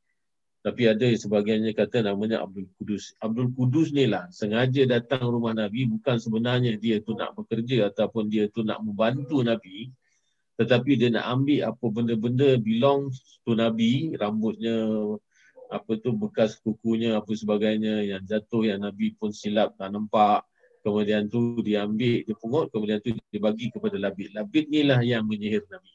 Tapi 0.64 0.88
ada 0.88 1.04
sebagiannya 1.04 1.76
kata 1.76 2.00
namanya 2.00 2.40
Abdul 2.42 2.66
Kudus. 2.80 3.12
Abdul 3.20 3.52
Kudus 3.52 3.92
ni 3.92 4.08
lah 4.08 4.26
sengaja 4.32 4.88
datang 4.88 5.28
rumah 5.28 5.52
Nabi 5.52 5.84
bukan 5.86 6.16
sebenarnya 6.16 6.80
dia 6.80 6.98
tu 7.04 7.12
nak 7.12 7.36
bekerja 7.36 7.92
ataupun 7.92 8.32
dia 8.32 8.48
tu 8.48 8.64
nak 8.64 8.80
membantu 8.80 9.44
Nabi. 9.44 9.92
Tetapi 10.58 10.90
dia 10.98 11.12
nak 11.14 11.28
ambil 11.38 11.70
apa 11.70 11.84
benda-benda 11.86 12.58
belong 12.58 13.14
tu 13.46 13.54
Nabi, 13.54 14.18
rambutnya, 14.18 14.74
apa 15.68 15.92
tu 16.00 16.16
bekas 16.16 16.56
kukunya, 16.58 17.20
apa 17.20 17.30
sebagainya 17.30 18.02
yang 18.02 18.24
jatuh 18.24 18.64
yang 18.64 18.80
Nabi 18.82 19.12
pun 19.14 19.30
silap 19.30 19.76
tak 19.76 19.92
nampak 19.92 20.47
kemudian 20.88 21.28
tu 21.28 21.60
dia 21.60 21.84
ambil, 21.84 22.24
dia 22.24 22.34
pungut, 22.40 22.72
kemudian 22.72 22.96
tu 23.04 23.12
dia 23.12 23.40
bagi 23.44 23.68
kepada 23.68 24.00
Labid. 24.00 24.32
Labid 24.32 24.72
ni 24.72 24.80
lah 24.88 25.04
yang 25.04 25.28
menyihir 25.28 25.68
Nabi. 25.68 25.92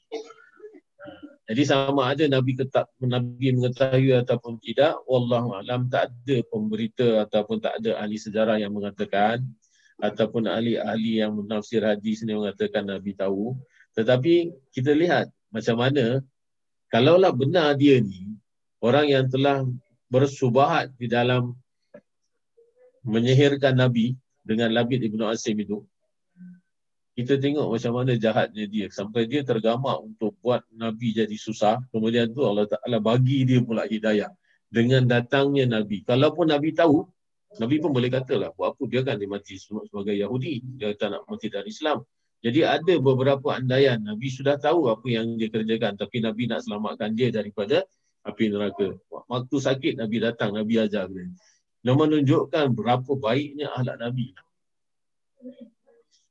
Jadi 1.49 1.63
sama 1.65 2.13
ada 2.13 2.23
Nabi 2.29 2.53
ketak, 2.53 2.87
Nabi 3.01 3.57
mengetahui 3.57 4.13
ataupun 4.21 4.61
tidak, 4.61 5.01
Allah 5.09 5.43
alam 5.59 5.89
tak 5.89 6.13
ada 6.13 6.37
pemberita 6.47 7.25
ataupun 7.25 7.57
tak 7.57 7.81
ada 7.81 7.99
ahli 7.99 8.21
sejarah 8.21 8.61
yang 8.61 8.71
mengatakan 8.71 9.41
ataupun 9.99 10.45
ahli-ahli 10.45 11.25
yang 11.25 11.35
menafsir 11.35 11.81
hadis 11.81 12.21
ni 12.23 12.37
mengatakan 12.37 12.85
Nabi 12.85 13.17
tahu. 13.17 13.57
Tetapi 13.97 14.55
kita 14.71 14.93
lihat 14.93 15.27
macam 15.49 15.81
mana 15.81 16.21
kalaulah 16.93 17.33
benar 17.33 17.75
dia 17.75 17.97
ni 17.99 18.29
orang 18.79 19.09
yang 19.09 19.25
telah 19.27 19.67
bersubahat 20.07 20.93
di 20.95 21.09
dalam 21.09 21.57
menyihirkan 23.03 23.75
Nabi, 23.75 24.15
dengan 24.43 24.69
Labid 24.75 24.99
Ibn 25.07 25.31
Asim 25.31 25.57
itu 25.57 25.81
kita 27.13 27.37
tengok 27.37 27.69
macam 27.69 27.91
mana 27.93 28.17
jahatnya 28.17 28.65
dia. 28.65 28.89
Sampai 28.89 29.29
dia 29.29 29.45
tergamak 29.45 30.01
untuk 30.01 30.33
buat 30.41 30.65
Nabi 30.73 31.13
jadi 31.13 31.37
susah. 31.37 31.77
Kemudian 31.93 32.33
tu 32.33 32.41
Allah 32.41 32.65
Ta'ala 32.65 32.97
bagi 32.97 33.45
dia 33.45 33.61
pula 33.61 33.85
hidayah 33.85 34.33
dengan 34.73 35.05
datangnya 35.05 35.69
Nabi. 35.69 36.01
Kalaupun 36.01 36.49
Nabi 36.49 36.73
tahu 36.73 37.05
Nabi 37.61 37.77
pun 37.77 37.93
boleh 37.93 38.09
katalah 38.09 38.49
buat 38.57 38.73
apa? 38.73 38.83
Dia 38.89 39.05
kan 39.05 39.21
dia 39.21 39.29
mati 39.29 39.61
sebagai 39.61 40.17
Yahudi. 40.17 40.81
Dia 40.81 40.97
tak 40.97 41.13
nak 41.13 41.29
mati 41.29 41.53
dari 41.53 41.69
Islam. 41.69 42.01
Jadi 42.41 42.65
ada 42.65 42.93
beberapa 42.97 43.53
andaian 43.53 44.01
Nabi 44.01 44.33
sudah 44.33 44.57
tahu 44.57 44.89
apa 44.89 45.05
yang 45.05 45.37
dia 45.37 45.53
kerjakan 45.53 45.93
tapi 45.95 46.17
Nabi 46.17 46.49
nak 46.49 46.65
selamatkan 46.65 47.13
dia 47.13 47.29
daripada 47.29 47.85
api 48.25 48.49
neraka. 48.49 48.97
Waktu 49.29 49.55
sakit 49.61 49.93
Nabi 50.01 50.17
datang 50.17 50.57
Nabi 50.57 50.81
ajar 50.81 51.05
dia 51.13 51.29
yang 51.83 51.99
menunjukkan 51.99 52.71
berapa 52.71 53.11
baiknya 53.19 53.67
ahlak 53.75 53.99
Nabi. 53.99 54.31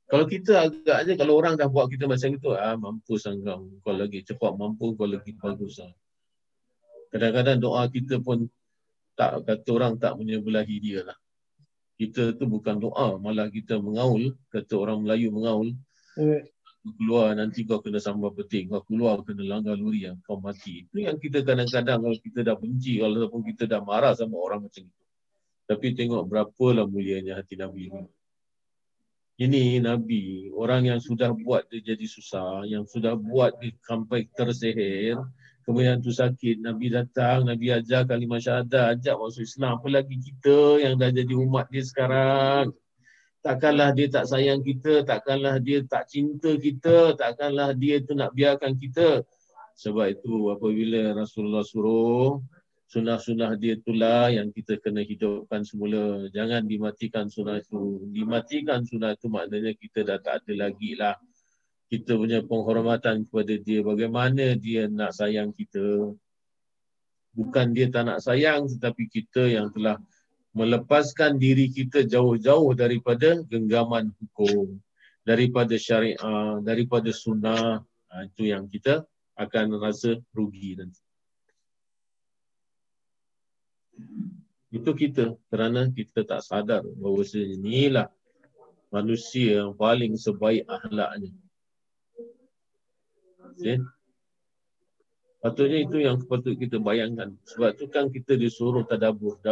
Kalau 0.09 0.25
kita 0.29 0.69
agaknya, 0.69 1.13
kalau 1.17 1.33
orang 1.41 1.57
dah 1.57 1.69
buat 1.69 1.89
kita 1.89 2.05
macam 2.05 2.37
itu, 2.37 2.53
ah, 2.53 2.77
mampu 2.77 3.17
sangkang. 3.17 3.81
Kau 3.81 3.93
lagi 3.93 4.21
cepat 4.21 4.53
mampu, 4.57 4.93
kau 4.93 5.09
lagi 5.09 5.33
bagus. 5.37 5.81
Ah. 5.81 5.93
Kadang-kadang 7.13 7.61
doa 7.61 7.85
kita 7.89 8.21
pun 8.21 8.49
tak 9.13 9.45
kata 9.45 9.69
orang 9.73 9.93
tak 10.01 10.17
menyebelahi 10.17 10.77
dia 10.81 11.05
lah. 11.05 11.17
Kita 11.97 12.33
tu 12.33 12.49
bukan 12.49 12.81
doa, 12.81 13.21
malah 13.21 13.49
kita 13.53 13.77
mengaul, 13.77 14.33
kata 14.49 14.73
orang 14.77 15.05
Melayu 15.05 15.29
mengaul. 15.29 15.77
Eh. 16.17 16.49
Keluar 16.83 17.31
nanti 17.37 17.63
kau 17.63 17.79
kena 17.79 18.01
sambal 18.01 18.35
peting, 18.35 18.67
kau 18.67 18.83
keluar 18.83 19.21
kena 19.23 19.45
langgar 19.45 19.79
luri 19.79 20.09
yang 20.09 20.19
kau 20.25 20.41
mati. 20.41 20.83
Itu 20.83 21.05
yang 21.05 21.15
kita 21.15 21.45
kadang-kadang 21.45 22.01
kalau 22.01 22.17
kita 22.17 22.39
dah 22.43 22.57
benci, 22.59 22.99
kalau 22.99 23.29
kita 23.39 23.63
dah 23.69 23.81
marah 23.85 24.11
sama 24.17 24.35
orang 24.35 24.67
macam 24.67 24.83
itu. 24.83 25.02
Tapi 25.63 25.95
tengok 25.95 26.27
berapa 26.27 26.65
lah 26.75 26.85
mulianya 26.87 27.39
hati 27.39 27.55
Nabi 27.55 27.87
ini. 27.87 28.03
Ini 29.33 29.81
Nabi, 29.81 30.53
orang 30.53 30.93
yang 30.93 31.01
sudah 31.01 31.33
buat 31.33 31.65
dia 31.65 31.95
jadi 31.95 32.05
susah, 32.05 32.69
yang 32.69 32.85
sudah 32.85 33.17
buat 33.17 33.57
dia 33.57 33.73
sampai 33.81 34.29
tersehir, 34.29 35.17
kemudian 35.65 35.97
tu 36.03 36.13
sakit, 36.13 36.61
Nabi 36.61 36.93
datang, 36.93 37.49
Nabi 37.49 37.73
ajar 37.73 38.05
kalimah 38.05 38.37
syahadah, 38.37 38.93
ajak 38.93 39.17
masuk 39.17 39.41
Islam. 39.41 39.81
Apalagi 39.81 40.21
kita 40.21 40.85
yang 40.85 41.01
dah 41.01 41.09
jadi 41.09 41.33
umat 41.33 41.65
dia 41.73 41.81
sekarang. 41.81 42.77
Takkanlah 43.43 43.91
dia 43.91 44.07
tak 44.07 44.29
sayang 44.29 44.61
kita, 44.61 45.03
takkanlah 45.03 45.59
dia 45.59 45.83
tak 45.83 46.07
cinta 46.07 46.53
kita, 46.55 47.17
takkanlah 47.17 47.75
dia 47.75 47.99
tu 48.05 48.13
nak 48.15 48.31
biarkan 48.37 48.77
kita. 48.77 49.25
Sebab 49.73 50.13
itu 50.13 50.53
apabila 50.53 51.17
Rasulullah 51.17 51.65
suruh, 51.65 52.39
sunnah-sunnah 52.93 53.57
dia 53.57 53.73
itulah 53.73 54.29
yang 54.29 54.53
kita 54.53 54.77
kena 54.77 55.01
hidupkan 55.01 55.65
semula. 55.65 56.29
Jangan 56.29 56.69
dimatikan 56.69 57.25
sunnah 57.25 57.57
itu. 57.57 58.05
Dimatikan 58.13 58.85
sunnah 58.85 59.17
itu 59.17 59.25
maknanya 59.33 59.73
kita 59.73 60.05
dah 60.05 60.21
tak 60.21 60.45
ada 60.45 60.69
lagi 60.69 60.93
lah. 60.93 61.17
Kita 61.89 62.13
punya 62.13 62.45
penghormatan 62.45 63.25
kepada 63.25 63.53
dia. 63.57 63.81
Bagaimana 63.81 64.53
dia 64.53 64.85
nak 64.85 65.17
sayang 65.17 65.49
kita. 65.49 66.13
Bukan 67.33 67.73
dia 67.73 67.89
tak 67.89 68.05
nak 68.05 68.21
sayang 68.21 68.69
tetapi 68.69 69.09
kita 69.09 69.49
yang 69.49 69.73
telah 69.73 69.97
melepaskan 70.53 71.41
diri 71.41 71.73
kita 71.73 72.05
jauh-jauh 72.05 72.77
daripada 72.77 73.41
genggaman 73.49 74.13
hukum. 74.21 74.77
Daripada 75.25 75.73
syariah, 75.75 76.61
daripada 76.61 77.09
sunnah. 77.09 77.81
Ha, 78.13 78.29
itu 78.29 78.53
yang 78.53 78.69
kita 78.69 79.01
akan 79.33 79.81
rasa 79.81 80.21
rugi 80.31 80.77
nanti. 80.77 81.02
Itu 84.73 84.91
kita 84.97 85.37
kerana 85.53 85.85
kita 85.93 86.25
tak 86.25 86.41
sadar 86.41 86.81
bahawa 86.81 87.21
inilah 87.33 88.09
manusia 88.89 89.65
yang 89.65 89.77
paling 89.77 90.17
sebaik 90.17 90.65
ahlaknya. 90.65 91.29
Okay? 93.53 93.77
Patutnya 95.43 95.83
itu 95.83 95.99
yang 95.99 96.23
patut 96.23 96.55
kita 96.55 96.79
bayangkan. 96.79 97.35
Sebab 97.43 97.75
tu 97.75 97.91
kan 97.91 98.07
kita 98.07 98.39
disuruh 98.39 98.87
tadabur. 98.87 99.43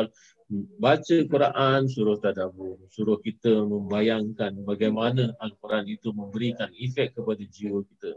Baca 0.79 1.17
Quran 1.27 1.81
suruh 1.91 2.15
tadabur. 2.15 2.79
Suruh 2.87 3.19
kita 3.19 3.67
membayangkan 3.67 4.55
bagaimana 4.63 5.35
Al-Quran 5.35 5.91
itu 5.91 6.15
memberikan 6.15 6.71
efek 6.79 7.19
kepada 7.19 7.43
jiwa 7.43 7.83
kita. 7.83 8.15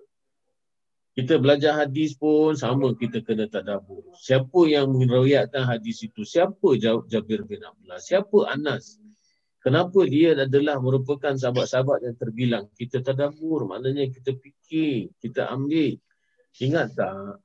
Kita 1.15 1.39
belajar 1.39 1.79
hadis 1.79 2.19
pun 2.19 2.59
sama 2.59 2.91
kita 2.99 3.23
kena 3.23 3.47
tadabur. 3.47 4.03
Siapa 4.19 4.67
yang 4.67 4.91
meriwayatkan 4.91 5.63
hadis 5.63 6.03
itu? 6.03 6.27
Siapa 6.27 6.75
Jabir 7.07 7.47
bin 7.47 7.63
Abdullah? 7.63 8.03
Siapa 8.03 8.51
Anas? 8.51 8.99
Kenapa 9.63 10.03
dia 10.11 10.35
adalah 10.35 10.83
merupakan 10.83 11.33
sahabat-sahabat 11.33 12.03
yang 12.03 12.17
terbilang? 12.19 12.65
Kita 12.75 12.99
tadabur, 13.01 13.65
maknanya 13.71 14.11
kita 14.11 14.35
fikir, 14.35 15.15
kita 15.23 15.49
ambil. 15.55 15.97
Ingat 16.59 16.99
tak? 16.99 17.39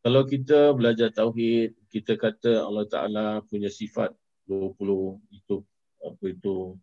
Kalau 0.00 0.22
kita 0.22 0.70
belajar 0.72 1.10
tauhid, 1.10 1.74
kita 1.90 2.14
kata 2.14 2.62
Allah 2.62 2.86
Taala 2.86 3.26
punya 3.42 3.68
sifat 3.68 4.14
20 4.46 4.78
itu 5.34 5.64
apa 6.04 6.24
itu 6.28 6.76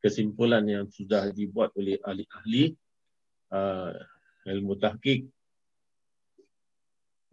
kesimpulan 0.00 0.62
yang 0.68 0.84
sudah 0.92 1.32
dibuat 1.32 1.72
oleh 1.74 1.96
ahli-ahli 2.04 2.76
uh, 3.50 3.96
ilmu 4.46 4.78
tahqiq. 4.78 5.26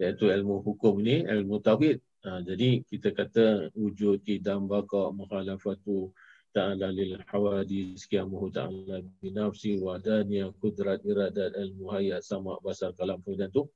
Iaitu 0.01 0.25
ilmu 0.33 0.65
hukum 0.65 0.99
ni 0.99 1.21
ilmu 1.23 1.61
tauhid. 1.61 2.01
Uh, 2.23 2.39
jadi 2.41 2.81
kita 2.87 3.13
kata 3.13 3.45
wujud 3.75 4.23
dan 4.41 4.65
baqa 4.65 5.11
mukhalafatu 5.13 6.09
ta'ala 6.55 6.89
lil 6.89 7.19
hawadis 7.29 8.07
qiyamuhu 8.09 8.47
ta'ala 8.49 9.03
bi 9.19 9.29
nafsi 9.29 9.77
wa 9.77 9.99
daniya 9.99 10.49
qudrat 10.57 11.03
iradat 11.03 11.53
ilmu 11.53 11.91
hayat 11.93 12.23
sama 12.25 12.57
basar 12.63 12.95
kalam 12.97 13.21
tu. 13.51 13.69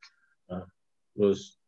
Uh, 0.47 0.65
terus 1.13 1.59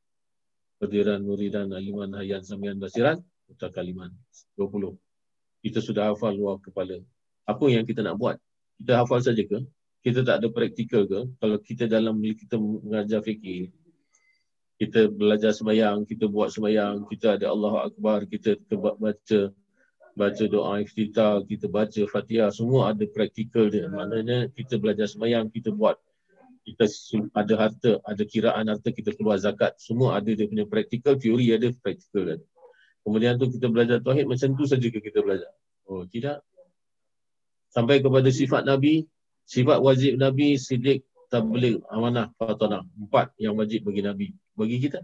Perdiran 0.80 1.20
Muridan 1.20 1.76
Aliman 1.76 2.16
Hayat 2.16 2.48
Zamian 2.48 2.80
Basiran 2.80 3.20
Kota 3.52 3.68
Kaliman 3.68 4.16
20 4.56 4.96
Kita 5.60 5.84
sudah 5.84 6.16
hafal 6.16 6.40
luar 6.40 6.64
kepala. 6.64 7.04
Apa 7.44 7.68
yang 7.68 7.84
kita 7.84 8.00
nak 8.00 8.16
buat? 8.16 8.40
Kita 8.80 9.04
hafal 9.04 9.20
saja 9.20 9.44
ke? 9.44 9.60
Kita 10.00 10.24
tak 10.24 10.40
ada 10.40 10.48
praktikal 10.48 11.04
ke? 11.04 11.28
Kalau 11.38 11.58
kita 11.60 11.86
dalam 11.86 12.20
kita 12.24 12.56
mengajar 12.56 13.20
fikir 13.20 13.72
kita 14.80 15.12
belajar 15.12 15.52
semayang, 15.52 16.08
kita 16.08 16.32
buat 16.32 16.56
semayang, 16.56 17.04
kita 17.12 17.36
ada 17.36 17.52
Allah 17.52 17.92
Akbar, 17.92 18.24
kita 18.24 18.56
baca 18.72 19.52
baca 20.16 20.44
doa 20.48 20.80
iftitah, 20.80 21.44
kita 21.44 21.68
baca 21.68 22.02
fatihah, 22.08 22.48
semua 22.48 22.96
ada 22.96 23.04
praktikal 23.12 23.68
dia. 23.68 23.92
Maknanya 23.92 24.48
kita 24.56 24.80
belajar 24.80 25.12
semayang, 25.12 25.52
kita 25.52 25.76
buat 25.76 26.00
kita 26.64 26.88
ada 27.36 27.54
harta, 27.60 27.92
ada 28.08 28.24
kiraan 28.24 28.72
harta 28.72 28.90
kita 28.96 29.12
keluar 29.20 29.36
zakat. 29.36 29.76
Semua 29.84 30.16
ada 30.16 30.32
dia 30.32 30.48
punya 30.48 30.64
praktikal, 30.64 31.20
teori 31.20 31.52
ada 31.52 31.68
praktikal 31.76 32.36
kan. 32.36 32.40
Kemudian 33.04 33.36
tu 33.36 33.52
kita 33.52 33.68
belajar 33.68 34.00
tauhid 34.00 34.32
macam 34.32 34.48
tu 34.56 34.64
saja 34.64 34.88
ke 34.88 35.00
kita 35.04 35.20
belajar. 35.20 35.52
Oh, 35.92 36.08
tidak. 36.08 36.40
Sampai 37.68 38.00
kepada 38.00 38.28
sifat 38.32 38.64
Nabi, 38.64 39.04
sifat 39.50 39.82
wajib 39.82 40.22
Nabi, 40.22 40.62
sidik, 40.62 41.10
tabligh, 41.34 41.82
amanah, 41.90 42.30
fatanah. 42.38 42.86
Empat 42.94 43.34
yang 43.42 43.58
wajib 43.58 43.90
bagi 43.90 44.06
Nabi. 44.06 44.28
Bagi 44.54 44.78
kita. 44.78 45.02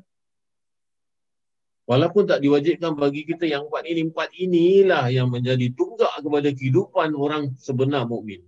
Walaupun 1.86 2.26
tak 2.26 2.42
diwajibkan 2.42 2.98
bagi 2.98 3.26
kita 3.30 3.46
yang 3.46 3.70
empat 3.70 3.86
ini, 3.86 4.10
empat 4.10 4.30
inilah 4.34 5.06
yang 5.10 5.30
menjadi 5.30 5.70
tunggak 5.74 6.14
kepada 6.18 6.50
kehidupan 6.54 7.14
orang 7.14 7.54
sebenar 7.62 8.10
mukmin. 8.10 8.42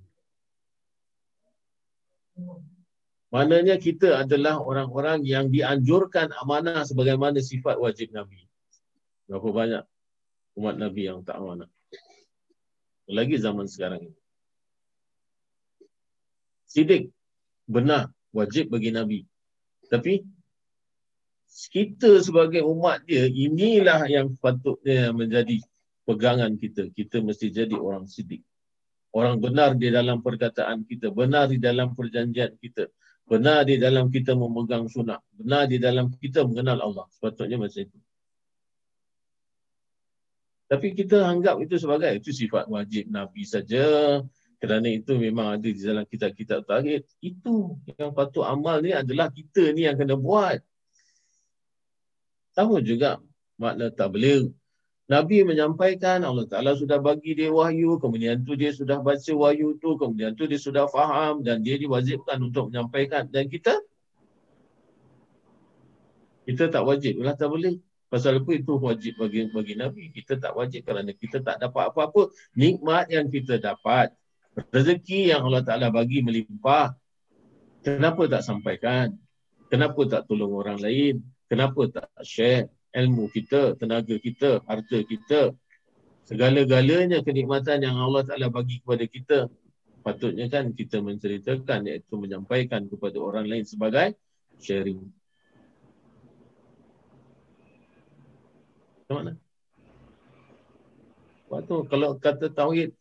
Maknanya 3.30 3.78
kita 3.78 4.26
adalah 4.26 4.58
orang-orang 4.62 5.22
yang 5.22 5.54
dianjurkan 5.54 6.34
amanah 6.34 6.82
sebagaimana 6.86 7.38
sifat 7.42 7.78
wajib 7.78 8.10
Nabi. 8.14 8.42
Berapa 9.30 9.50
banyak 9.54 9.84
umat 10.58 10.76
Nabi 10.82 11.02
yang 11.06 11.22
tak 11.22 11.38
amanah. 11.38 11.70
Lagi 13.06 13.38
zaman 13.38 13.70
sekarang 13.70 14.02
ini. 14.02 14.18
Sidik 16.68 17.10
benar 17.66 18.12
wajib 18.36 18.70
bagi 18.70 18.92
Nabi. 18.92 19.24
Tapi 19.88 20.22
kita 21.72 22.20
sebagai 22.20 22.62
umat 22.68 23.08
dia 23.08 23.26
inilah 23.26 24.06
yang 24.12 24.36
patutnya 24.38 25.16
menjadi 25.16 25.64
pegangan 26.04 26.60
kita. 26.60 26.92
Kita 26.92 27.24
mesti 27.24 27.50
jadi 27.50 27.74
orang 27.74 28.06
sidik. 28.06 28.44
Orang 29.16 29.40
benar 29.40 29.74
di 29.80 29.88
dalam 29.88 30.20
perkataan 30.20 30.84
kita, 30.84 31.10
benar 31.10 31.50
di 31.50 31.58
dalam 31.58 31.96
perjanjian 31.96 32.60
kita, 32.60 32.92
Benar 33.28 33.68
di 33.68 33.76
dalam 33.76 34.08
kita 34.08 34.40
memegang 34.40 34.88
sunnah. 34.88 35.20
Benar 35.36 35.68
di 35.68 35.76
dalam 35.84 36.08
kita 36.16 36.48
mengenal 36.48 36.80
Allah. 36.80 37.06
Sepatutnya 37.12 37.60
macam 37.60 37.84
itu. 37.84 38.00
Tapi 40.68 40.88
kita 40.96 41.28
anggap 41.28 41.60
itu 41.60 41.76
sebagai 41.76 42.24
itu 42.24 42.32
sifat 42.32 42.72
wajib 42.72 43.12
Nabi 43.12 43.44
saja. 43.44 44.20
Kerana 44.58 44.90
itu 44.90 45.14
memang 45.18 45.58
ada 45.58 45.70
di 45.70 45.82
dalam 45.82 46.06
kitab-kitab 46.10 46.66
tauhid. 46.66 47.06
Itu 47.22 47.78
yang 47.98 48.12
patut 48.18 48.42
amal 48.42 48.82
ni 48.82 48.90
adalah 48.90 49.30
kita 49.30 49.70
ni 49.74 49.86
yang 49.86 49.98
kena 49.98 50.18
buat. 50.18 50.60
Tahu 52.58 52.82
juga 52.82 53.22
makna 53.62 53.94
tabligh 53.94 54.50
Nabi 55.08 55.48
menyampaikan 55.48 56.20
Allah 56.28 56.44
Ta'ala 56.44 56.76
sudah 56.76 57.00
bagi 57.00 57.32
dia 57.32 57.48
wahyu, 57.48 57.96
kemudian 57.96 58.44
tu 58.44 58.60
dia 58.60 58.76
sudah 58.76 59.00
baca 59.00 59.32
wahyu 59.40 59.80
tu, 59.80 59.96
kemudian 59.96 60.36
tu 60.36 60.44
dia 60.52 60.60
sudah 60.60 60.84
faham 60.92 61.40
dan 61.48 61.64
dia 61.64 61.80
diwajibkan 61.80 62.36
untuk 62.44 62.68
menyampaikan. 62.68 63.24
Dan 63.32 63.48
kita? 63.48 63.80
Kita 66.44 66.68
tak 66.68 66.84
wajib 66.84 67.24
lah 67.24 67.40
tak 67.40 67.48
boleh. 67.48 67.80
Pasal 68.12 68.44
apa 68.44 68.52
itu 68.52 68.76
wajib 68.76 69.16
bagi 69.16 69.48
bagi 69.48 69.80
Nabi? 69.80 70.12
Kita 70.12 70.36
tak 70.44 70.60
wajib 70.60 70.84
kerana 70.84 71.16
kita 71.16 71.40
tak 71.40 71.64
dapat 71.64 71.88
apa-apa. 71.88 72.28
Nikmat 72.60 73.08
yang 73.08 73.32
kita 73.32 73.64
dapat, 73.64 74.12
rezeki 74.74 75.32
yang 75.34 75.46
Allah 75.46 75.64
Ta'ala 75.64 75.88
bagi 75.94 76.26
melimpah, 76.26 76.98
kenapa 77.86 78.26
tak 78.26 78.42
sampaikan? 78.42 79.14
Kenapa 79.68 80.00
tak 80.08 80.26
tolong 80.26 80.56
orang 80.56 80.80
lain? 80.80 81.22
Kenapa 81.48 81.88
tak 81.92 82.10
share? 82.24 82.72
ilmu 82.98 83.30
kita, 83.30 83.78
tenaga 83.78 84.16
kita, 84.18 84.64
harta 84.66 84.98
kita, 85.06 85.54
segala-galanya 86.26 87.22
kenikmatan 87.22 87.86
yang 87.86 87.96
Allah 88.00 88.26
Ta'ala 88.26 88.48
bagi 88.50 88.82
kepada 88.82 89.06
kita, 89.06 89.38
patutnya 90.02 90.50
kan 90.50 90.74
kita 90.74 91.04
menceritakan 91.04 91.86
iaitu 91.86 92.16
menyampaikan 92.18 92.90
kepada 92.90 93.18
orang 93.22 93.46
lain 93.46 93.66
sebagai 93.68 94.18
sharing. 94.58 95.04
Macam 99.04 99.16
mana? 99.24 99.34
Waktu 101.48 101.76
kalau 101.88 102.10
kata 102.20 102.52
tauhid, 102.52 102.92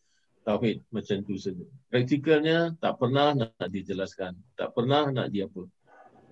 tauhid 0.47 0.79
macam 0.95 1.17
tu 1.27 1.35
saja. 1.35 1.67
Praktikalnya 1.91 2.71
tak 2.79 2.95
pernah 2.95 3.35
nak 3.35 3.67
dijelaskan, 3.67 4.39
tak 4.55 4.71
pernah 4.71 5.11
nak 5.11 5.27
diapa. 5.27 5.67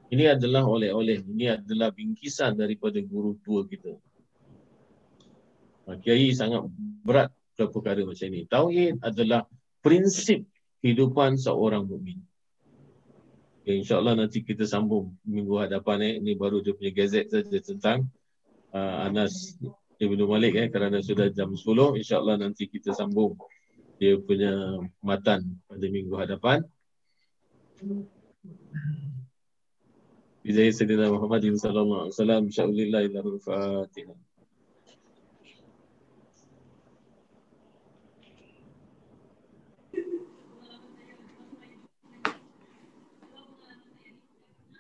Ini 0.08 0.40
adalah 0.40 0.64
oleh-oleh. 0.64 1.20
Ini 1.20 1.60
adalah 1.60 1.92
bingkisan 1.92 2.56
daripada 2.56 3.04
guru 3.04 3.36
tua 3.44 3.68
kita. 3.68 3.92
Kiai 6.00 6.32
sangat 6.32 6.64
berat 7.04 7.30
ke 7.60 7.68
perkara 7.68 8.08
macam 8.08 8.28
ini. 8.32 8.48
Tauhid 8.48 9.04
adalah 9.04 9.44
prinsip 9.84 10.48
kehidupan 10.80 11.36
seorang 11.36 11.84
mukmin. 11.84 12.24
Okay, 13.66 13.82
InsyaAllah 13.82 14.14
nanti 14.14 14.46
kita 14.46 14.64
sambung 14.70 15.18
minggu 15.26 15.58
hadapan. 15.58 15.98
Eh. 16.06 16.14
Ini 16.22 16.38
baru 16.38 16.62
dia 16.62 16.78
punya 16.78 16.94
gazet 16.94 17.34
saja 17.34 17.58
tentang 17.66 18.06
uh, 18.70 19.10
Anas 19.10 19.58
Ibn 19.98 20.20
Malik. 20.30 20.54
Eh, 20.54 20.68
kerana 20.70 21.02
sudah 21.02 21.34
jam 21.34 21.50
10. 21.50 21.98
InsyaAllah 21.98 22.38
nanti 22.38 22.70
kita 22.70 22.94
sambung 22.94 23.34
dia 24.01 24.17
punya 24.17 24.81
matan 25.05 25.61
pada 25.69 25.87
minggu 25.89 26.15
hadapan. 26.17 26.65
بجاه 30.45 30.71
سيدنا 30.71 31.13
محمد 31.13 31.55
صلى 31.55 31.81
الله 31.81 31.99
عليه 32.01 32.17
وسلم 32.17 32.41
بشأن 32.47 32.69
الله 32.69 33.01
إلى 33.07 33.21
الفاتحة 33.21 34.15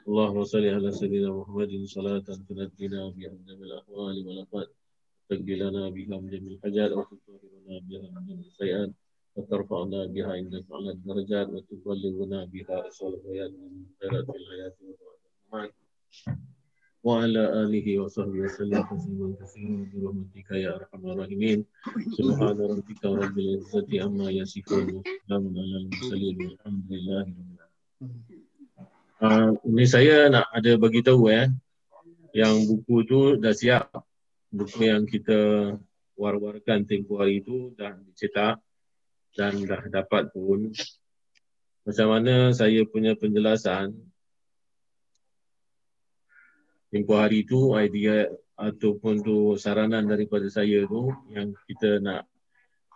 اللهم 0.08 0.44
صل 0.44 0.64
على 0.64 0.92
سيدنا 0.92 1.30
محمد 1.38 1.84
صلاة 1.84 2.18
تنجينا 2.48 3.08
بها 3.08 3.30
من 3.30 3.44
جميع 3.48 3.66
الأحوال 3.68 4.26
والأفات 4.26 4.68
تقضي 5.28 5.54
لنا 5.54 5.88
بها 5.90 6.20
من 6.20 6.30
جميع 6.30 6.52
الحاجات 6.52 6.90
وتطهرنا 6.92 7.78
بها 7.88 8.11
من 8.11 8.26
جميع 8.26 8.46
السيئات 8.46 8.90
وترفعنا 9.36 10.06
بها 10.06 10.32
عندك 10.32 10.64
على 10.72 10.90
الدرجات 10.90 11.48
وتبلغنا 11.48 12.44
بها 12.44 12.88
أسوأ 12.88 13.14
الحياة 13.14 13.48
من 13.48 13.86
خيرات 14.00 14.26
الحياة 14.28 14.74
والحياة 14.82 15.72
وعلى 17.04 17.42
آله 17.64 17.86
وصحبه 17.98 18.40
وسلم 18.44 18.82
تسليما 18.92 19.28
كثيرا 19.40 19.88
برحمتك 19.92 20.50
يا 20.50 20.70
أرحم 20.76 21.00
الراحمين 21.11 21.64
سبحان 22.12 22.56
ربك 22.61 23.02
رب 23.04 23.36
العزة 23.38 23.88
عما 24.04 24.28
يصفون 24.30 24.86
وسلام 25.00 25.44
على 25.58 25.76
المرسلين 25.80 26.36
والحمد 26.44 26.86
لله 26.92 27.20
رب 27.24 27.48
العالمين 27.56 28.40
uh, 29.24 29.50
ini 29.64 29.84
saya 29.88 30.28
nak 30.28 30.52
ada 30.52 30.76
bagi 30.76 31.00
tahu 31.00 31.32
eh 31.32 31.48
yang 32.36 32.68
buku 32.68 33.08
tu 33.08 33.20
dah 33.40 33.56
siap 33.56 33.88
buku 34.52 34.84
yang 34.84 35.08
kita 35.08 35.72
war-warkan 36.20 36.84
tempoh 36.84 37.24
hari 37.24 37.40
itu 37.40 37.72
dah 37.80 37.96
dicetak 38.12 38.61
dan 39.36 39.61
dah 39.67 39.83
dapat 39.91 40.31
pun 40.31 40.71
macam 41.86 42.07
mana 42.17 42.49
saya 42.49 42.81
punya 42.89 43.13
penjelasan? 43.13 43.93
Tempoh 46.89 47.21
hari 47.21 47.45
itu 47.45 47.77
idea 47.77 48.25
ataupun 48.57 49.21
tu 49.21 49.53
saranan 49.53 50.09
daripada 50.09 50.49
saya 50.49 50.81
tu 50.89 51.13
yang 51.29 51.53
kita 51.69 52.01
nak 52.01 52.25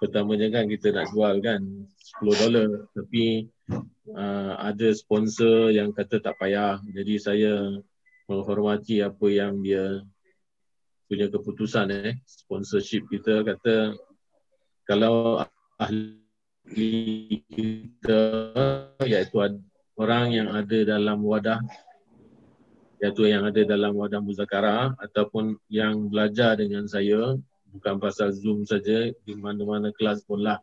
pertamanya 0.02 0.50
kan 0.50 0.66
kita 0.66 0.90
nak 0.90 1.14
jual 1.14 1.38
kan 1.38 1.62
10 2.18 2.42
dolar. 2.42 2.90
Tapi 2.98 3.46
uh, 4.10 4.58
ada 4.58 4.90
sponsor 4.98 5.70
yang 5.70 5.94
kata 5.94 6.18
tak 6.18 6.42
payah. 6.42 6.82
Jadi 6.90 7.22
saya 7.22 7.70
menghormati 8.26 9.06
apa 9.06 9.28
yang 9.30 9.62
dia 9.62 10.02
punya 11.06 11.30
keputusan 11.30 11.94
eh. 11.94 12.18
Sponsorship 12.26 13.06
kita 13.06 13.46
kata 13.46 13.94
kalau 14.90 15.46
ahli 15.78 16.19
kita 16.74 18.22
iaitu 19.04 19.38
orang 20.00 20.26
yang 20.32 20.50
ada 20.54 20.78
dalam 20.86 21.20
wadah 21.26 21.60
iaitu 23.00 23.32
yang 23.32 23.48
ada 23.48 23.62
dalam 23.64 23.96
wadah 23.96 24.20
muzakarah 24.20 24.94
ataupun 25.00 25.56
yang 25.72 26.12
belajar 26.12 26.60
dengan 26.60 26.84
saya 26.86 27.40
bukan 27.72 27.96
pasal 28.02 28.36
Zoom 28.36 28.68
saja 28.68 29.14
di 29.14 29.34
mana-mana 29.38 29.94
kelas 29.96 30.26
pun 30.26 30.44
lah 30.44 30.60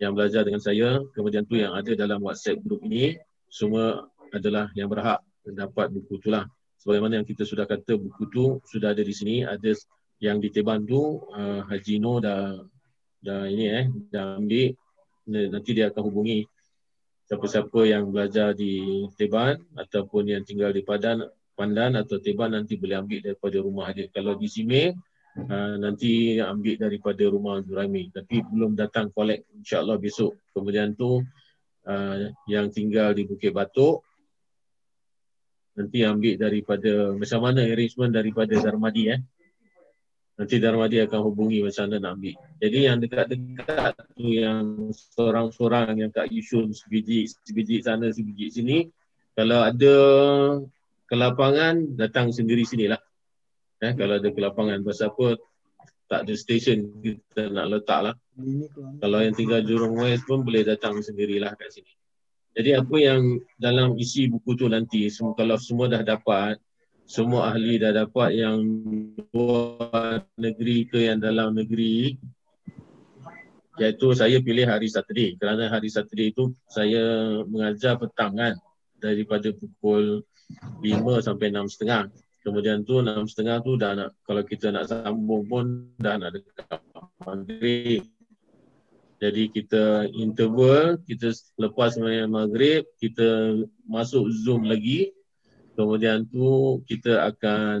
yang 0.00 0.16
belajar 0.16 0.42
dengan 0.42 0.58
saya. 0.58 0.98
Kemudian 1.12 1.44
tu 1.44 1.60
yang 1.60 1.76
ada 1.76 1.92
dalam 1.92 2.24
WhatsApp 2.24 2.64
group 2.64 2.80
ini 2.88 3.20
semua 3.52 4.08
adalah 4.32 4.72
yang 4.74 4.88
berhak 4.88 5.20
dapat 5.44 5.92
buku 5.92 6.18
tu 6.18 6.32
lah. 6.32 6.48
Sebagaimana 6.80 7.20
yang 7.20 7.28
kita 7.28 7.44
sudah 7.44 7.68
kata 7.68 8.00
buku 8.00 8.24
tu 8.32 8.44
sudah 8.64 8.96
ada 8.96 9.04
di 9.04 9.12
sini 9.12 9.44
ada 9.44 9.76
yang 10.18 10.40
di 10.40 10.48
Teban 10.48 10.88
tu 10.88 11.20
uh, 11.28 11.60
Haji 11.68 12.00
No 12.00 12.18
dah 12.18 12.56
dah 13.20 13.44
ini 13.52 13.68
eh 13.68 13.86
dah 14.08 14.40
ambil 14.40 14.72
nanti 15.28 15.70
dia 15.76 15.92
akan 15.92 16.02
hubungi 16.06 16.46
siapa-siapa 17.30 17.86
yang 17.86 18.10
belajar 18.10 18.56
di 18.56 19.06
Teban 19.14 19.60
ataupun 19.78 20.26
yang 20.26 20.42
tinggal 20.42 20.74
di 20.74 20.82
Padan 20.82 21.22
Pandan 21.54 21.94
atau 21.94 22.18
Teban 22.18 22.56
nanti 22.56 22.74
boleh 22.74 22.98
ambil 22.98 23.20
daripada 23.20 23.56
rumah 23.62 23.92
dia. 23.94 24.08
Kalau 24.10 24.34
di 24.34 24.48
sini 24.48 24.90
uh, 25.36 25.74
nanti 25.78 26.40
ambil 26.40 26.74
daripada 26.80 27.22
rumah 27.28 27.62
Zuraimi 27.62 28.10
tapi 28.10 28.42
belum 28.42 28.74
datang 28.74 29.14
collect 29.14 29.46
insyaallah 29.54 30.00
besok. 30.00 30.34
Kemudian 30.50 30.98
tu 30.98 31.22
uh, 31.86 32.16
yang 32.50 32.72
tinggal 32.74 33.14
di 33.14 33.28
Bukit 33.28 33.54
Batok 33.54 34.02
nanti 35.78 36.02
ambil 36.02 36.34
daripada 36.34 37.14
macam 37.14 37.40
mana 37.46 37.62
arrangement 37.62 38.10
daripada 38.10 38.58
Darmadi 38.58 39.14
eh 39.14 39.20
nanti 40.40 40.56
Darmadi 40.56 41.04
akan 41.04 41.20
hubungi 41.20 41.60
macam 41.60 41.84
mana 41.92 41.96
nak 42.00 42.12
ambil 42.16 42.34
jadi 42.56 42.78
yang 42.88 42.96
dekat-dekat 43.04 43.92
tu 44.16 44.26
yang 44.32 44.88
seorang-seorang 45.12 46.00
yang 46.00 46.08
kat 46.08 46.32
Yishun 46.32 46.72
sebiji 46.72 47.28
sebiji 47.28 47.84
sana 47.84 48.08
sebiji 48.08 48.48
sini 48.48 48.78
kalau 49.36 49.60
ada 49.60 49.96
kelapangan 51.04 52.00
datang 52.00 52.32
sendiri 52.32 52.64
sinilah 52.64 52.98
Eh, 53.80 53.96
kalau 53.96 54.20
ada 54.20 54.28
kelapangan 54.28 54.84
pasal 54.84 55.08
apa 55.08 55.40
tak 56.04 56.28
ada 56.28 56.34
stesen 56.36 57.00
kita 57.00 57.48
nak 57.48 57.66
letak 57.72 58.00
lah. 58.12 58.14
Kalau 59.00 59.18
yang 59.24 59.32
tinggal 59.32 59.64
Jurong 59.64 59.96
West 59.96 60.28
pun 60.28 60.44
boleh 60.44 60.68
datang 60.68 61.00
sendirilah 61.00 61.56
kat 61.56 61.72
sini. 61.72 61.92
Jadi 62.52 62.76
apa 62.76 62.96
yang 63.00 63.40
dalam 63.56 63.96
isi 63.96 64.28
buku 64.28 64.58
tu 64.58 64.66
nanti, 64.68 65.06
kalau 65.08 65.56
semua 65.56 65.86
dah 65.86 66.02
dapat, 66.02 66.60
semua 67.10 67.50
ahli 67.50 67.82
dah 67.82 67.90
dapat 67.90 68.38
yang 68.38 68.62
luar 69.34 70.22
negeri 70.38 70.86
ke 70.86 71.10
yang 71.10 71.18
dalam 71.18 71.58
negeri, 71.58 72.14
iaitu 73.82 74.14
saya 74.14 74.38
pilih 74.38 74.62
hari 74.62 74.86
Saturday. 74.86 75.34
Kerana 75.34 75.66
hari 75.66 75.90
Saturday 75.90 76.30
itu 76.30 76.54
saya 76.70 77.02
mengajar 77.50 77.98
petang 77.98 78.38
kan, 78.38 78.54
daripada 79.02 79.50
pukul 79.50 80.22
5 80.86 81.26
sampai 81.26 81.50
6.30 81.50 82.14
kemudian 82.40 82.80
tu 82.88 83.04
enam 83.04 83.28
setengah 83.28 83.60
tu 83.60 83.76
dah 83.76 83.92
nak 83.92 84.16
kalau 84.24 84.40
kita 84.40 84.72
nak 84.72 84.88
sambung 84.88 85.44
pun 85.44 85.92
dah 86.00 86.16
nak 86.16 86.40
dekat 86.40 86.80
maghrib. 87.20 88.02
Jadi 89.20 89.52
kita 89.52 90.08
interval 90.16 90.96
kita 91.04 91.36
lepas 91.60 92.00
maghrib 92.24 92.88
kita 92.96 93.60
masuk 93.84 94.32
zoom 94.32 94.64
lagi 94.64 95.12
kemudian 95.80 96.28
tu 96.28 96.78
kita 96.84 97.24
akan 97.32 97.80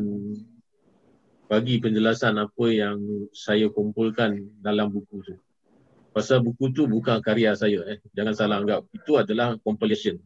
bagi 1.50 1.82
penjelasan 1.82 2.38
apa 2.40 2.66
yang 2.70 2.96
saya 3.36 3.68
kumpulkan 3.68 4.38
dalam 4.62 4.88
buku 4.88 5.20
tu. 5.20 5.34
Pasal 6.14 6.40
buku 6.40 6.70
tu 6.70 6.86
bukan 6.86 7.18
karya 7.20 7.52
saya 7.58 7.82
eh. 7.90 7.98
Jangan 8.14 8.34
salah 8.38 8.56
anggap. 8.62 8.86
Itu 8.94 9.18
adalah 9.18 9.58
compilation. 9.60 10.16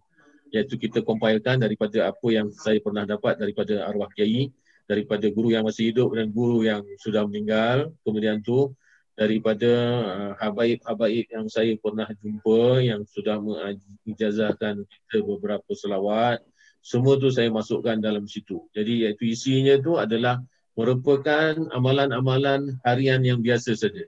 Iaitu 0.53 0.77
kita 0.77 1.03
compilekan 1.03 1.59
daripada 1.59 2.13
apa 2.13 2.29
yang 2.29 2.53
saya 2.53 2.79
pernah 2.79 3.03
dapat 3.09 3.41
daripada 3.41 3.89
arwah 3.89 4.09
kiai 4.13 4.53
daripada 4.85 5.25
guru 5.33 5.57
yang 5.57 5.65
masih 5.65 5.91
hidup 5.91 6.13
dan 6.13 6.29
guru 6.29 6.63
yang 6.63 6.85
sudah 7.01 7.25
meninggal. 7.25 7.89
Kemudian 8.05 8.45
tu 8.45 8.77
daripada 9.17 9.73
uh, 10.05 10.33
habaib-habaib 10.45 11.27
yang 11.33 11.47
saya 11.49 11.73
pernah 11.81 12.07
jumpa 12.21 12.85
yang 12.85 13.01
sudah 13.09 13.41
mengijazahkan 13.41 14.85
kita 14.85 15.17
beberapa 15.25 15.71
selawat 15.73 16.45
semua 16.85 17.17
tu 17.17 17.33
saya 17.33 17.49
masukkan 17.49 17.97
dalam 17.97 18.29
situ 18.29 18.69
jadi 18.77 19.09
iaitu 19.09 19.25
isinya 19.33 19.81
tu 19.81 19.97
adalah 19.97 20.45
merupakan 20.77 21.57
amalan-amalan 21.73 22.77
harian 22.85 23.25
yang 23.25 23.41
biasa 23.41 23.73
saja 23.73 24.05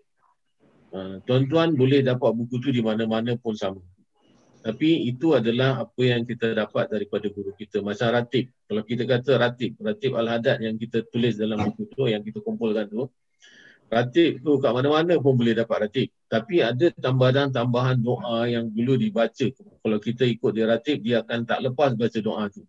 uh, 0.92 1.24
tuan-tuan 1.24 1.72
boleh 1.72 2.04
dapat 2.04 2.36
buku 2.36 2.60
tu 2.60 2.68
di 2.68 2.84
mana-mana 2.84 3.32
pun 3.40 3.56
sama 3.56 3.80
tapi 4.66 5.06
itu 5.06 5.30
adalah 5.30 5.86
apa 5.86 6.02
yang 6.02 6.26
kita 6.26 6.50
dapat 6.50 6.90
daripada 6.90 7.30
guru 7.30 7.54
kita. 7.54 7.86
Macam 7.86 8.10
ratib. 8.10 8.50
Kalau 8.66 8.82
kita 8.82 9.06
kata 9.06 9.38
ratib, 9.38 9.78
ratib 9.78 10.18
al-hadat 10.18 10.58
yang 10.58 10.74
kita 10.74 11.06
tulis 11.06 11.38
dalam 11.38 11.70
buku 11.70 11.86
tu, 11.94 12.10
yang 12.10 12.18
kita 12.26 12.42
kumpulkan 12.42 12.90
tu, 12.90 13.06
ratib 13.86 14.42
tu 14.42 14.58
kat 14.58 14.72
mana-mana 14.74 15.14
pun 15.22 15.38
boleh 15.38 15.54
dapat 15.54 15.86
ratib. 15.86 16.08
Tapi 16.26 16.58
ada 16.62 16.90
tambahan-tambahan 16.98 18.02
doa 18.02 18.50
yang 18.50 18.66
dulu 18.66 18.98
dibaca. 18.98 19.46
Kalau 19.54 19.98
kita 20.02 20.26
ikut 20.26 20.50
dia 20.50 20.66
ratib, 20.66 21.06
dia 21.06 21.22
akan 21.22 21.46
tak 21.46 21.62
lepas 21.62 21.94
baca 21.94 22.18
doa 22.18 22.50
tu. 22.50 22.66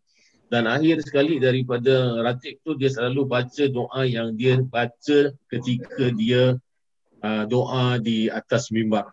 Dan 0.47 0.63
akhir 0.63 1.03
sekali 1.03 1.43
daripada 1.43 2.23
ratib 2.23 2.63
tu, 2.63 2.77
dia 2.79 2.87
selalu 2.87 3.27
baca 3.27 3.63
doa 3.67 4.01
yang 4.07 4.31
dia 4.37 4.61
baca 4.63 5.19
ketika 5.51 6.05
dia 6.15 6.55
uh, 7.19 7.43
doa 7.49 7.99
di 7.99 8.31
atas 8.31 8.71
mimbar. 8.71 9.11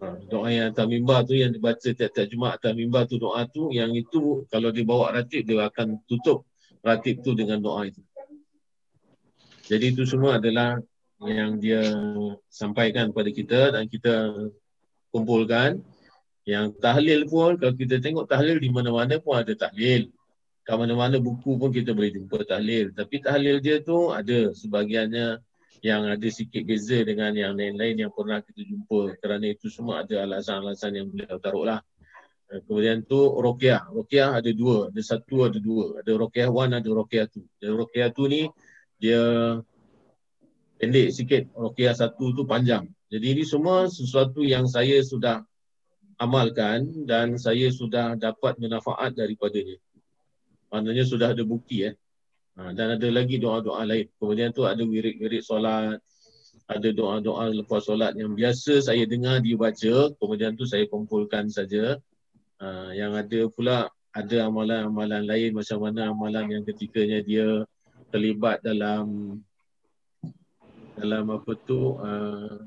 Ha, 0.00 0.16
doa 0.30 0.48
yang 0.48 0.72
atas 0.72 0.86
mimbar 0.88 1.28
tu 1.28 1.36
yang 1.36 1.52
dibaca 1.52 1.88
tiap-tiap 1.92 2.24
Jumaat 2.30 2.56
atas 2.62 2.72
mimbar 2.72 3.04
tu 3.04 3.20
doa 3.20 3.44
tu 3.44 3.68
yang 3.68 3.92
itu 3.92 4.48
kalau 4.48 4.72
dia 4.72 4.84
bawa 4.86 5.12
ratib 5.12 5.44
dia 5.44 5.68
akan 5.68 6.00
tutup 6.08 6.48
ratib 6.80 7.20
tu 7.20 7.36
dengan 7.36 7.60
doa 7.60 7.84
itu. 7.84 8.00
Jadi 9.70 9.94
itu 9.94 10.02
semua 10.02 10.42
adalah 10.42 10.82
yang 11.22 11.62
dia 11.62 11.78
sampaikan 12.50 13.14
kepada 13.14 13.30
kita 13.30 13.60
dan 13.70 13.86
kita 13.86 14.34
kumpulkan 15.14 15.78
yang 16.42 16.74
tahlil 16.74 17.30
pun 17.30 17.54
kalau 17.54 17.78
kita 17.78 18.02
tengok 18.02 18.26
tahlil 18.26 18.58
di 18.58 18.66
mana-mana 18.66 19.22
pun 19.22 19.38
ada 19.38 19.54
tahlil. 19.54 20.10
Kat 20.66 20.74
mana-mana 20.74 21.22
buku 21.22 21.54
pun 21.54 21.70
kita 21.70 21.94
boleh 21.94 22.10
jumpa 22.10 22.42
tahlil. 22.42 22.90
Tapi 22.90 23.22
tahlil 23.22 23.62
dia 23.62 23.78
tu 23.78 24.10
ada 24.10 24.50
sebahagiannya 24.50 25.38
yang 25.86 26.02
ada 26.10 26.28
sikit 26.28 26.66
beza 26.66 27.06
dengan 27.06 27.30
yang 27.32 27.54
lain-lain 27.54 28.08
yang 28.08 28.12
pernah 28.12 28.42
kita 28.42 28.66
jumpa 28.66 29.16
kerana 29.22 29.46
itu 29.54 29.70
semua 29.70 30.02
ada 30.02 30.26
alasan-alasan 30.26 30.98
yang 30.98 31.06
beliau 31.08 31.38
taruh 31.38 31.62
lah. 31.62 31.80
Kemudian 32.66 33.06
tu 33.06 33.38
Rokiah. 33.38 33.86
Rokiah 33.94 34.34
ada 34.34 34.50
dua. 34.50 34.90
Ada 34.90 35.00
satu, 35.06 35.46
ada 35.46 35.62
dua. 35.62 36.02
Ada 36.02 36.18
Rokiah 36.18 36.50
one, 36.50 36.74
ada 36.74 36.90
Rokiah 36.90 37.30
two. 37.30 37.46
Dan 37.62 37.78
Rokiah 37.78 38.10
two 38.10 38.26
ni 38.26 38.50
dia 39.00 39.22
pendek 40.76 41.08
sikit. 41.10 41.42
Rokiah 41.56 41.96
satu 41.96 42.36
tu 42.36 42.44
panjang. 42.44 42.86
Jadi 43.10 43.26
ini 43.34 43.42
semua 43.42 43.90
sesuatu 43.90 44.44
yang 44.44 44.70
saya 44.70 45.02
sudah 45.02 45.42
amalkan 46.20 47.08
dan 47.08 47.40
saya 47.40 47.72
sudah 47.72 48.14
dapat 48.14 48.60
manfaat 48.60 49.16
daripadanya. 49.16 49.80
Maknanya 50.70 51.04
sudah 51.08 51.32
ada 51.34 51.42
bukti 51.42 51.90
eh. 51.90 51.96
Ha, 52.60 52.76
dan 52.76 53.00
ada 53.00 53.08
lagi 53.08 53.40
doa-doa 53.40 53.82
lain. 53.88 54.06
Kemudian 54.20 54.52
tu 54.52 54.68
ada 54.68 54.84
wirid-wirid 54.84 55.42
solat, 55.42 55.98
ada 56.70 56.88
doa-doa 56.92 57.50
lepas 57.50 57.82
solat 57.82 58.14
yang 58.14 58.36
biasa 58.36 58.84
saya 58.84 59.02
dengar 59.08 59.40
dia 59.40 59.56
baca, 59.56 60.12
kemudian 60.20 60.54
tu 60.54 60.68
saya 60.68 60.84
kumpulkan 60.86 61.48
saja. 61.48 61.98
Ha, 62.60 62.92
yang 62.92 63.16
ada 63.16 63.48
pula 63.48 63.88
ada 64.12 64.36
amalan-amalan 64.46 65.24
lain 65.24 65.50
macam 65.56 65.78
mana 65.82 66.12
amalan 66.12 66.46
yang 66.52 66.62
ketikanya 66.66 67.24
dia 67.24 67.64
terlibat 68.10 68.58
dalam 68.60 69.38
dalam 70.98 71.24
apa 71.32 71.52
tu 71.64 71.96
uh, 71.96 72.60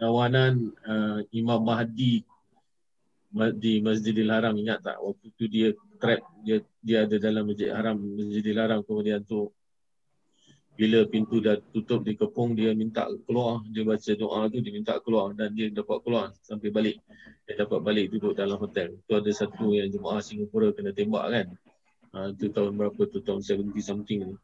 tawanan 0.00 0.74
uh, 0.82 1.20
Imam 1.30 1.62
Mahdi 1.62 2.24
di 3.54 3.82
Masjidil 3.82 4.30
Haram. 4.30 4.54
Ingat 4.56 4.82
tak? 4.82 4.98
Waktu 4.98 5.26
tu 5.36 5.44
dia 5.46 5.70
trap 6.00 6.22
dia 6.42 6.58
dia 6.82 7.06
ada 7.06 7.16
dalam 7.20 7.46
Masjid 7.46 7.70
Haram 7.70 7.96
Masjidil 8.00 8.58
Haram 8.58 8.80
kemudian 8.82 9.22
tu. 9.22 9.52
Bila 10.74 11.06
pintu 11.06 11.38
dah 11.38 11.54
tutup 11.70 12.02
dikepung 12.02 12.58
dia 12.58 12.74
minta 12.74 13.06
keluar. 13.30 13.62
Dia 13.70 13.86
baca 13.86 14.10
doa 14.18 14.50
tu 14.50 14.58
dia 14.58 14.74
minta 14.74 14.98
keluar 14.98 15.30
dan 15.30 15.54
dia 15.54 15.70
dapat 15.70 16.02
keluar 16.02 16.34
sampai 16.42 16.74
balik. 16.74 16.98
Dia 17.46 17.62
dapat 17.62 17.78
balik 17.78 18.10
duduk 18.10 18.34
dalam 18.34 18.58
hotel. 18.58 18.98
Tu 19.06 19.12
ada 19.14 19.30
satu 19.30 19.70
yang 19.70 19.86
jemaah 19.86 20.18
Singapura 20.18 20.74
kena 20.74 20.90
tembak 20.90 21.30
kan 21.30 21.46
ha, 22.14 22.30
tu 22.32 22.48
tahun 22.48 22.78
berapa 22.78 23.02
tu? 23.10 23.18
Tahun 23.20 23.42
70 23.42 23.74
something 23.82 24.20
ni. 24.32 24.36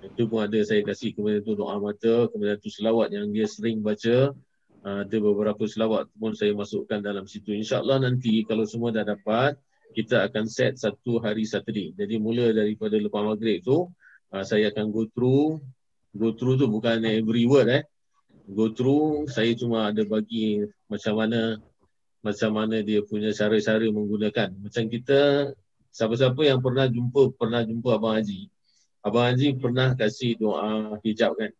Itu 0.00 0.32
pun 0.32 0.48
ada 0.48 0.56
saya 0.64 0.80
kasih 0.80 1.12
kemudian 1.12 1.44
tu 1.44 1.52
doa 1.52 1.76
mata 1.76 2.26
kemudian 2.32 2.56
tu 2.56 2.72
selawat 2.72 3.12
yang 3.12 3.28
dia 3.30 3.44
sering 3.44 3.84
baca. 3.84 4.32
Ha, 4.80 5.04
ada 5.04 5.16
beberapa 5.20 5.60
selawat 5.68 6.08
pun 6.16 6.32
saya 6.32 6.56
masukkan 6.56 7.04
dalam 7.04 7.28
situ. 7.28 7.52
Insyaallah 7.52 8.00
nanti 8.00 8.42
kalau 8.48 8.64
semua 8.64 8.88
dah 8.88 9.04
dapat 9.04 9.60
kita 9.92 10.30
akan 10.30 10.46
set 10.46 10.78
satu 10.80 11.20
hari 11.20 11.44
Saturday. 11.44 11.92
Jadi 11.92 12.16
mula 12.16 12.54
daripada 12.54 12.96
lepas 12.96 13.22
maghrib 13.22 13.60
tu 13.60 13.90
uh, 14.32 14.44
saya 14.46 14.70
akan 14.70 14.88
go 14.88 15.04
through. 15.10 15.58
Go 16.10 16.34
through 16.34 16.58
tu 16.58 16.66
bukan 16.66 17.02
every 17.06 17.46
word 17.46 17.70
eh. 17.70 17.84
Go 18.50 18.72
through 18.74 19.30
saya 19.30 19.54
cuma 19.54 19.94
ada 19.94 20.02
bagi 20.02 20.64
macam 20.90 21.14
mana 21.22 21.60
macam 22.20 22.50
mana 22.52 22.82
dia 22.82 23.00
punya 23.04 23.30
cara-cara 23.30 23.84
menggunakan. 23.88 24.48
Macam 24.58 24.84
kita 24.90 25.52
siapa-siapa 25.90 26.40
yang 26.46 26.62
pernah 26.62 26.86
jumpa 26.86 27.34
pernah 27.34 27.62
jumpa 27.66 27.98
abang 27.98 28.14
haji. 28.18 28.50
Abang 29.00 29.26
haji 29.32 29.56
pernah 29.58 29.96
kasih 29.96 30.36
doa 30.38 30.98
hijab 31.02 31.34
kan? 31.36 31.50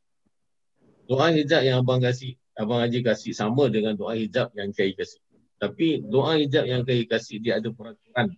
Doa 1.11 1.35
hijab 1.35 1.63
yang 1.67 1.83
abang 1.83 1.99
kasih 1.99 2.39
abang 2.61 2.85
haji 2.85 3.01
kasih 3.01 3.33
sama 3.33 3.73
dengan 3.73 3.97
doa 3.97 4.13
hijab 4.13 4.53
yang 4.53 4.71
kiai 4.71 4.93
kasih. 4.93 5.21
Tapi 5.57 6.05
doa 6.05 6.37
hijab 6.37 6.65
yang 6.69 6.85
kiai 6.85 7.09
kasih 7.09 7.41
dia 7.41 7.57
ada 7.59 7.73
peraturan. 7.73 8.37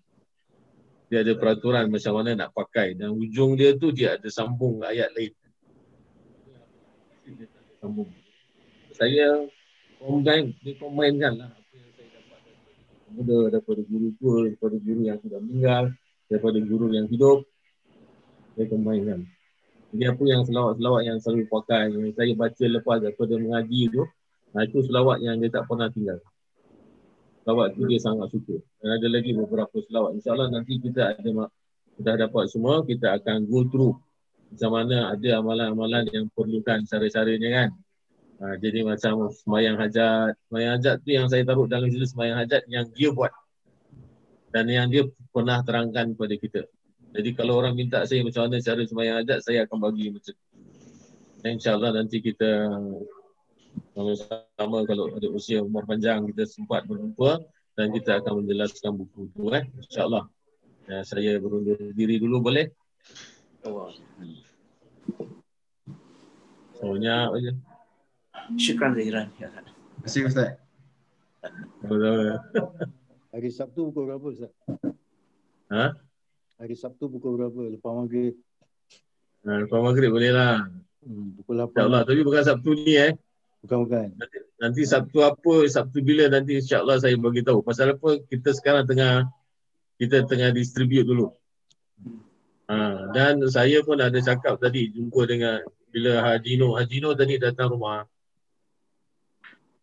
Dia 1.13 1.19
ada 1.27 1.33
peraturan 1.37 1.93
macam 1.93 2.13
mana 2.17 2.31
nak 2.39 2.51
pakai. 2.57 2.97
Dan 2.97 3.13
ujung 3.19 3.59
dia 3.59 3.77
tu 3.77 3.93
dia 3.93 4.17
ada 4.17 4.29
sambung 4.33 4.81
ayat 4.81 5.13
lain. 5.13 5.35
Sambung. 7.83 8.09
Saya 8.95 9.45
combine, 9.99 10.55
dia 10.63 10.75
combine 10.79 11.17
kan 11.19 11.35
lah 11.37 11.51
apa 11.53 11.75
yang 11.79 11.91
saya 11.95 12.09
dapat 12.19 12.41
daripada, 13.13 13.37
daripada 13.61 13.81
guru 13.85 14.09
tua, 14.17 14.37
daripada 14.49 14.77
guru 14.81 15.03
yang 15.05 15.19
sudah 15.21 15.39
meninggal, 15.45 15.85
daripada 16.33 16.59
guru 16.65 16.87
yang 16.97 17.07
hidup. 17.13 17.45
Saya 18.57 18.67
combine 18.73 19.05
kan. 19.05 19.21
Jadi 19.93 20.05
apa 20.09 20.25
yang 20.25 20.43
selawat-selawat 20.49 21.03
yang 21.05 21.19
selalu 21.21 21.45
pakai, 21.53 21.93
yang 21.93 22.17
saya 22.17 22.33
baca 22.33 22.65
lepas 22.65 22.97
daripada 23.05 23.35
mengaji 23.37 23.93
tu, 23.93 24.03
nah 24.57 24.65
itu 24.65 24.81
selawat 24.89 25.21
yang 25.21 25.37
dia 25.37 25.53
tak 25.53 25.69
pernah 25.69 25.93
tinggal 25.93 26.21
selawat 27.43 27.75
tu 27.75 27.83
dia 27.91 27.99
sangat 27.99 28.31
suka. 28.31 28.57
Dan 28.79 28.89
ada 29.03 29.07
lagi 29.11 29.35
beberapa 29.35 29.77
selawat. 29.83 30.15
InsyaAllah 30.19 30.49
nanti 30.55 30.79
kita 30.79 31.19
ada 31.19 31.51
sudah 31.99 32.15
dapat 32.17 32.45
semua, 32.49 32.87
kita 32.87 33.19
akan 33.19 33.51
go 33.51 33.67
through 33.69 33.95
macam 34.53 34.71
mana 34.77 35.17
ada 35.17 35.31
amalan-amalan 35.41 36.05
yang 36.13 36.27
perlukan 36.33 36.85
cara-caranya 36.85 37.49
kan. 37.51 37.69
Ha, 38.43 38.59
jadi 38.59 38.83
macam 38.83 39.31
semayang 39.31 39.79
hajat. 39.79 40.35
Semayang 40.51 40.71
hajat 40.79 40.97
tu 41.07 41.11
yang 41.15 41.31
saya 41.31 41.47
taruh 41.47 41.71
dalam 41.71 41.87
situ 41.87 42.03
semayang 42.11 42.43
hajat 42.43 42.67
yang 42.67 42.91
dia 42.91 43.15
buat. 43.15 43.31
Dan 44.51 44.67
yang 44.67 44.91
dia 44.91 45.07
pernah 45.31 45.63
terangkan 45.63 46.19
kepada 46.19 46.35
kita. 46.35 46.63
Jadi 47.15 47.31
kalau 47.39 47.63
orang 47.63 47.79
minta 47.79 48.03
saya 48.03 48.27
macam 48.27 48.51
mana 48.51 48.59
cara 48.59 48.83
semayang 48.83 49.17
hajat, 49.23 49.39
saya 49.47 49.59
akan 49.63 49.79
bagi 49.79 50.11
macam 50.11 50.35
tu. 50.35 50.47
InsyaAllah 51.43 51.91
nanti 51.95 52.23
kita 52.23 52.71
sama-sama 53.95 54.79
kalau 54.87 55.11
ada 55.11 55.29
usia 55.33 55.59
umur 55.59 55.83
panjang 55.85 56.23
kita 56.31 56.47
sempat 56.47 56.87
berjumpa 56.87 57.43
dan 57.75 57.91
kita 57.91 58.23
akan 58.23 58.45
menjelaskan 58.45 58.95
buku 58.95 59.27
itu 59.33 59.43
eh 59.51 59.65
insyaallah 59.81 60.29
ya, 60.87 61.03
saya 61.03 61.41
berundur 61.43 61.77
diri 61.97 62.21
dulu 62.21 62.53
boleh 62.53 62.71
Soalnya 66.83 67.31
apa 67.31 67.39
je? 67.39 67.53
Syukran 68.59 68.93
Zahiran. 68.97 69.29
Ya. 69.41 69.49
Terima 69.49 70.03
kasih 70.05 70.21
Ustaz. 70.29 70.51
Hari 73.33 73.51
Sabtu 73.51 73.89
pukul 73.91 74.13
berapa 74.13 74.27
Ustaz? 74.29 74.53
Ha? 75.73 75.97
Hari 76.61 76.75
Sabtu 76.77 77.09
pukul 77.09 77.41
berapa? 77.41 77.61
Lepas 77.73 77.93
maghrib. 77.97 78.35
Ha, 79.43 79.67
lepas 79.67 79.81
maghrib 79.81 80.11
boleh 80.13 80.31
lah. 80.31 80.69
Hmm, 81.03 81.35
pukul 81.41 81.59
8. 81.59 81.75
InsyaAllah. 81.75 82.03
Tapi 82.07 82.21
bukan 82.23 82.43
Sabtu 82.45 82.71
ni 82.77 82.95
eh. 82.95 83.13
Bukan 83.65 83.79
bukan. 83.87 84.09
Nanti, 84.19 84.39
nanti 84.59 84.81
Sabtu 84.87 85.19
apa, 85.23 85.55
Sabtu 85.67 85.99
bila 86.03 86.29
nanti 86.29 86.59
insyaAllah 86.61 87.01
saya 87.01 87.17
bagi 87.19 87.43
tahu. 87.43 87.65
Pasal 87.65 87.97
apa 87.97 88.21
kita 88.29 88.53
sekarang 88.55 88.87
tengah 88.87 89.27
kita 89.97 90.27
tengah 90.27 90.51
distribute 90.51 91.07
dulu. 91.07 91.31
Ha, 92.71 93.11
dan 93.11 93.43
saya 93.51 93.83
pun 93.83 93.99
ada 93.99 94.17
cakap 94.23 94.59
tadi 94.59 94.91
jumpa 94.91 95.27
dengan 95.27 95.63
bila 95.91 96.23
Haji 96.25 96.59
Noh. 96.59 96.79
Haji 96.79 96.99
Noh 97.03 97.13
tadi 97.19 97.39
datang 97.39 97.75
rumah. 97.75 98.07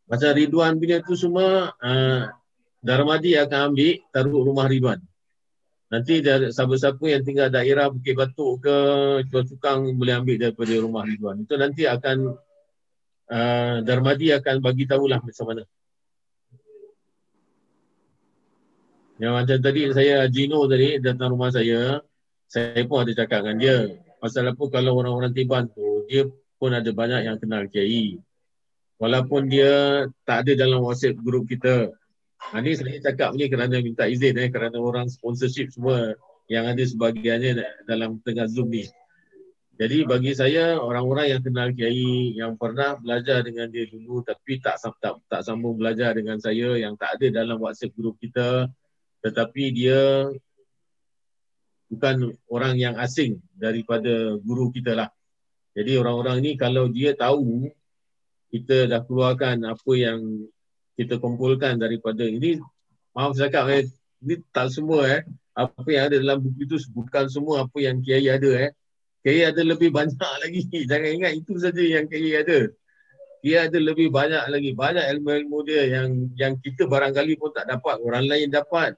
Macam 0.10 0.30
Ridwan 0.34 0.74
punya 0.82 1.06
tu 1.06 1.14
semua 1.14 1.70
uh, 1.78 2.22
Darmadi 2.82 3.38
akan 3.38 3.72
ambil 3.72 4.02
taruh 4.10 4.42
rumah 4.42 4.66
Ridwan. 4.66 4.98
Nanti 5.90 6.22
siapa-siapa 6.26 7.02
yang 7.06 7.22
tinggal 7.26 7.50
daerah 7.50 7.90
Bukit 7.90 8.14
Batuk 8.18 8.62
ke 8.66 8.76
Cukang 9.30 9.94
boleh 9.98 10.18
ambil 10.18 10.38
daripada 10.38 10.74
rumah 10.82 11.06
Ridwan. 11.06 11.46
Itu 11.46 11.58
nanti 11.62 11.86
akan 11.86 12.18
uh, 13.30 13.76
Darmadi 13.86 14.34
akan 14.34 14.66
bagi 14.66 14.90
tahulah 14.90 15.22
macam 15.22 15.46
mana. 15.46 15.64
Yang 19.20 19.34
macam 19.36 19.58
tadi 19.60 19.82
saya 19.92 20.16
Gino 20.32 20.64
tadi 20.66 20.96
datang 21.04 21.36
rumah 21.36 21.52
saya, 21.52 22.00
saya 22.48 22.82
pun 22.88 23.04
ada 23.04 23.12
cakap 23.14 23.44
dengan 23.44 23.58
dia. 23.60 23.78
Pasal 24.18 24.48
apa 24.48 24.64
kalau 24.72 24.96
orang-orang 24.96 25.36
Tiban 25.36 25.68
tu, 25.68 26.08
dia 26.08 26.24
pun 26.56 26.72
ada 26.72 26.88
banyak 26.88 27.28
yang 27.28 27.38
kenal 27.38 27.68
Kiai. 27.68 28.16
Walaupun 29.00 29.48
dia 29.48 30.06
tak 30.28 30.44
ada 30.46 30.68
dalam 30.68 30.84
WhatsApp 30.84 31.24
grup 31.24 31.48
kita. 31.48 31.96
Ha, 32.52 32.60
ni 32.60 32.76
saya 32.76 33.00
cakap 33.00 33.32
ni 33.36 33.48
kerana 33.48 33.80
minta 33.80 34.08
izin 34.08 34.36
eh, 34.36 34.52
kerana 34.52 34.76
orang 34.80 35.08
sponsorship 35.08 35.72
semua 35.72 36.20
yang 36.52 36.68
ada 36.68 36.84
sebahagiannya 36.84 37.64
dalam 37.88 38.20
tengah 38.24 38.52
Zoom 38.52 38.76
ni. 38.76 38.84
Jadi 39.80 40.04
bagi 40.04 40.36
saya 40.36 40.76
orang-orang 40.76 41.32
yang 41.32 41.40
kenal 41.40 41.72
Kiai 41.72 42.36
yang 42.36 42.60
pernah 42.60 43.00
belajar 43.00 43.40
dengan 43.48 43.72
dia 43.72 43.88
dulu 43.88 44.20
tapi 44.28 44.60
tak 44.60 44.76
tak 45.00 45.24
tak 45.32 45.42
sambung 45.48 45.80
belajar 45.80 46.12
dengan 46.12 46.36
saya 46.36 46.76
yang 46.76 47.00
tak 47.00 47.16
ada 47.16 47.32
dalam 47.32 47.56
WhatsApp 47.64 47.96
grup 47.96 48.20
kita 48.20 48.68
tetapi 49.24 49.64
dia 49.72 50.28
bukan 51.88 52.36
orang 52.52 52.76
yang 52.76 53.00
asing 53.00 53.40
daripada 53.56 54.36
guru 54.44 54.68
kita 54.76 55.00
lah. 55.00 55.10
Jadi 55.80 55.96
orang-orang 55.96 56.44
ni 56.44 56.52
kalau 56.60 56.92
dia 56.92 57.16
tahu 57.16 57.72
kita 58.50 58.90
dah 58.90 59.02
keluarkan 59.06 59.66
apa 59.66 59.92
yang 59.94 60.20
kita 60.98 61.22
kumpulkan 61.22 61.78
daripada 61.78 62.26
ini 62.26 62.60
maaf 63.14 63.38
cakap 63.38 63.70
eh 63.72 63.86
ini 64.26 64.42
tak 64.52 64.74
semua 64.74 65.06
eh 65.08 65.22
apa 65.54 65.88
yang 65.90 66.04
ada 66.10 66.16
dalam 66.18 66.38
buku 66.42 66.66
itu 66.66 66.78
bukan 66.92 67.26
semua 67.30 67.68
apa 67.68 67.78
yang 67.78 68.02
Kiai 68.02 68.28
ada 68.28 68.52
eh 68.68 68.72
Kiai 69.20 69.44
ada 69.44 69.62
lebih 69.62 69.92
banyak 69.92 70.16
lagi. 70.44 70.64
Jangan 70.88 71.10
ingat 71.20 71.34
itu 71.36 71.54
saja 71.60 71.82
yang 71.84 72.08
Kiai 72.08 72.40
ada. 72.40 72.72
Kiai 73.44 73.68
ada 73.68 73.80
lebih 73.80 74.08
banyak 74.12 74.44
lagi. 74.48 74.72
Banyak 74.76 75.06
ilmu-ilmu 75.16 75.58
dia 75.68 75.84
yang 75.88 76.32
yang 76.40 76.54
kita 76.60 76.88
barangkali 76.88 77.36
pun 77.36 77.52
tak 77.52 77.68
dapat. 77.68 78.00
Orang 78.00 78.28
lain 78.28 78.48
dapat. 78.52 78.96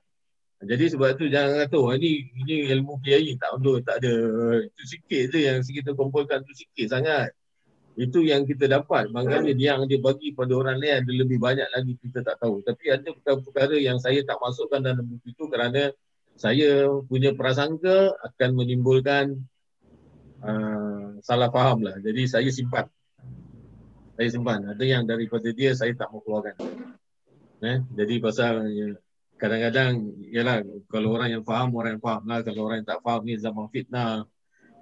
Jadi 0.61 0.93
sebab 0.93 1.17
tu 1.17 1.25
jangan 1.25 1.65
kata, 1.65 1.73
oh, 1.73 1.89
ini, 1.97 2.29
ini 2.37 2.69
ilmu 2.69 3.01
Kiai 3.01 3.33
tak 3.41 3.57
ada. 3.57 3.73
Tak 3.81 3.95
ada. 4.05 4.13
Itu 4.61 4.83
sikit 4.85 5.33
je 5.33 5.39
yang 5.49 5.57
kita 5.65 5.97
kumpulkan 5.97 6.45
tu 6.45 6.53
sikit 6.53 6.85
sangat. 6.93 7.33
Itu 7.99 8.23
yang 8.23 8.47
kita 8.47 8.71
dapat. 8.71 9.11
Maknanya 9.11 9.51
yang 9.55 9.83
dia 9.87 9.99
bagi 9.99 10.31
pada 10.31 10.55
orang 10.55 10.79
lain 10.79 11.03
ada 11.03 11.11
lebih 11.11 11.37
banyak 11.37 11.67
lagi 11.75 11.93
kita 11.99 12.23
tak 12.23 12.39
tahu. 12.39 12.63
Tapi 12.63 12.83
ada 12.87 13.07
perkara-perkara 13.11 13.75
yang 13.75 13.99
saya 13.99 14.23
tak 14.23 14.39
masukkan 14.39 14.79
dalam 14.79 15.03
buku 15.03 15.35
itu 15.35 15.43
kerana 15.51 15.91
saya 16.39 16.87
punya 17.05 17.35
prasangka 17.35 18.15
akan 18.23 18.49
menimbulkan 18.55 19.35
uh, 20.41 21.19
salah 21.19 21.51
faham 21.51 21.83
lah. 21.83 21.99
Jadi 21.99 22.21
saya 22.31 22.49
simpan. 22.49 22.87
Saya 24.15 24.29
simpan. 24.31 24.71
Ada 24.71 24.83
yang 24.87 25.03
daripada 25.03 25.51
dia 25.51 25.75
saya 25.75 25.91
tak 25.93 26.09
mau 26.09 26.23
keluarkan. 26.23 26.55
Eh? 27.61 27.77
Jadi 27.93 28.13
pasal 28.17 28.71
ya, 28.73 28.87
kadang-kadang 29.37 30.17
yalah 30.33 30.65
kalau 30.89 31.13
orang 31.13 31.37
yang 31.37 31.43
faham 31.45 31.75
orang 31.77 31.99
yang 31.99 32.03
faham 32.03 32.23
lah. 32.25 32.39
Kalau 32.41 32.61
orang 32.65 32.81
yang 32.81 32.89
tak 32.89 33.01
faham 33.03 33.21
ni 33.27 33.35
zaman 33.37 33.67
fitnah. 33.69 34.25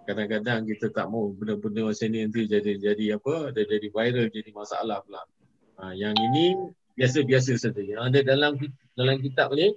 Kadang-kadang 0.09 0.65
kita 0.65 0.89
tak 0.89 1.05
mau 1.13 1.29
benda-benda 1.29 1.85
macam 1.85 2.07
ni 2.09 2.25
nanti 2.25 2.49
jadi 2.49 2.81
jadi 2.81 3.21
apa? 3.21 3.53
Dia 3.53 3.69
jadi 3.69 3.93
viral, 3.93 4.33
jadi 4.33 4.49
masalah 4.57 5.05
pula. 5.05 5.21
Ha, 5.77 5.93
yang 5.93 6.17
ini 6.17 6.57
biasa-biasa 6.97 7.61
saja. 7.61 7.77
Yang 7.77 8.01
ada 8.01 8.19
dalam 8.25 8.57
dalam 8.97 9.21
kitab 9.21 9.53
ni, 9.53 9.69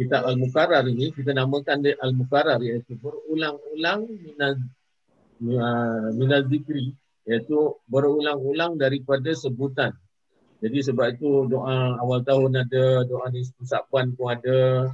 kitab 0.00 0.24
Al-Mukarrar 0.24 0.88
ini, 0.88 1.12
kita 1.12 1.36
namakan 1.36 1.84
dia 1.84 2.00
Al-Mukarrar 2.00 2.64
iaitu 2.64 2.96
berulang-ulang 2.96 4.08
minat 4.08 4.56
minal 6.16 6.42
zikri 6.48 6.96
iaitu 7.28 7.76
berulang-ulang 7.92 8.80
daripada 8.80 9.30
sebutan 9.36 9.92
Jadi 10.58 10.80
sebab 10.80 11.14
itu 11.14 11.46
doa 11.46 12.00
awal 12.02 12.24
tahun 12.26 12.66
ada, 12.66 13.06
doa 13.06 13.30
ni 13.30 13.46
pun 13.92 14.26
ada, 14.26 14.90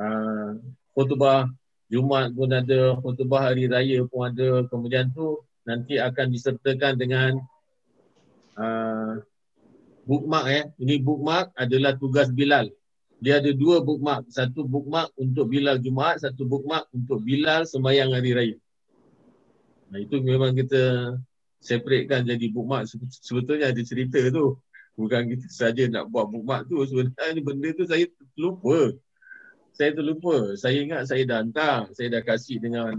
uh, 0.00 0.50
khutbah 0.98 1.46
Jumat 1.86 2.34
pun 2.34 2.50
ada, 2.50 2.98
khutbah 2.98 3.50
hari 3.50 3.70
raya 3.70 4.02
pun 4.10 4.26
ada. 4.26 4.66
Kemudian 4.66 5.14
tu 5.14 5.38
nanti 5.62 5.98
akan 6.02 6.26
disertakan 6.34 6.98
dengan 6.98 7.38
uh, 8.58 9.22
bookmark 10.02 10.46
eh. 10.50 10.64
Ini 10.82 11.02
bookmark 11.02 11.54
adalah 11.54 11.94
tugas 11.94 12.30
Bilal. 12.34 12.70
Dia 13.22 13.38
ada 13.38 13.50
dua 13.54 13.80
bookmark. 13.80 14.28
Satu 14.28 14.66
bookmark 14.66 15.14
untuk 15.16 15.46
Bilal 15.48 15.78
Jumaat, 15.78 16.26
satu 16.26 16.42
bookmark 16.42 16.90
untuk 16.90 17.22
Bilal 17.22 17.64
sembahyang 17.64 18.12
hari 18.12 18.30
raya. 18.34 18.56
Nah, 19.86 20.02
itu 20.02 20.18
memang 20.18 20.52
kita 20.58 21.14
separatekan 21.62 22.26
jadi 22.26 22.46
bookmark. 22.50 22.90
Sebetulnya 23.22 23.70
ada 23.70 23.82
cerita 23.86 24.18
tu. 24.34 24.58
Bukan 24.96 25.28
kita 25.28 25.46
saja 25.52 25.86
nak 25.92 26.08
buat 26.10 26.28
bookmark 26.34 26.66
tu. 26.66 26.82
Sebenarnya 26.82 27.40
benda 27.44 27.68
tu 27.76 27.84
saya 27.86 28.10
lupa. 28.34 28.90
Saya 29.76 29.92
terlupa. 29.92 30.56
Saya 30.56 30.80
ingat 30.80 31.04
saya 31.04 31.22
dah 31.28 31.44
hantar. 31.44 31.92
Saya 31.92 32.08
dah 32.16 32.22
kasih 32.24 32.56
dengan 32.64 32.96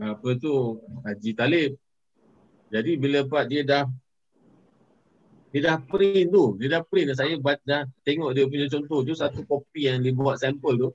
apa 0.00 0.28
tu 0.40 0.80
Haji 1.04 1.36
Talib. 1.36 1.76
Jadi 2.72 2.96
bila 2.96 3.20
Pak 3.28 3.44
dia 3.52 3.62
dah 3.62 3.84
dia 5.52 5.60
dah 5.72 5.76
print 5.84 6.32
tu. 6.32 6.56
Dia 6.56 6.80
dah 6.80 6.82
print. 6.88 7.12
Saya 7.12 7.36
dah 7.68 7.84
tengok 8.00 8.32
dia 8.32 8.48
punya 8.48 8.66
contoh 8.72 9.04
tu. 9.04 9.12
Satu 9.12 9.44
kopi 9.44 9.92
yang 9.92 10.00
dia 10.00 10.16
buat 10.16 10.40
sampel 10.40 10.80
tu. 10.80 10.90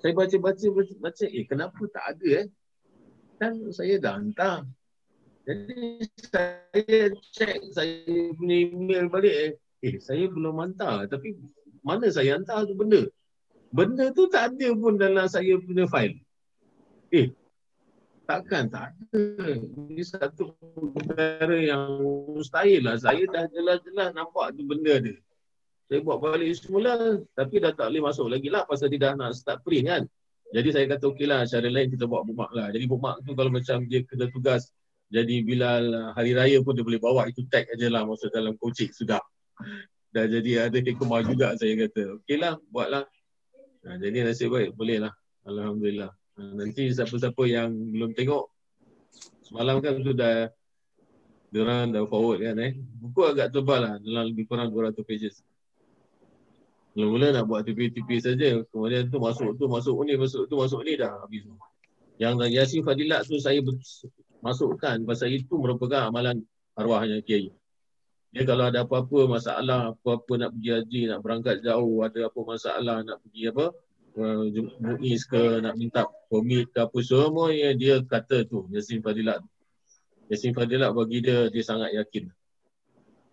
Saya 0.00 0.16
baca-baca, 0.16 0.66
baca, 0.96 1.26
eh 1.28 1.44
kenapa 1.44 1.82
tak 1.92 2.04
ada 2.16 2.28
eh? 2.40 2.46
Kan 3.36 3.52
saya 3.74 4.00
dah 4.00 4.16
hantar. 4.16 4.64
Jadi 5.44 6.08
saya 6.30 7.10
cek 7.36 7.58
saya 7.74 8.32
punya 8.38 8.70
email 8.70 9.10
balik 9.10 9.34
eh. 9.34 9.52
Eh 9.82 9.94
saya 9.98 10.30
belum 10.30 10.56
hantar. 10.62 11.10
Tapi 11.10 11.36
mana 11.82 12.06
saya 12.08 12.38
hantar 12.38 12.64
tu 12.64 12.72
benda? 12.78 13.04
Benda 13.70 14.10
tu 14.10 14.26
tak 14.26 14.54
ada 14.54 14.68
pun 14.74 14.98
dalam 14.98 15.26
saya 15.30 15.54
punya 15.62 15.86
file. 15.86 16.18
Eh 17.14 17.30
takkan 18.30 18.70
tak 18.70 18.94
ada. 18.94 19.22
Ini 19.58 20.02
satu 20.06 20.54
perkara 20.94 21.58
yang 21.58 21.98
mustahil 22.30 22.86
lah. 22.86 22.94
Saya 22.94 23.26
dah 23.26 23.50
jelas-jelas 23.50 24.14
nampak 24.14 24.54
tu 24.54 24.62
benda 24.62 25.02
ada. 25.02 25.14
Saya 25.90 26.06
buat 26.06 26.22
balik 26.22 26.54
semula 26.54 27.18
tapi 27.34 27.58
dah 27.58 27.74
tak 27.74 27.90
boleh 27.90 28.02
masuk 28.06 28.30
lagi 28.30 28.46
lah 28.46 28.62
pasal 28.62 28.86
dia 28.94 29.10
dah 29.10 29.18
nak 29.18 29.34
start 29.34 29.58
print 29.66 29.90
kan. 29.90 30.02
Jadi 30.50 30.68
saya 30.70 30.86
kata 30.86 31.10
okey 31.10 31.26
lah 31.26 31.42
cara 31.46 31.66
lain 31.66 31.90
kita 31.90 32.06
buat 32.06 32.22
bookmark 32.26 32.54
lah. 32.54 32.70
Jadi 32.70 32.84
bookmark 32.86 33.26
tu 33.26 33.34
kalau 33.34 33.50
macam 33.50 33.82
dia 33.90 34.06
kena 34.06 34.30
tugas 34.30 34.70
jadi 35.10 35.42
bila 35.42 35.82
hari 36.14 36.38
raya 36.38 36.62
pun 36.62 36.78
dia 36.78 36.86
boleh 36.86 37.02
bawa 37.02 37.26
itu 37.26 37.42
tag 37.50 37.66
aja 37.66 37.90
lah 37.90 38.06
masa 38.06 38.30
dalam 38.30 38.54
coaching 38.62 38.94
sudah. 38.94 39.18
Dah 40.14 40.26
jadi 40.30 40.70
ada 40.70 40.78
hikmah 40.78 41.26
juga 41.26 41.58
saya 41.58 41.74
kata. 41.74 42.22
Okey 42.22 42.38
lah 42.38 42.54
buatlah. 42.70 43.10
Nah, 43.80 43.96
jadi 43.96 44.28
nasib 44.28 44.52
baik 44.52 44.76
boleh 44.76 45.00
lah. 45.00 45.12
Alhamdulillah. 45.48 46.12
Ha, 46.12 46.40
nanti 46.52 46.92
siapa-siapa 46.92 47.42
yang 47.48 47.72
belum 47.72 48.12
tengok 48.12 48.44
semalam 49.44 49.80
kan 49.80 49.98
sudah 50.04 50.52
diorang 51.50 51.90
dah 51.90 52.04
forward 52.06 52.44
kan 52.44 52.56
eh. 52.60 52.72
Buku 52.76 53.20
agak 53.24 53.50
tebal 53.50 53.80
lah 53.82 53.94
dalam 53.98 54.30
lebih 54.30 54.46
kurang 54.46 54.70
200 54.70 55.00
pages. 55.02 55.42
Mula-mula 56.94 57.32
nak 57.32 57.44
buat 57.48 57.62
tipi-tipi 57.64 58.20
saja. 58.20 58.60
Kemudian 58.68 59.08
tu 59.08 59.18
masuk 59.22 59.56
tu 59.56 59.64
masuk 59.70 59.96
ni 60.04 60.18
masuk 60.18 60.44
tu 60.50 60.54
masuk 60.58 60.82
ni 60.84 60.98
dah 60.98 61.22
habis. 61.22 61.46
Yang 62.20 62.52
Yasin 62.52 62.82
Fadilat 62.84 63.24
tu 63.24 63.40
saya 63.40 63.64
masukkan 64.44 65.00
pasal 65.08 65.32
itu 65.32 65.54
merupakan 65.56 66.08
amalan 66.08 66.44
arwahnya 66.76 67.22
Kiai. 67.24 67.52
Dia 68.30 68.46
kalau 68.46 68.70
ada 68.70 68.86
apa-apa 68.86 69.26
masalah, 69.26 69.94
apa-apa 69.94 70.32
nak 70.38 70.50
pergi 70.54 70.70
haji, 70.70 71.00
nak 71.10 71.18
berangkat 71.20 71.56
jauh, 71.66 72.06
ada 72.06 72.30
apa 72.30 72.40
masalah 72.46 72.96
nak 73.02 73.18
pergi 73.26 73.50
apa, 73.50 73.74
Muiz 74.82 75.22
ke 75.22 75.62
nak 75.62 75.78
minta 75.78 76.02
permit 76.26 76.66
ke 76.74 76.82
apa 76.82 76.98
semua 76.98 77.54
dia 77.54 78.02
kata 78.02 78.42
tu 78.42 78.66
Yasin 78.74 78.98
Fadilat 79.06 79.38
Yasin 80.26 80.50
Fadilat 80.50 80.90
bagi 80.90 81.22
dia 81.22 81.46
dia 81.46 81.62
sangat 81.62 81.94
yakin. 81.94 82.30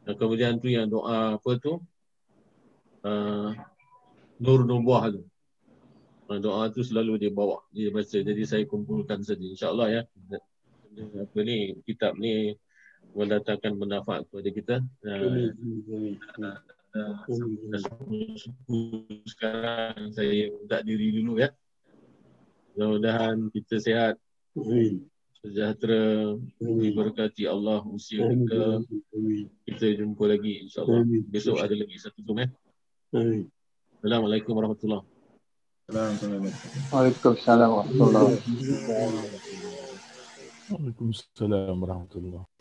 Dan 0.06 0.14
kemudian 0.18 0.62
tu 0.62 0.70
yang 0.70 0.88
doa 0.90 1.36
apa 1.38 1.52
tu? 1.62 1.78
Uh, 3.06 3.54
Nur 4.42 4.66
Nubuah 4.66 5.14
tu. 5.14 5.22
Uh, 6.30 6.40
doa 6.42 6.70
tu 6.74 6.82
selalu 6.82 7.22
dia 7.22 7.30
bawa 7.34 7.62
dia 7.70 7.94
baca. 7.94 8.18
Jadi 8.18 8.42
saya 8.50 8.64
kumpulkan 8.66 9.22
saja. 9.22 9.46
Insyaallah 9.46 9.88
ya 9.94 10.02
apa 10.98 11.40
ni 11.46 11.78
kitab 11.86 12.18
ni 12.18 12.58
mendatangkan 13.18 13.74
manfaat 13.74 14.30
kepada 14.30 14.50
kita 14.54 14.76
uh, 15.02 15.50
sekarang 19.28 20.14
saya 20.14 20.50
tak 20.70 20.82
diri 20.88 21.22
dulu 21.22 21.42
ya. 21.42 21.50
Mudah-mudahan 22.78 23.50
kita 23.54 23.82
sehat. 23.82 24.16
Sejahtera 25.38 26.34
diberkati 26.62 27.46
Allah 27.46 27.86
usia 27.86 28.26
kita. 28.26 28.82
Kita 29.66 29.86
jumpa 29.98 30.24
lagi 30.26 30.66
insya-Allah. 30.66 31.06
Besok 31.30 31.62
ada 31.62 31.74
lagi 31.78 31.98
satu 31.98 32.22
zoom 32.26 32.42
ya. 32.42 32.50
Assalamualaikum 33.98 34.54
warahmatullahi 34.54 35.06
Waalaikumsalam 36.92 37.70
warahmatullahi 37.72 38.36
wabarakatuh. 38.36 39.64
Waalaikumsalam 40.68 41.76
warahmatullahi 41.80 42.57